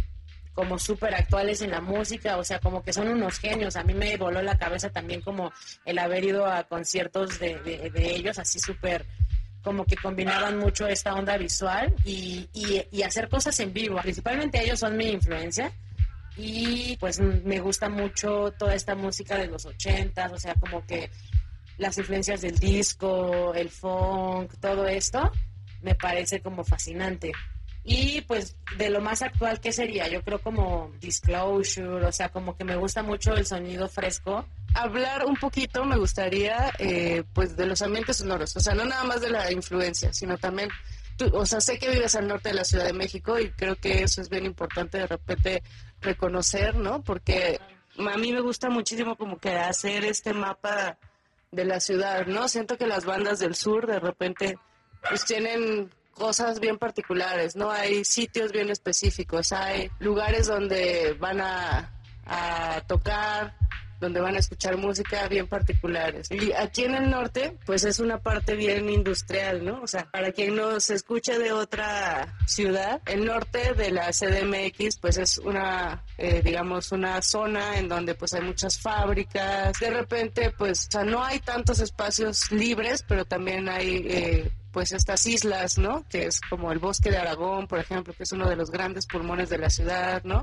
[0.59, 3.77] como súper actuales en la música, o sea, como que son unos genios.
[3.77, 5.53] A mí me voló la cabeza también como
[5.85, 9.05] el haber ido a conciertos de, ellos, así súper,
[9.63, 12.49] como que combinaban mucho esta onda visual y,
[12.91, 14.01] y, hacer cosas en vivo.
[14.01, 15.71] Principalmente ellos son mi influencia
[16.35, 21.09] y pues me gusta mucho toda esta música de los ochentas, o sea, como que
[21.77, 25.31] las influencias del disco, el funk, todo esto,
[25.81, 27.31] me parece como fascinante.
[27.91, 30.07] Y pues de lo más actual, ¿qué sería?
[30.07, 34.45] Yo creo como Disclosure, o sea, como que me gusta mucho el sonido fresco.
[34.75, 39.03] Hablar un poquito me gustaría eh, pues de los ambientes sonoros, o sea, no nada
[39.05, 40.69] más de la influencia, sino también,
[41.17, 43.75] tú, o sea, sé que vives al norte de la Ciudad de México y creo
[43.75, 45.63] que eso es bien importante de repente
[45.99, 47.01] reconocer, ¿no?
[47.01, 47.59] Porque
[47.97, 50.99] a mí me gusta muchísimo como que hacer este mapa
[51.51, 52.47] de la ciudad, ¿no?
[52.49, 54.59] Siento que las bandas del sur de repente
[55.09, 57.71] pues tienen cosas bien particulares, ¿no?
[57.71, 61.95] Hay sitios bien específicos, hay lugares donde van a,
[62.87, 63.55] tocar,
[63.99, 66.29] donde van a escuchar música bien particulares.
[66.31, 69.81] Y aquí en el norte, pues es una parte bien industrial, ¿no?
[69.81, 75.17] O sea, para quien nos escuche de otra ciudad, el norte de la CDMX, pues
[75.17, 79.79] es una, eh, digamos, una zona en donde pues hay muchas fábricas.
[79.79, 84.05] De repente, pues, o sea, no hay tantos espacios libres, pero también hay...
[84.07, 86.05] Eh, pues estas islas, ¿no?
[86.09, 89.07] Que es como el bosque de Aragón, por ejemplo, que es uno de los grandes
[89.07, 90.41] pulmones de la ciudad, ¿no?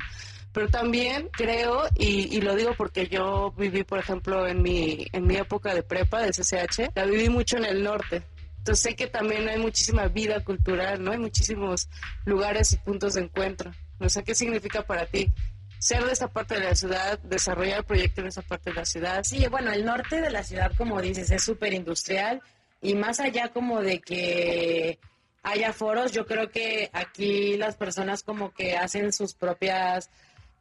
[0.56, 5.36] Pero también creo, y, lo digo porque yo viví, por ejemplo, en mi, en mi
[5.36, 8.22] época de prepa, de CCH, la viví mucho en el norte.
[8.56, 11.12] Entonces sé que también hay muchísima vida cultural, ¿no?
[11.12, 11.90] Hay muchísimos
[12.24, 13.70] lugares y puntos de encuentro.
[14.00, 15.30] No sé qué significa para ti
[15.78, 19.24] ser de esta parte de la ciudad, desarrollar proyectos en esa parte de la ciudad.
[19.24, 22.40] Sí, bueno, el norte de la ciudad, como dices, es súper industrial
[22.80, 24.98] y más allá como de que
[25.42, 30.08] haya foros, yo creo que aquí las personas como que hacen sus propias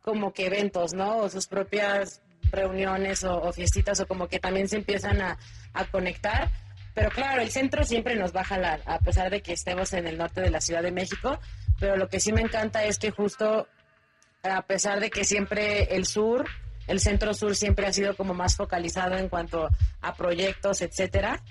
[0.05, 1.17] como que eventos, ¿no?
[1.17, 2.21] O sus propias
[2.51, 5.37] reuniones o, fiestitas o como que también se empiezan a,
[5.91, 6.49] conectar.
[6.93, 10.07] Pero claro, el centro siempre nos va a jalar, a pesar de que estemos en
[10.07, 11.39] el norte de la Ciudad de México.
[11.79, 13.67] Pero lo que sí me encanta es que justo,
[14.43, 16.45] a pesar de que siempre el sur,
[16.87, 19.67] el centro sur siempre ha sido como más focalizado en cuanto
[20.01, 21.41] a proyectos, etcétera.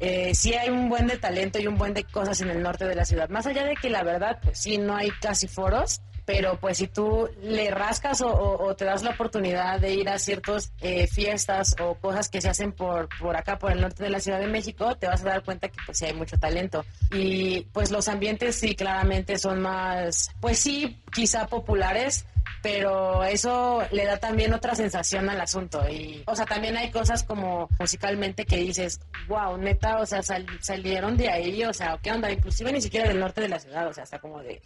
[0.00, 2.86] Eh, sí hay un buen de talento y un buen de cosas en el norte
[2.86, 3.28] de la ciudad.
[3.28, 6.00] Más allá de que la verdad, pues sí, no hay casi foros,
[6.32, 10.72] pero pues si tú le rascas o, te das la oportunidad de ir a ciertas
[10.80, 14.20] eh, fiestas o cosas que se hacen por, por acá, por el norte de la
[14.20, 16.84] Ciudad de México, te vas a dar cuenta que pues sí hay mucho talento.
[17.12, 22.24] Y pues los ambientes sí claramente son más, pues sí, quizá populares,
[22.62, 25.82] pero eso le da también otra sensación al asunto.
[25.88, 30.46] Y, o sea, también hay cosas como musicalmente que dices, wow, neta, o sea, sal-
[30.60, 32.30] salieron de ahí, o sea, ¿qué onda?
[32.30, 34.62] Inclusive ni siquiera del norte de la ciudad, o sea, hasta como de,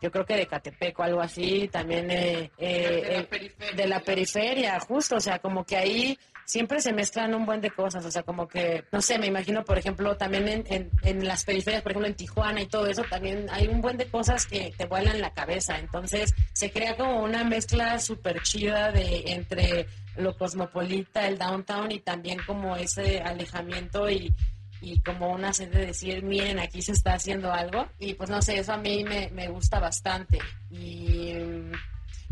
[0.00, 4.78] yo creo que de Catepec o algo así, también eh, eh, eh, de la periferia,
[4.80, 8.22] justo, o sea, como que ahí siempre se mezclan un buen de cosas, o sea,
[8.22, 11.92] como que, no sé, me imagino, por ejemplo, también en, en, en las periferias, por
[11.92, 15.20] ejemplo, en Tijuana y todo eso, también hay un buen de cosas que te vuelan
[15.20, 21.38] la cabeza, entonces se crea como una mezcla súper chida de entre lo cosmopolita, el
[21.38, 24.34] downtown y también como ese alejamiento y,
[24.80, 27.88] y como una sed de decir, miren, aquí se está haciendo algo.
[27.98, 30.38] Y pues no sé, eso a mí me, me gusta bastante.
[30.70, 31.72] Y mm,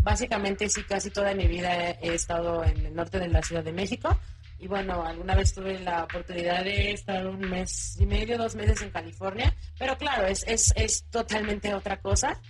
[0.02, 3.72] básicamente sí, casi toda mi vida he, estado en el norte de la Ciudad de
[3.72, 4.18] México.
[4.58, 8.80] Y bueno, alguna vez tuve la oportunidad de estar un mes y medio, dos meses
[8.82, 9.54] en California.
[9.78, 12.40] Pero claro, es, es, es totalmente otra cosa.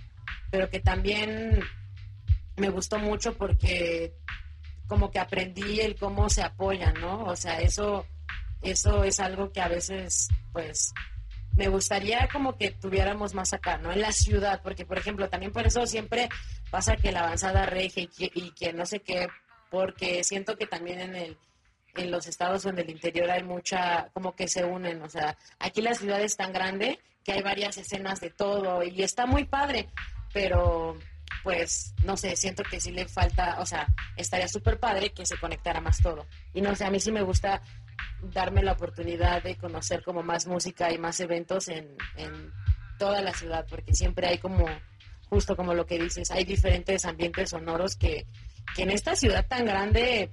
[0.50, 1.60] Pero que también
[2.56, 4.14] me gustó mucho porque
[4.86, 7.24] como que aprendí el cómo se apoyan, ¿no?
[7.24, 8.06] O sea, eso,
[8.62, 10.92] eso es algo que a veces, pues,
[11.56, 13.92] me gustaría como que tuviéramos más acá, ¿no?
[13.92, 16.28] En la ciudad, porque, por ejemplo, también por eso siempre
[16.70, 19.28] pasa que la avanzada regia y y que no sé qué,
[19.70, 21.38] porque siento que también en el
[21.96, 25.80] en los estados en el interior hay mucha, como que se unen, o sea, aquí
[25.80, 29.88] la ciudad es tan grande que hay varias escenas de todo y está muy padre,
[30.32, 30.98] pero
[31.42, 35.38] pues no sé, siento que sí le falta, o sea, estaría súper padre que se
[35.38, 36.26] conectara más todo.
[36.52, 37.62] Y no sé, a mí sí me gusta
[38.22, 42.52] darme la oportunidad de conocer como más música y más eventos en, en
[42.98, 44.66] toda la ciudad, porque siempre hay como,
[45.28, 48.26] justo como lo que dices, hay diferentes ambientes sonoros que,
[48.74, 50.30] que en esta ciudad tan grande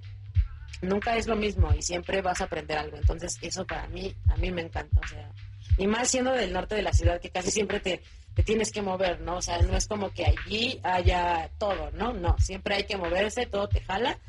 [0.82, 2.98] nunca es lo mismo y siempre vas a aprender algo.
[2.98, 5.00] Entonces, eso para mí, a mí me encanta.
[5.04, 5.32] O sea,
[5.78, 8.02] y más siendo del norte de la ciudad, que casi siempre te,
[8.36, 9.38] te tienes que mover, ¿no?
[9.38, 12.14] O sea, no es como que allí haya todo, ¿no?
[12.14, 14.20] No, siempre hay que moverse, todo te jala.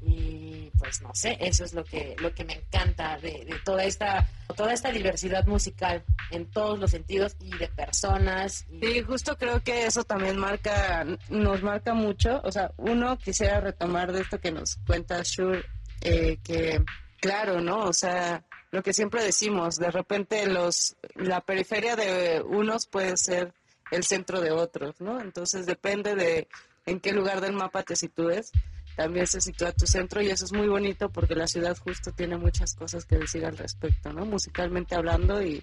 [0.00, 3.84] Y pues no sé, eso es lo que, lo que me encanta de, de toda
[3.84, 8.66] esta, toda esta diversidad musical en todos los sentidos y de personas.
[8.80, 12.40] Sí, justo creo que eso también marca, nos marca mucho.
[12.44, 15.64] O sea, uno quisiera retomar de esto que nos cuenta Shure,
[16.02, 16.84] eh, que
[17.20, 17.84] claro, ¿no?
[17.84, 23.52] O sea, lo que siempre decimos, de repente los, la periferia de unos puede ser
[23.90, 25.20] el centro de otros, ¿no?
[25.20, 26.48] Entonces depende de
[26.86, 28.52] en qué lugar del mapa te sitúes,
[28.96, 32.38] también se sitúa tu centro y eso es muy bonito porque la ciudad justo tiene
[32.38, 34.24] muchas cosas que decir al respecto, ¿no?
[34.24, 35.62] Musicalmente hablando y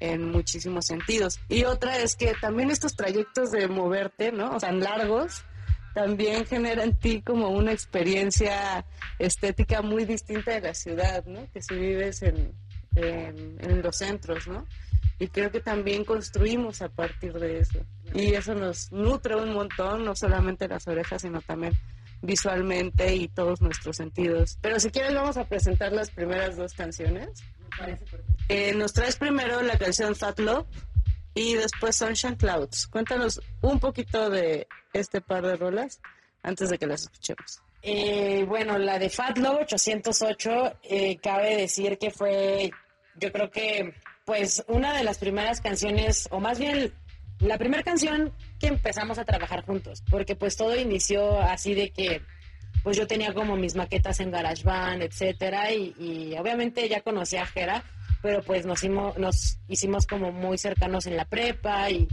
[0.00, 1.40] en muchísimos sentidos.
[1.48, 4.58] Y otra es que también estos trayectos de moverte, ¿no?
[4.58, 5.44] Sea, largos,
[5.94, 8.84] también genera en ti como una experiencia
[9.20, 11.48] estética muy distinta de la ciudad, ¿no?
[11.52, 12.52] Que si vives en,
[12.96, 14.66] en, en los centros, ¿no?
[15.20, 17.78] Y creo que también construimos a partir de eso.
[18.12, 21.72] Y eso nos nutre un montón, no solamente las orejas, sino también
[22.24, 24.58] visualmente y todos nuestros sentidos.
[24.60, 27.44] Pero si quieres vamos a presentar las primeras dos canciones.
[28.48, 30.66] Eh, nos traes primero la canción Fat Love
[31.34, 32.86] y después Sunshine Clouds.
[32.86, 36.00] Cuéntanos un poquito de este par de rolas
[36.42, 37.62] antes de que las escuchemos.
[37.82, 42.70] Eh, bueno, la de Fat Love 808, eh, cabe decir que fue,
[43.16, 43.94] yo creo que,
[44.24, 46.94] pues, una de las primeras canciones, o más bien
[47.44, 52.22] la primera canción que empezamos a trabajar juntos, porque pues todo inició así de que,
[52.82, 57.46] pues yo tenía como mis maquetas en GarageBand, etcétera, y, y obviamente ya conocía a
[57.46, 57.84] Jera,
[58.22, 62.08] pero pues nos hicimos, nos hicimos como muy cercanos en la prepa y,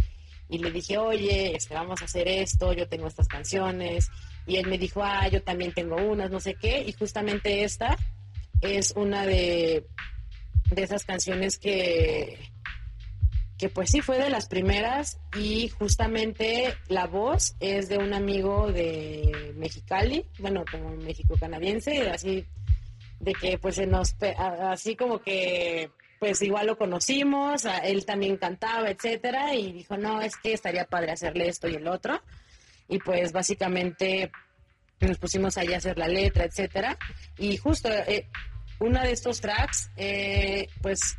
[0.50, 4.10] le dije, oye, este, vamos a hacer esto, yo tengo estas canciones,
[4.46, 7.96] y él me dijo, ah, yo también tengo unas, no sé qué, y justamente esta
[8.60, 9.88] es una de,
[10.72, 12.38] de esas canciones que,
[13.62, 18.72] que pues sí fue de las primeras y justamente la voz es de un amigo
[18.72, 22.44] de Mexicali, bueno, como México canadiense, así
[23.20, 28.90] de que pues se nos, así como que pues igual lo conocimos, él también cantaba,
[28.90, 32.20] etcétera, y dijo, no, es que estaría padre hacerle esto y el otro,
[32.88, 34.32] y pues básicamente
[35.02, 36.98] nos pusimos ahí a hacer la letra, etcétera,
[37.38, 38.28] y justo eh,
[38.80, 41.16] uno de estos tracks, eh, pues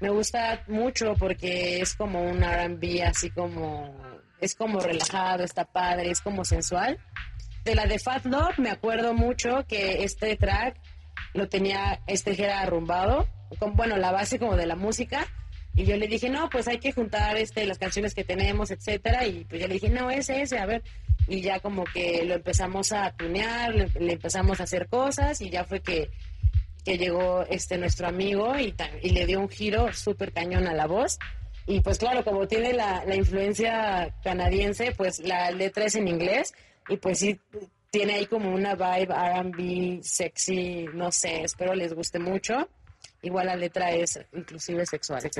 [0.00, 3.94] me gusta mucho porque es como un R&B así como
[4.40, 6.98] es como relajado, está padre, es como sensual.
[7.64, 10.76] De la de Fat Love me acuerdo mucho que este track
[11.32, 13.26] lo tenía este era arrumbado,
[13.58, 15.26] con bueno, la base como de la música
[15.74, 19.26] y yo le dije, "No, pues hay que juntar este las canciones que tenemos, etcétera."
[19.26, 20.82] Y pues yo le dije, "No, ese ese, a ver."
[21.26, 25.64] Y ya como que lo empezamos a tunear, le empezamos a hacer cosas y ya
[25.64, 26.10] fue que
[26.84, 30.86] que llegó este nuestro amigo y, y le dio un giro súper cañón a la
[30.86, 31.18] voz.
[31.66, 36.52] Y pues claro, como tiene la, la influencia canadiense, pues la letra es en inglés
[36.88, 37.40] y pues sí
[37.90, 42.68] tiene ahí como una vibe R&B sexy, no sé, espero les guste mucho.
[43.22, 45.22] Igual la letra es inclusive sexual.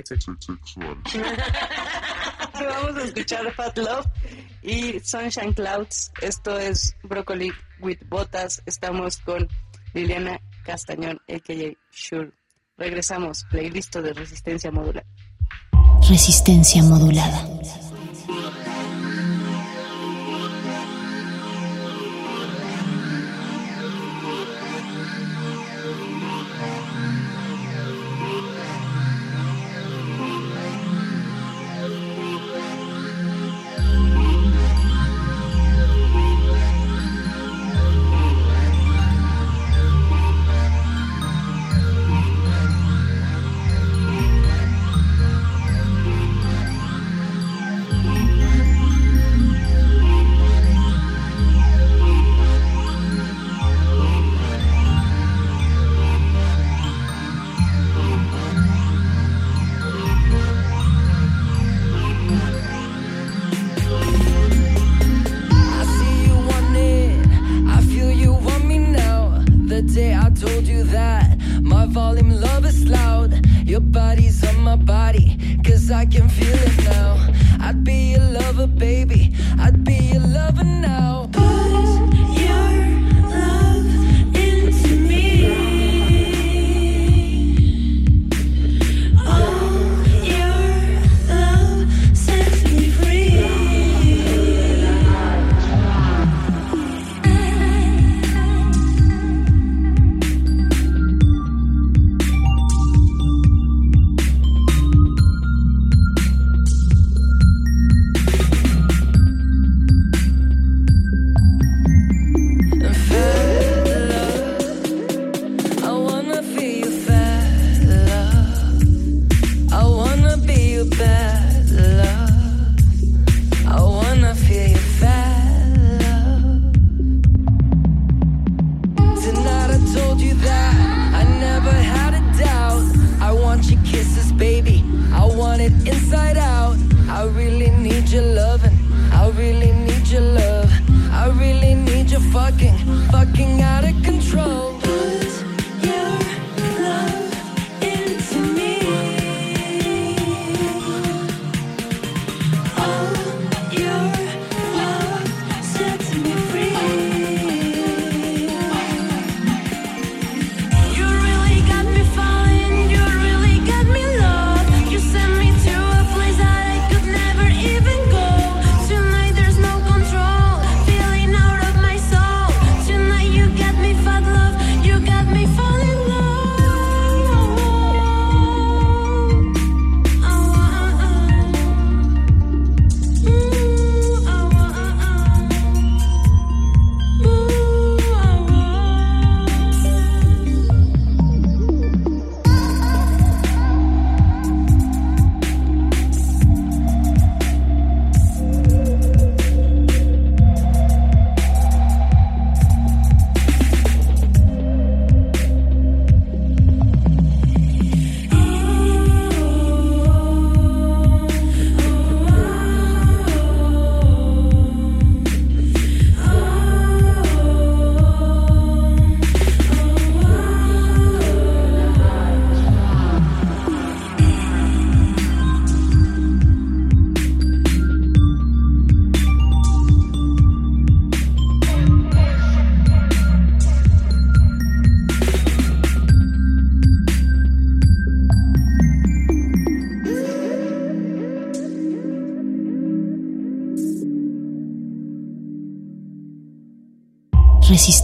[2.54, 4.06] Vamos a escuchar Fat Love
[4.62, 6.12] y Sunshine Clouds.
[6.22, 8.62] Esto es Broccoli with Botas.
[8.64, 9.48] Estamos con
[9.92, 11.76] Liliana Castañón, a.k.a.
[11.92, 12.32] Shure.
[12.76, 15.04] Regresamos, playlist de Resistencia Modular.
[16.08, 17.46] Resistencia modulada.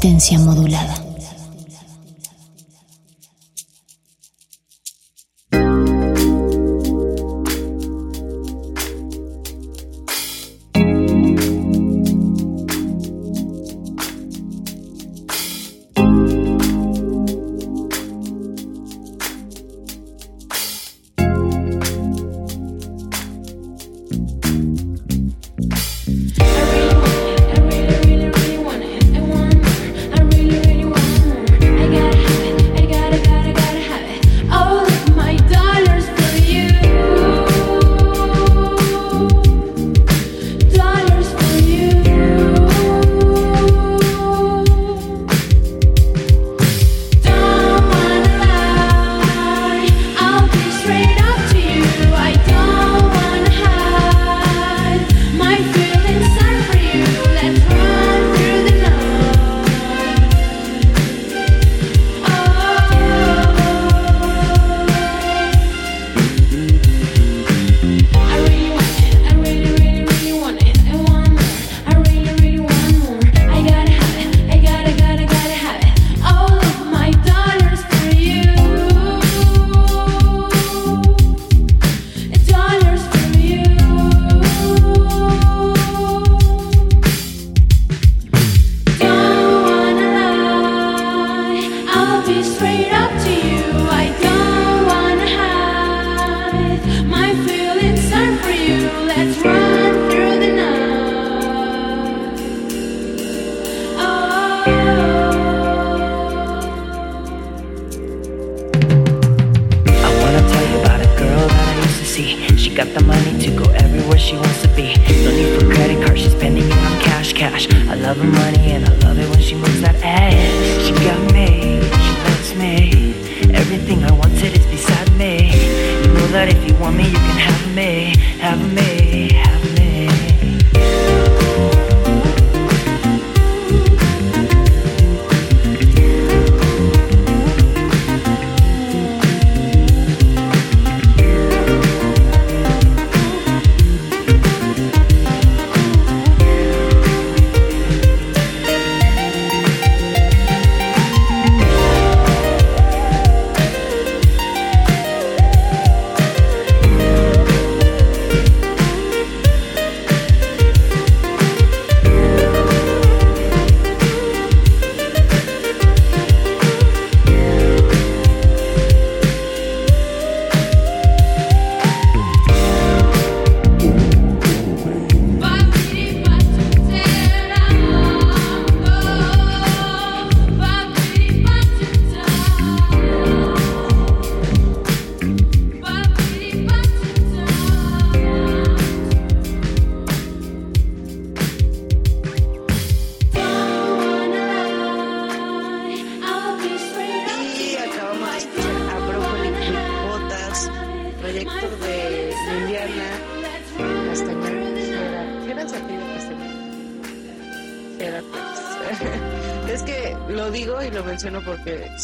[0.02, 0.99] Resistencia modulada.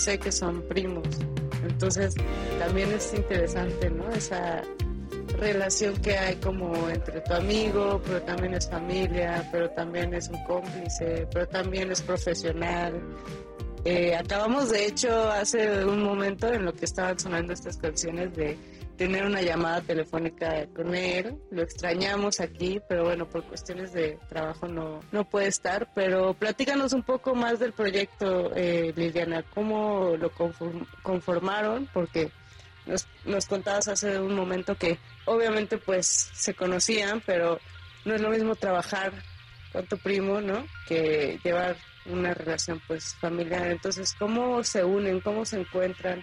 [0.07, 1.09] Sé que son primos.
[1.68, 2.15] Entonces,
[2.60, 4.09] también es interesante, ¿no?
[4.12, 4.62] Esa
[5.41, 10.41] relación que hay como entre tu amigo, pero también es familia, pero también es un
[10.44, 12.93] cómplice, pero también es profesional.
[13.85, 18.57] Eh, acabamos de hecho hace un momento en lo que estaban sonando estas canciones de
[18.97, 21.39] tener una llamada telefónica con él.
[21.50, 25.89] Lo extrañamos aquí, pero bueno, por cuestiones de trabajo no, no puede estar.
[25.94, 30.31] Pero platícanos un poco más del proyecto, eh, Liliana, cómo lo
[31.02, 32.31] conformaron, porque
[32.86, 37.58] nos, nos contabas hace un momento que obviamente pues se conocían, pero
[38.05, 39.12] no es lo mismo trabajar
[39.73, 40.65] con tu primo, ¿no?
[40.89, 41.76] Que llevar
[42.07, 43.66] una relación pues familiar.
[43.66, 45.20] Entonces, ¿cómo se unen?
[45.20, 46.23] ¿Cómo se encuentran?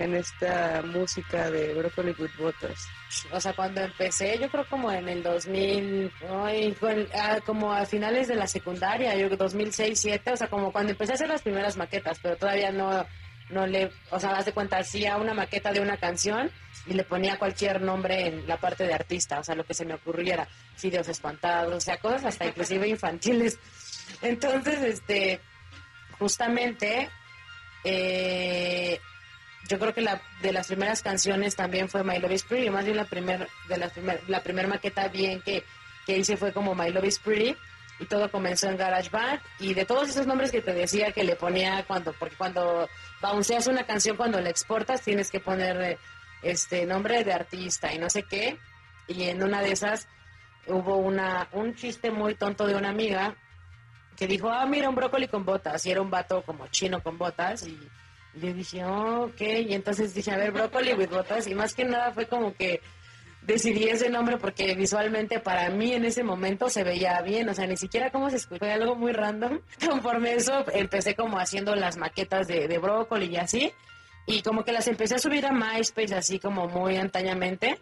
[0.00, 2.86] En esta música de Broccoli with Butters?
[3.32, 6.10] O sea, cuando empecé, yo creo como en el 2000,
[6.42, 6.76] ay,
[7.14, 11.12] ah, como a finales de la secundaria, yo 2006, 2007, o sea, como cuando empecé
[11.12, 13.04] a hacer las primeras maquetas, pero todavía no,
[13.50, 16.50] no le, o sea, haz de cuenta, hacía una maqueta de una canción
[16.86, 19.84] y le ponía cualquier nombre en la parte de artista, o sea, lo que se
[19.84, 20.48] me ocurriera,
[20.82, 23.58] videos espantados, o sea, cosas hasta inclusive infantiles.
[24.22, 25.40] Entonces, este,
[26.18, 27.10] justamente,
[27.84, 28.98] eh,
[29.70, 32.84] yo creo que la de las primeras canciones también fue My Love is Pretty, más
[32.84, 35.62] bien la primer, de las primer, la primera maqueta bien que,
[36.04, 37.56] que hice fue como My Love is Pretty
[38.00, 41.36] y todo comenzó en GarageBand y de todos esos nombres que te decía que le
[41.36, 42.88] ponía cuando porque cuando
[43.22, 45.98] bounceas una canción cuando la exportas tienes que poner
[46.42, 48.58] este nombre de artista y no sé qué
[49.06, 50.08] y en una de esas
[50.66, 53.36] hubo una un chiste muy tonto de una amiga
[54.16, 57.18] que dijo ah mira un brócoli con botas y era un vato como chino con
[57.18, 57.78] botas y
[58.34, 61.74] y yo dije, oh, ok, y entonces dije, a ver, brócoli with botas, y más
[61.74, 62.80] que nada fue como que
[63.42, 67.66] decidí ese nombre porque visualmente para mí en ese momento se veía bien, o sea,
[67.66, 69.60] ni siquiera cómo se escuchó, fue algo muy random.
[69.88, 73.72] Conforme eso, empecé como haciendo las maquetas de, de brócoli y así,
[74.26, 77.78] y como que las empecé a subir a MySpace así como muy antañamente.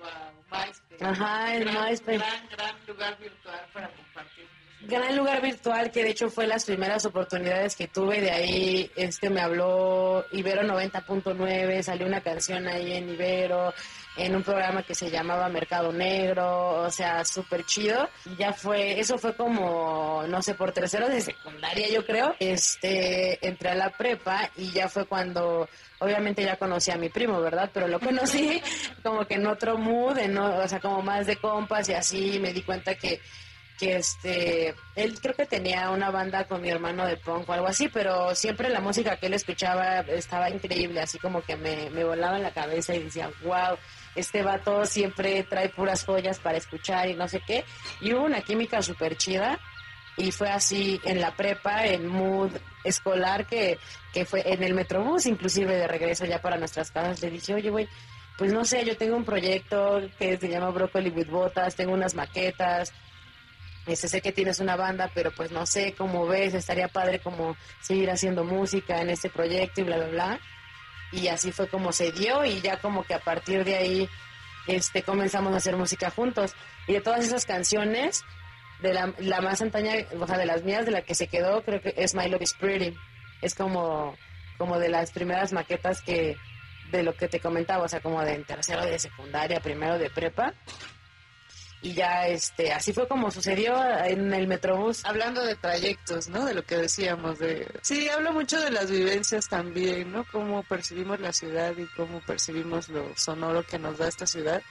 [1.01, 2.19] Ajá, en MySpace.
[2.19, 4.38] Gran, gran lugar virtual para compartir
[4.83, 9.29] gran lugar virtual que de hecho fue las primeras oportunidades que tuve de ahí este
[9.29, 13.75] me habló Ibero 90.9 salió una canción ahí en Ibero
[14.17, 19.01] en un programa que se llamaba Mercado Negro o sea súper chido y ya fue
[19.01, 23.91] eso fue como no sé por tercero de secundaria yo creo este entré a la
[23.91, 25.69] prepa y ya fue cuando
[26.01, 27.71] obviamente ya conocí a mi primo, ¿verdad?
[27.73, 28.63] Pero lo conocí
[29.03, 32.53] como que en otro mood, en, o sea, como más de compas y así me
[32.53, 33.21] di cuenta que
[33.79, 37.69] que este, él creo que tenía una banda con mi hermano de punk o algo
[37.69, 42.05] así, pero siempre la música que él escuchaba estaba increíble, así como que me, me
[42.05, 43.77] volaba en la cabeza y decía, wow,
[44.17, 47.65] este vato siempre trae puras joyas para escuchar y no sé qué.
[48.01, 49.59] Y hubo una química súper chida
[50.17, 52.51] y fue así en la prepa, en mood
[52.83, 53.79] escolar, que,
[54.13, 57.71] que fue en el Metrobús, inclusive de regreso ya para nuestras casas, le dije, oye,
[57.71, 57.89] güey,
[58.37, 62.15] pues no sé, yo tengo un proyecto que se llama Broccoli with Botas, tengo unas
[62.15, 62.93] maquetas,
[63.89, 67.57] este, sé que tienes una banda, pero pues no sé cómo ves, estaría padre como
[67.81, 70.41] seguir haciendo música en este proyecto y bla, bla, bla.
[71.13, 74.09] Y así fue como se dio y ya como que a partir de ahí
[74.67, 76.55] este, comenzamos a hacer música juntos.
[76.87, 78.25] Y de todas esas canciones,
[78.81, 81.63] de la, la más antaña, o sea, de las mías, de la que se quedó,
[81.65, 82.95] creo que es My Love is Pretty.
[83.41, 84.17] Es como,
[84.59, 86.37] como de las primeras maquetas que,
[86.91, 90.55] de lo que te comentaba, o sea, como de tercero de secundaria, primero de prepa
[91.81, 95.05] y ya este así fue como sucedió en el Metrobús.
[95.05, 96.45] Hablando de trayectos, ¿no?
[96.45, 100.25] De lo que decíamos de Sí, hablo mucho de las vivencias también, ¿no?
[100.33, 104.63] Cómo percibimos la ciudad y cómo percibimos lo sonoro que nos da esta ciudad.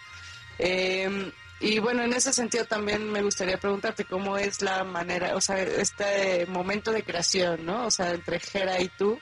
[0.60, 5.42] Em, y bueno, en ese sentido también me gustaría preguntarte cómo es la manera, o
[5.42, 7.86] sea, este momento de creación, ¿no?
[7.88, 9.20] O sea, entre Jera y tú,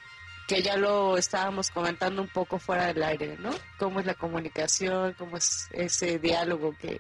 [0.47, 3.51] que ya lo estábamos comentando un poco fuera del aire, ¿no?
[3.77, 6.99] Cómo es la comunicación, cómo es ese diálogo que,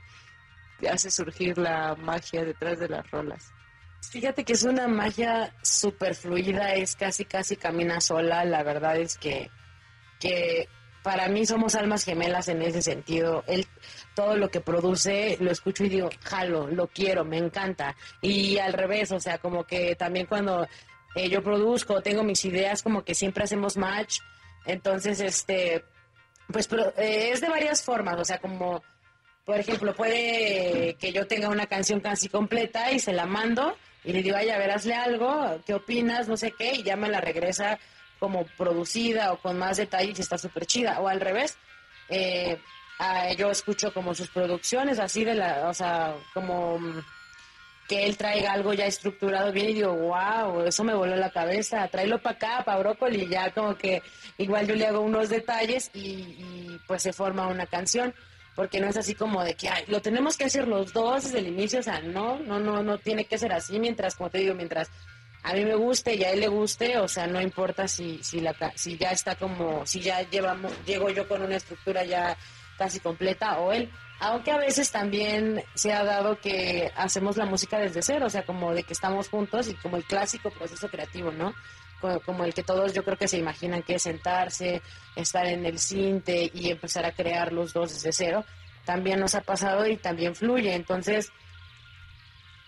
[0.89, 3.51] hace surgir la magia detrás de las rolas.
[4.11, 8.45] Fíjate que es una magia súper fluida, es casi, casi camina sola.
[8.45, 9.49] La verdad es que,
[10.19, 10.69] que
[11.03, 13.43] para mí somos almas gemelas en ese sentido.
[13.47, 13.67] Él,
[14.15, 17.95] todo lo que produce lo escucho y digo, jalo, lo quiero, me encanta.
[18.21, 20.67] Y al revés, o sea, como que también cuando
[21.15, 24.19] eh, yo produzco, tengo mis ideas, como que siempre hacemos match.
[24.65, 25.85] Entonces, este,
[26.51, 28.81] pues pero, eh, es de varias formas, o sea, como
[29.45, 34.13] por ejemplo, puede que yo tenga una canción casi completa y se la mando y
[34.13, 36.27] le digo, ay, a ver, hazle algo, ¿qué opinas?
[36.27, 37.79] No sé qué, y ya me la regresa
[38.19, 40.99] como producida o con más detalles y está súper chida.
[40.99, 41.57] O al revés,
[42.09, 42.57] eh,
[43.37, 46.79] yo escucho como sus producciones, así de la, o sea, como
[47.87, 51.87] que él traiga algo ya estructurado bien y digo, wow, eso me voló la cabeza,
[51.87, 54.01] tráelo para acá, para brócoli, ya como que
[54.37, 58.13] igual yo le hago unos detalles y, y, pues se forma una canción,
[58.55, 61.39] porque no es así como de que ay, lo tenemos que hacer los dos desde
[61.39, 64.39] el inicio, o sea, no, no, no, no tiene que ser así, mientras, como te
[64.39, 64.89] digo, mientras
[65.43, 68.39] a mí me guste y a él le guste, o sea, no importa si, si,
[68.39, 72.35] la, si ya está como, si ya llevamos, llego yo con una estructura ya
[72.79, 73.91] casi completa o él.
[74.19, 78.43] Aunque a veces también se ha dado que hacemos la música desde cero, o sea,
[78.43, 81.53] como de que estamos juntos y como el clásico proceso creativo, ¿no?
[82.25, 84.81] Como, el que todos yo creo que se imaginan que es sentarse,
[85.15, 88.45] estar en el cinte y empezar a crear los dos desde cero.
[88.85, 90.73] También nos ha pasado y también fluye.
[90.73, 91.31] Entonces,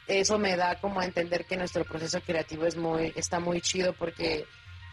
[0.07, 3.93] eso me da como a entender que nuestro proceso creativo es muy, está muy chido
[3.93, 4.45] porque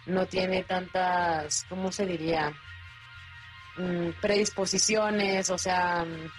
[0.06, 2.52] no tiene tantas, ¿cómo se diría?
[3.76, 6.30] Mm, predisposiciones, o sea, mm,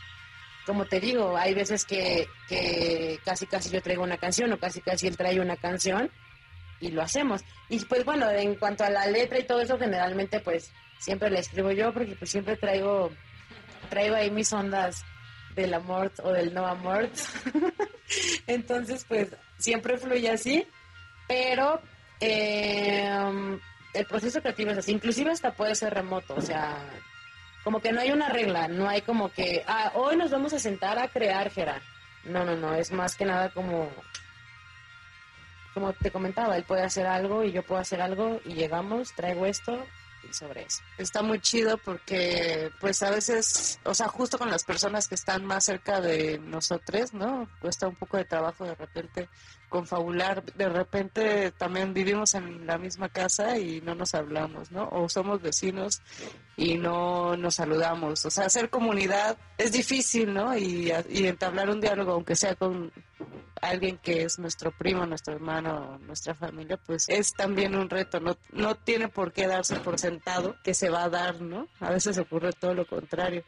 [0.65, 4.81] como te digo, hay veces que, que casi casi yo traigo una canción o casi
[4.81, 6.11] casi él trae una canción
[6.79, 7.43] y lo hacemos.
[7.69, 11.39] Y pues bueno, en cuanto a la letra y todo eso, generalmente pues siempre la
[11.39, 13.11] escribo yo porque pues siempre traigo,
[13.89, 15.03] traigo ahí mis ondas
[15.55, 17.09] del amor o del no amor.
[18.47, 20.67] Entonces pues siempre fluye así,
[21.27, 21.81] pero
[22.19, 23.09] eh,
[23.93, 26.77] el proceso creativo es así, inclusive hasta puede ser remoto, o sea,
[27.63, 30.59] como que no hay una regla, no hay como que, ah, hoy nos vamos a
[30.59, 31.81] sentar a crear, Gera.
[32.25, 33.91] No, no, no, es más que nada como,
[35.75, 39.45] como te comentaba, él puede hacer algo y yo puedo hacer algo y llegamos, traigo
[39.45, 39.85] esto
[40.27, 40.81] y sobre eso.
[40.97, 45.43] Está muy chido porque pues a veces, o sea, justo con las personas que están
[45.43, 47.49] más cerca de nosotros, ¿no?
[47.59, 49.27] Cuesta un poco de trabajo de repente
[49.69, 54.87] confabular, de repente también vivimos en la misma casa y no nos hablamos, ¿no?
[54.91, 56.01] O somos vecinos
[56.57, 58.25] y no nos saludamos.
[58.25, 60.57] O sea, hacer comunidad es difícil, ¿no?
[60.57, 62.91] Y, y entablar un diálogo, aunque sea con
[63.61, 68.19] alguien que es nuestro primo, nuestro hermano, nuestra familia, pues es también un reto.
[68.19, 71.67] No, no tiene por qué darse por sentado que se va a dar, ¿no?
[71.79, 73.43] A veces ocurre todo lo contrario.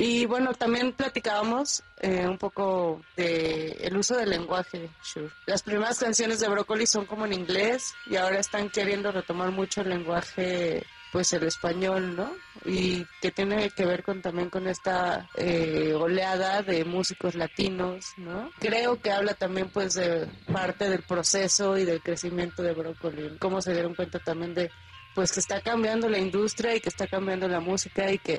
[0.00, 4.88] Y bueno, también platicábamos eh, un poco de el uso del lenguaje.
[5.02, 5.28] Sure.
[5.44, 9.80] Las primeras canciones de Broccoli son como en inglés y ahora están queriendo retomar mucho
[9.80, 12.30] el lenguaje, pues el español, ¿no?
[12.64, 18.52] Y que tiene que ver con también con esta eh, oleada de músicos latinos, ¿no?
[18.60, 23.36] Creo que habla también pues de parte del proceso y del crecimiento de Broccoli.
[23.40, 24.70] Cómo se dieron cuenta también de
[25.16, 28.38] pues que está cambiando la industria y que está cambiando la música y que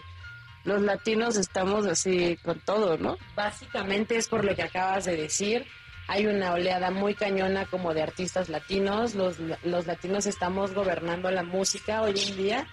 [0.63, 3.17] los latinos estamos así con todo, ¿no?
[3.35, 5.65] Básicamente es por lo que acabas de decir.
[6.07, 9.15] Hay una oleada muy cañona como de artistas latinos.
[9.15, 12.67] Los, los latinos estamos gobernando la música hoy en día.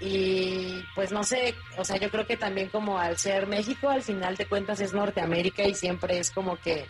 [0.00, 4.02] Y pues no sé, o sea, yo creo que también como al ser México, al
[4.02, 6.86] final de cuentas es Norteamérica y siempre es como que,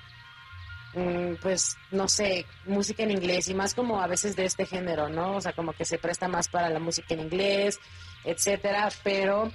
[0.94, 5.08] mm, pues no sé, música en inglés y más como a veces de este género,
[5.08, 5.34] ¿no?
[5.34, 7.80] O sea, como que se presta más para la música en inglés,
[8.22, 9.50] etcétera, pero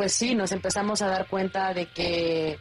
[0.00, 2.58] pues sí, nos empezamos a dar cuenta de que,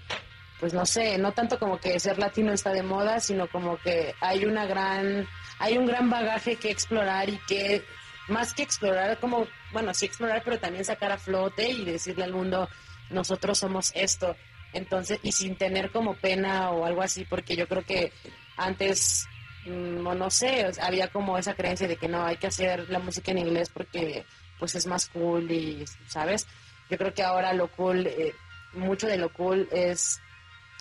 [0.60, 4.14] pues no sé, no tanto como que ser latino está de moda, sino como que
[4.20, 5.26] hay una gran,
[5.58, 7.82] hay un gran bagaje que explorar y que,
[8.28, 12.34] más que explorar, como, bueno, sí explorar, pero también sacar a flote y decirle al
[12.34, 12.68] mundo,
[13.10, 14.36] nosotros somos esto.
[14.74, 18.12] Entonces, y sin tener como pena o algo así, porque yo creo que
[18.58, 19.30] antes,
[19.66, 23.00] mm, o no sé, había como esa creencia de que no, hay que hacer la
[23.00, 24.26] música en inglés porque
[24.60, 26.46] pues es más cool y, ¿sabes?
[26.90, 28.34] Yo creo que ahora lo cool, eh,
[28.74, 30.20] mucho de lo cool es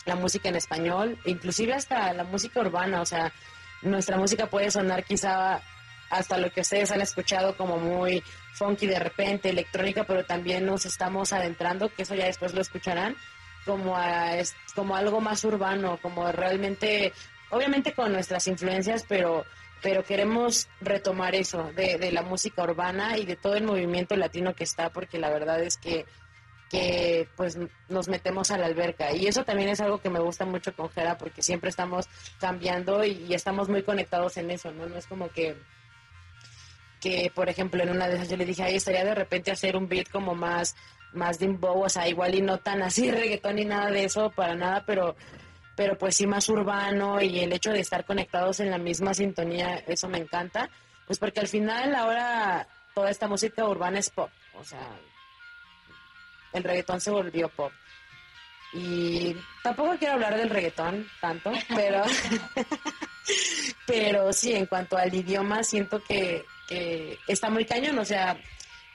[0.05, 3.33] la música en español, inclusive hasta la música urbana, o sea,
[3.83, 5.61] nuestra música puede sonar quizá
[6.11, 8.23] hasta lo que ustedes han escuchado como muy
[8.55, 13.15] funky de repente, electrónica, pero también nos estamos adentrando, que eso ya después lo escucharán,
[13.65, 14.31] como, a,
[14.75, 17.13] como algo más urbano, como realmente,
[17.51, 19.45] obviamente con nuestras influencias, pero
[19.83, 24.55] pero queremos retomar eso de, de, la música urbana y de todo el movimiento latino
[24.55, 26.05] que está, porque la verdad es que,
[26.69, 27.59] que pues
[27.89, 29.13] nos metemos a la alberca.
[29.13, 32.09] Y eso también es algo que me gusta mucho con Jera, porque siempre estamos
[32.41, 34.87] cambiando y, estamos muy conectados en eso, ¿no?
[34.87, 35.57] No es como que,
[37.01, 39.77] que, por ejemplo, en una de esas yo le dije, ahí estaría de repente hacer
[39.77, 40.75] un beat como más,
[41.13, 44.55] más de o sea, igual y no tan así reggaetón ni nada de eso, para
[44.55, 45.17] nada, pero
[45.79, 49.77] pero pues sí más urbano y el hecho de estar conectados en la misma sintonía,
[49.87, 50.69] eso me encanta,
[51.07, 52.67] pues porque al final ahora
[52.97, 54.89] toda esta música urbana es pop, o sea,
[56.53, 57.71] el reggaetón se volvió pop.
[58.73, 62.03] Y tampoco quiero hablar del reggaetón tanto, pero,
[63.87, 68.37] pero sí, en cuanto al idioma, siento que, que está muy cañón, o sea,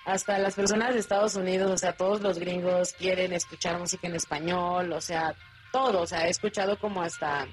[0.03, 4.15] hasta las personas de Estados Unidos, o sea, todos los gringos quieren escuchar música en
[4.15, 5.33] español, o sea,
[5.73, 7.47] todo, o sea, he escuchado como hasta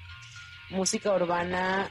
[0.69, 1.89] música urbana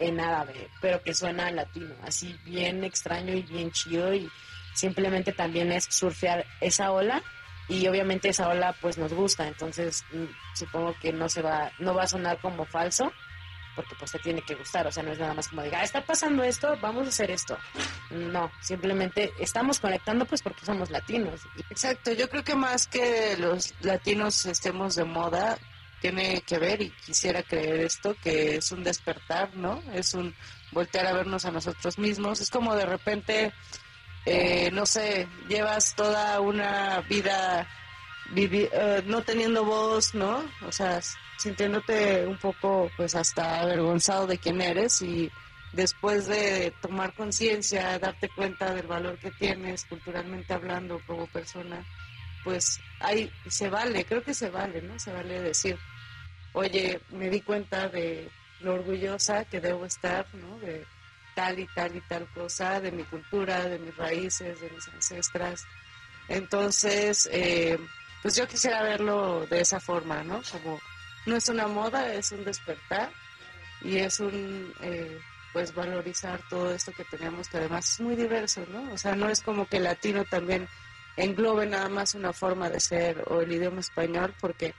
[0.00, 4.28] en árabe, pero que suena latino, así bien extraño y bien chido y
[4.74, 7.22] simplemente también es surfear esa ola
[7.68, 11.94] y obviamente esa ola pues nos gusta, entonces mm, supongo que no se va no
[11.94, 13.12] va a sonar como falso
[13.76, 15.84] porque pues te tiene que gustar, o sea, no es nada más como diga, ah,
[15.84, 17.56] está pasando esto, vamos a hacer esto.
[18.10, 21.42] No, simplemente estamos conectando pues porque somos latinos.
[21.70, 25.58] Exacto, yo creo que más que los latinos estemos de moda,
[26.00, 29.82] tiene que ver, y quisiera creer esto, que es un despertar, ¿no?
[29.92, 30.34] Es un
[30.72, 32.40] voltear a vernos a nosotros mismos.
[32.40, 33.52] Es como de repente,
[34.24, 37.66] eh, no sé, llevas toda una vida
[38.34, 40.44] eh, no teniendo voz, ¿no?
[40.62, 41.00] O sea,
[41.38, 45.30] sintiéndote un poco, pues hasta avergonzado de quién eres y
[45.72, 51.84] después de tomar conciencia, darte cuenta del valor que tienes culturalmente hablando como persona,
[52.42, 54.98] pues ahí se vale, creo que se vale, ¿no?
[54.98, 55.78] Se vale decir,
[56.52, 58.30] oye, me di cuenta de
[58.60, 60.58] lo orgullosa que debo estar, ¿no?
[60.58, 60.86] De
[61.34, 65.66] tal y tal y tal cosa, de mi cultura, de mis raíces, de mis ancestras.
[66.28, 67.78] Entonces, eh,
[68.26, 70.42] pues yo quisiera verlo de esa forma, ¿no?
[70.50, 70.80] Como
[71.26, 73.08] no es una moda, es un despertar
[73.82, 75.20] y es un, eh,
[75.52, 78.92] pues, valorizar todo esto que tenemos, que además es muy diverso, ¿no?
[78.92, 80.66] O sea, no es como que el latino también
[81.16, 84.74] englobe nada más una forma de ser o el idioma español, porque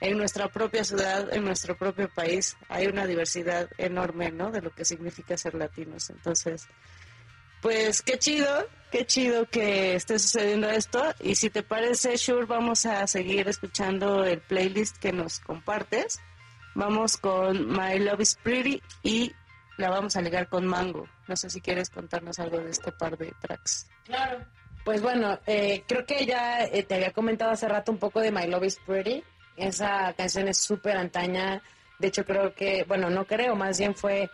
[0.00, 4.50] en nuestra propia ciudad, en nuestro propio país, hay una diversidad enorme, ¿no?
[4.50, 6.10] De lo que significa ser latinos.
[6.10, 6.66] Entonces,
[7.60, 11.02] pues qué chido, qué chido que esté sucediendo esto.
[11.20, 16.20] Y si te parece, Shure, vamos a seguir escuchando el playlist que nos compartes.
[16.74, 19.32] Vamos con My Love is Pretty y
[19.78, 21.08] la vamos a ligar con Mango.
[21.26, 23.88] No sé si quieres contarnos algo de este par de tracks.
[24.04, 24.44] Claro.
[24.84, 28.32] Pues bueno, eh, creo que ya eh, te había comentado hace rato un poco de
[28.32, 29.22] My Love is Pretty.
[29.56, 31.62] Esa canción es súper antaña.
[31.98, 34.30] De hecho, creo que, bueno, no creo, más bien fue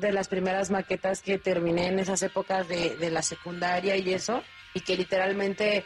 [0.00, 4.42] de las primeras maquetas que terminé en esas épocas de, de la secundaria y eso,
[4.74, 5.84] y que literalmente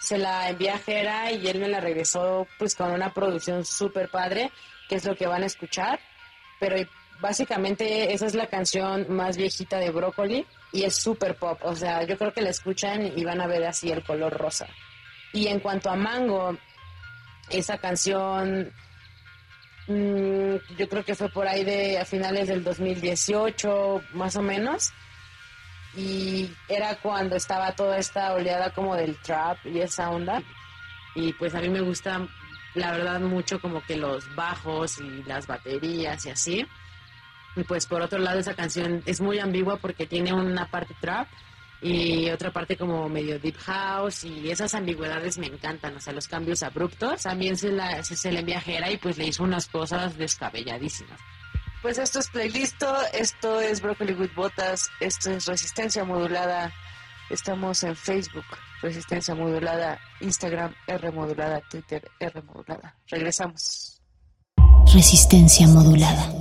[0.00, 4.10] se la envié a Jera y él me la regresó pues con una producción súper
[4.10, 4.50] padre,
[4.88, 5.98] que es lo que van a escuchar,
[6.60, 6.76] pero
[7.20, 12.04] básicamente esa es la canción más viejita de Brócoli y es súper pop, o sea,
[12.04, 14.66] yo creo que la escuchan y van a ver así el color rosa.
[15.32, 16.56] Y en cuanto a Mango,
[17.50, 18.72] esa canción
[19.88, 24.92] Mm, yo creo que fue por ahí de a finales del 2018, más o menos.
[25.96, 30.42] Y era cuando estaba toda esta oleada como del trap y esa onda.
[31.14, 32.26] Y pues a mí me gusta,
[32.74, 36.66] la verdad, mucho como que los bajos y las baterías y así.
[37.54, 41.26] Y pues por otro lado esa canción es muy ambigua porque tiene una parte trap
[41.82, 46.28] y otra parte como medio deep house y esas ambigüedades me encantan, o sea, los
[46.28, 47.22] cambios abruptos.
[47.22, 51.20] También se, la, se, le enviajera y pues le hizo unas cosas descabelladísimas.
[51.82, 52.82] Pues esto es playlist,
[53.12, 56.72] esto es Broccoli with Botas, esto es Resistencia Modulada.
[57.30, 58.44] Estamos en Facebook,
[58.82, 62.96] Resistencia Modulada, Instagram, R Modulada, Twitter, R Modulada.
[63.08, 64.00] Regresamos.
[64.92, 66.32] Resistencia Modulada.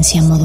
[0.00, 0.39] Modulada.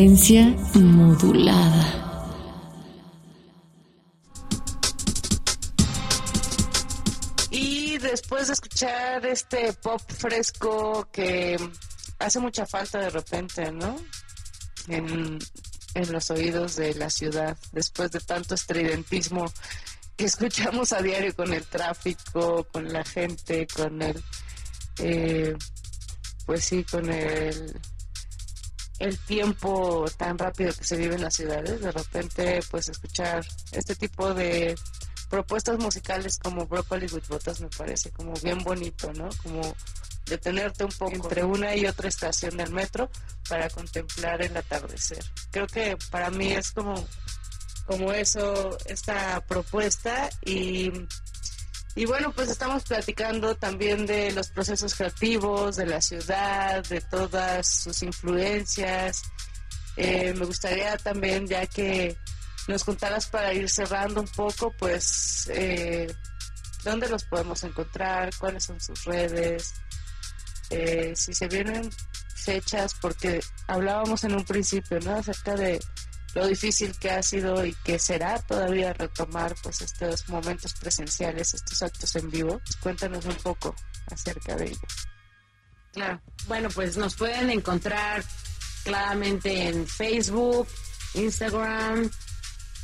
[0.00, 2.06] Resistencia modulada.
[7.50, 11.58] Y después de escuchar este pop fresco que
[12.18, 13.96] hace mucha falta de repente, ¿no?
[14.88, 15.38] En,
[15.94, 19.52] en los oídos de la ciudad, después de tanto estridentismo
[20.16, 24.22] que escuchamos a diario con el tráfico, con la gente, con el,
[24.98, 25.54] eh,
[26.46, 27.78] pues sí, con el
[29.00, 33.96] el tiempo tan rápido que se vive en las ciudades, de repente pues escuchar este
[33.96, 34.76] tipo de
[35.28, 39.28] propuestas musicales como Broccoli with Botas me parece como bien bonito, ¿no?
[39.42, 39.74] Como
[40.26, 43.10] detenerte un poco entre una y otra estación del metro
[43.48, 45.24] para contemplar el atardecer.
[45.50, 46.94] Creo que para mí es como
[47.86, 50.92] como eso esta propuesta y
[51.94, 57.66] y bueno, pues estamos platicando también de los procesos creativos, de la ciudad, de todas
[57.66, 59.22] sus influencias.
[59.96, 62.16] Eh, me gustaría también, ya que
[62.68, 66.12] nos contaras para ir cerrando un poco, pues, eh,
[66.84, 68.30] ¿dónde los podemos encontrar?
[68.38, 69.74] ¿Cuáles son sus redes?
[70.70, 71.90] eh, si se vienen
[72.34, 75.16] fechas, porque hablábamos en un principio, ¿no?
[75.16, 75.80] Acerca de
[76.34, 81.82] lo difícil que ha sido y que será todavía retomar pues estos momentos presenciales, estos
[81.82, 82.60] actos en vivo.
[82.80, 83.74] Cuéntanos un poco
[84.10, 84.88] acerca de ello.
[85.92, 86.20] Claro.
[86.46, 88.22] Bueno, pues nos pueden encontrar
[88.84, 90.68] claramente en Facebook,
[91.14, 92.08] Instagram,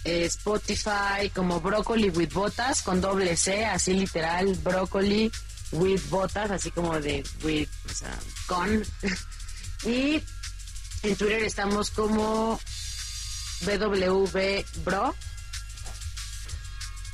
[0.05, 5.31] eh, Spotify, como Broccoli with Botas, con doble C, así literal, Broccoli
[5.73, 8.85] with Botas, así como de with, o sea, con.
[9.85, 10.23] y
[11.03, 12.59] en Twitter estamos como
[13.63, 15.15] BWBro.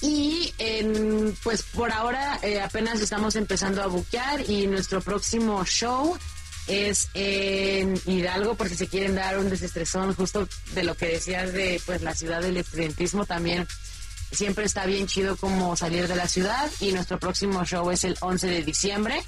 [0.01, 6.19] Y en, pues por ahora eh, apenas estamos empezando a buquear y nuestro próximo show
[6.67, 11.81] es en Hidalgo porque se quieren dar un desestresón justo de lo que decías de
[11.87, 13.67] pues la ciudad del estudiantismo también.
[14.33, 18.17] Siempre está bien chido como salir de la ciudad y nuestro próximo show es el
[18.21, 19.23] 11 de diciembre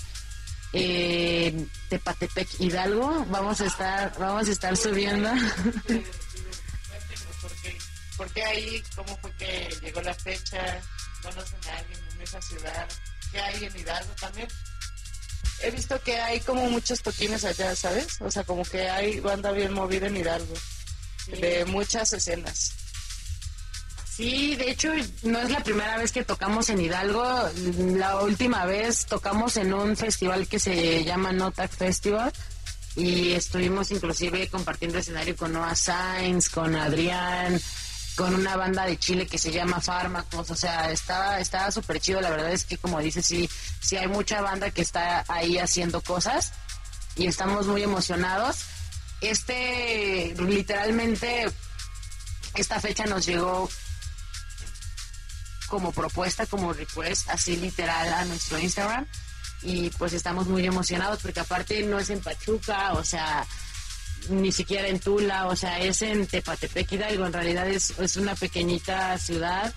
[0.73, 3.27] en Tepatepec Hidalgo.
[3.31, 5.31] Vamos a estar vamos a estar subiendo
[8.17, 8.83] ¿Por qué ahí?
[8.95, 10.81] ¿Cómo fue que llegó la fecha?
[11.23, 12.89] ¿Conocen a alguien en esa ciudad?
[13.33, 14.49] ¿Qué hay en Hidalgo también?
[15.61, 18.21] He visto que hay como muchos toquines allá, ¿sabes?
[18.21, 20.55] O sea, como que hay banda bien movida en Hidalgo.
[21.27, 22.73] De muchas escenas.
[24.15, 24.93] Sí, de hecho
[25.25, 27.51] no es la primera vez que tocamos en Hidalgo.
[27.97, 32.33] La última vez tocamos en un festival que se llama Notac Festival
[32.95, 37.61] y estuvimos inclusive compartiendo escenario con Noah Sainz, con Adrián,
[38.17, 42.21] con una banda de Chile que se llama Fármacos, o sea, estaba estaba súper chido,
[42.21, 43.49] la verdad es que como dices, sí,
[43.81, 46.53] sí hay mucha banda que está ahí haciendo cosas
[47.17, 48.67] y estamos muy emocionados.
[49.21, 51.47] Este, literalmente,
[52.55, 53.69] esta fecha nos llegó
[55.69, 59.07] como propuesta, como request, así literal a nuestro Instagram
[59.63, 63.47] y pues estamos muy emocionados porque aparte no es en Pachuca, o sea,
[64.29, 68.35] ni siquiera en Tula, o sea, es en Tepatepec Hidalgo, en realidad es, es una
[68.35, 69.75] pequeñita ciudad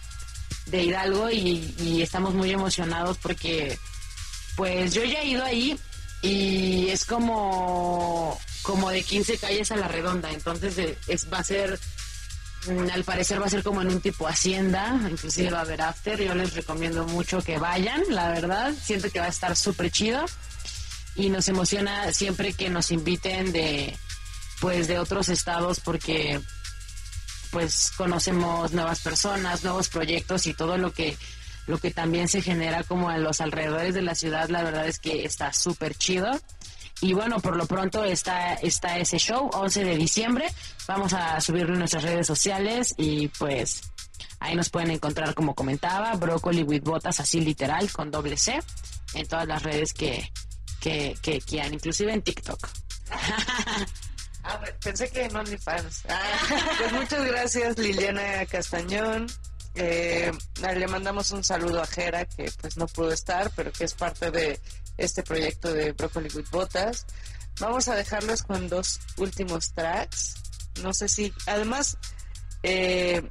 [0.68, 3.78] de Hidalgo y, estamos muy emocionados porque
[4.56, 5.80] pues yo ya he ido ahí
[6.22, 11.80] y es como como de 15 calles a la redonda, entonces es, va a ser
[12.68, 15.82] mm, al parecer va a ser como en un tipo hacienda, inclusive va a haber
[15.82, 19.90] after, yo les recomiendo mucho que vayan, la verdad, siento que va a estar súper
[19.92, 20.26] chido
[21.16, 23.98] y nos emociona siempre que nos inviten de
[24.60, 26.40] pues de otros estados porque
[27.52, 31.18] pues conocemos nuevas personas, nuevos proyectos y todo lo que
[31.68, 35.00] lo que también se genera como en los alrededores de la ciudad, la verdad es
[35.00, 36.32] que está súper chido.
[37.02, 40.48] Y bueno, por lo pronto está, está ese show, 11 de diciembre.
[40.88, 43.82] Vamos a subirlo en nuestras redes sociales y pues
[44.40, 48.60] ahí nos pueden encontrar, como comentaba, Broccoli with Botas, así literal, con doble C,
[49.14, 50.32] en todas las redes que,
[50.80, 52.68] que, que quieran, inclusive en TikTok.
[54.50, 56.04] Ah, pensé que en OnlyFans.
[56.08, 56.22] Ah,
[56.78, 59.28] pues muchas gracias Liliana Castañón.
[59.76, 63.94] Eh, le mandamos un saludo a Jera, que pues no pudo estar, pero que es
[63.94, 64.60] parte de
[64.98, 67.06] este proyecto de Broccoli with Botas.
[67.60, 70.36] Vamos a dejarlos con dos últimos tracks.
[70.82, 71.98] No sé si, además,
[72.64, 73.22] eh,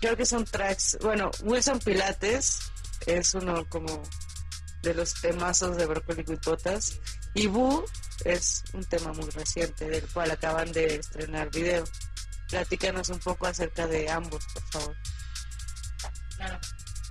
[0.00, 0.98] creo que son tracks.
[1.02, 2.58] Bueno, Wilson Pilates
[3.06, 4.02] es uno como
[4.82, 6.98] de los temazos de Broccoli with Botas.
[7.34, 7.84] Y Boo
[8.24, 11.84] es un tema muy reciente del cual acaban de estrenar video.
[12.48, 14.96] Platícanos un poco acerca de ambos, por favor.
[16.36, 16.58] Claro.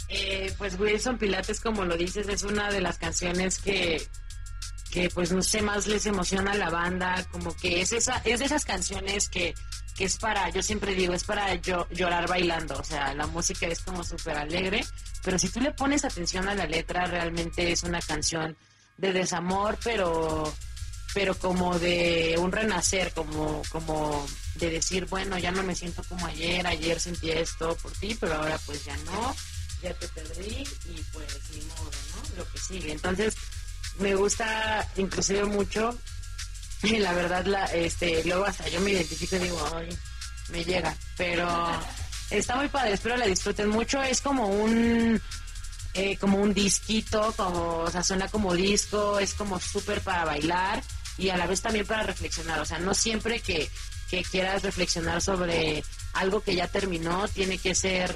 [0.10, 4.02] Eh, pues Wilson Pilates, como lo dices, es una de las canciones que,
[4.90, 8.40] que pues no sé, más les emociona a la banda, como que es esa, es
[8.40, 9.54] de esas canciones que,
[9.98, 13.68] que es para, yo siempre digo, es para yo, llorar bailando, o sea, la música
[13.68, 14.86] es como súper alegre,
[15.24, 18.56] pero si tú le pones atención a la letra, realmente es una canción
[18.98, 20.54] de desamor, pero
[21.18, 24.24] pero como de un renacer, como, como
[24.54, 28.36] de decir, bueno, ya no me siento como ayer, ayer sentí esto por ti, pero
[28.36, 29.36] ahora pues ya no,
[29.82, 32.38] ya te perdí y pues ni modo, ¿no?
[32.38, 32.92] Lo que sigue.
[32.92, 33.34] Entonces,
[33.98, 35.98] me gusta inclusive mucho
[36.84, 39.90] y la verdad, la, este, luego hasta yo me identifico y digo, ay,
[40.50, 41.50] me llega, pero
[42.30, 45.20] está muy padre, espero la disfruten mucho, es como un...
[45.94, 50.84] Eh, como un disquito, como, o sea, suena como disco, es como súper para bailar
[51.18, 52.60] y a la vez también para reflexionar.
[52.60, 53.70] O sea, no siempre que,
[54.32, 58.16] quieras reflexionar sobre algo que ya terminó, tiene que ser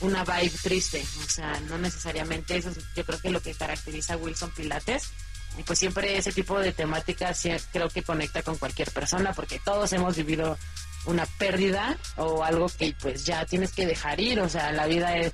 [0.00, 1.04] una vibe triste.
[1.24, 2.70] O sea, no necesariamente eso.
[2.96, 5.10] Yo creo que lo que caracteriza a Wilson Pilates.
[5.58, 9.92] Y pues siempre ese tipo de temáticas creo que conecta con cualquier persona porque todos
[9.92, 10.56] hemos vivido
[11.06, 14.40] una pérdida o algo que pues ya tienes que dejar ir.
[14.40, 15.32] O sea, la vida es,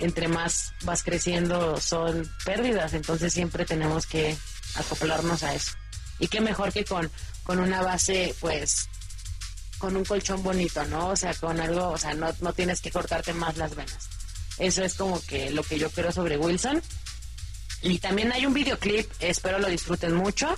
[0.00, 2.94] entre más vas creciendo son pérdidas.
[2.94, 4.36] Entonces siempre tenemos que
[4.76, 5.72] acoplarnos a eso.
[6.18, 7.10] Y qué mejor que con,
[7.44, 8.88] con una base, pues,
[9.78, 11.08] con un colchón bonito, ¿no?
[11.08, 14.08] O sea, con algo, o sea, no, no tienes que cortarte más las venas.
[14.58, 16.82] Eso es como que lo que yo creo sobre Wilson.
[17.82, 20.56] Y también hay un videoclip, espero lo disfruten mucho.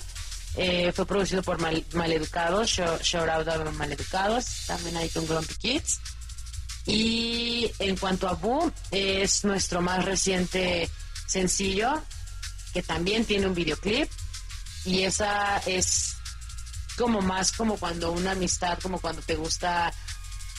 [0.55, 5.99] Eh, fue producido por Mal, Maleducados, Shout Out a Maleducados, también hay con Grumpy Kids.
[6.85, 10.89] Y en cuanto a Boo, es nuestro más reciente
[11.27, 12.01] sencillo,
[12.73, 14.09] que también tiene un videoclip.
[14.85, 16.15] Y esa es
[16.97, 19.93] como más como cuando una amistad, como cuando te gusta,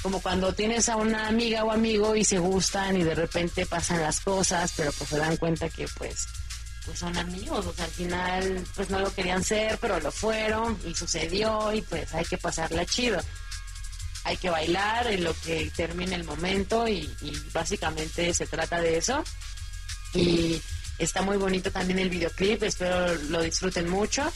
[0.03, 4.03] como cuando tienes a una amiga o amigo y se gustan y de repente pasan
[4.03, 6.27] las cosas, pero pues se dan cuenta que pues
[6.85, 10.77] pues son amigos, o sea, al final pues no lo querían ser, pero lo fueron
[10.85, 13.21] y sucedió y pues hay que pasarla chido.
[14.25, 17.13] Hay que bailar en lo que termine el momento y,
[17.53, 19.23] básicamente se trata de eso.
[20.15, 20.61] Y
[21.05, 24.31] está muy bonito también el videoclip, espero lo disfruten mucho.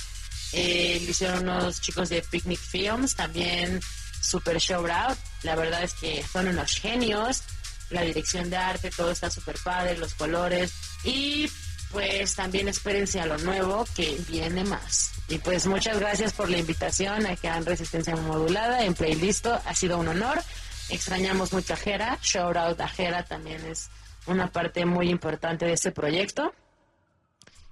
[0.52, 3.80] Eh, lo hicieron unos chicos de Picnic Films, también
[4.20, 5.18] super show out.
[5.42, 7.42] La verdad es que son unos genios.
[7.90, 10.72] La dirección de arte, todo está súper padre, los colores.
[11.04, 11.50] Y
[11.92, 15.12] pues también espérense a lo nuevo que viene más.
[15.28, 19.46] Y pues muchas gracias por la invitación a que Resistencia Modulada en Playlist.
[19.46, 20.42] Ha sido un honor.
[20.88, 22.18] Extrañamos mucho a Jera.
[22.22, 23.88] Shout out a Jera también es
[24.26, 26.52] una parte muy importante de este proyecto.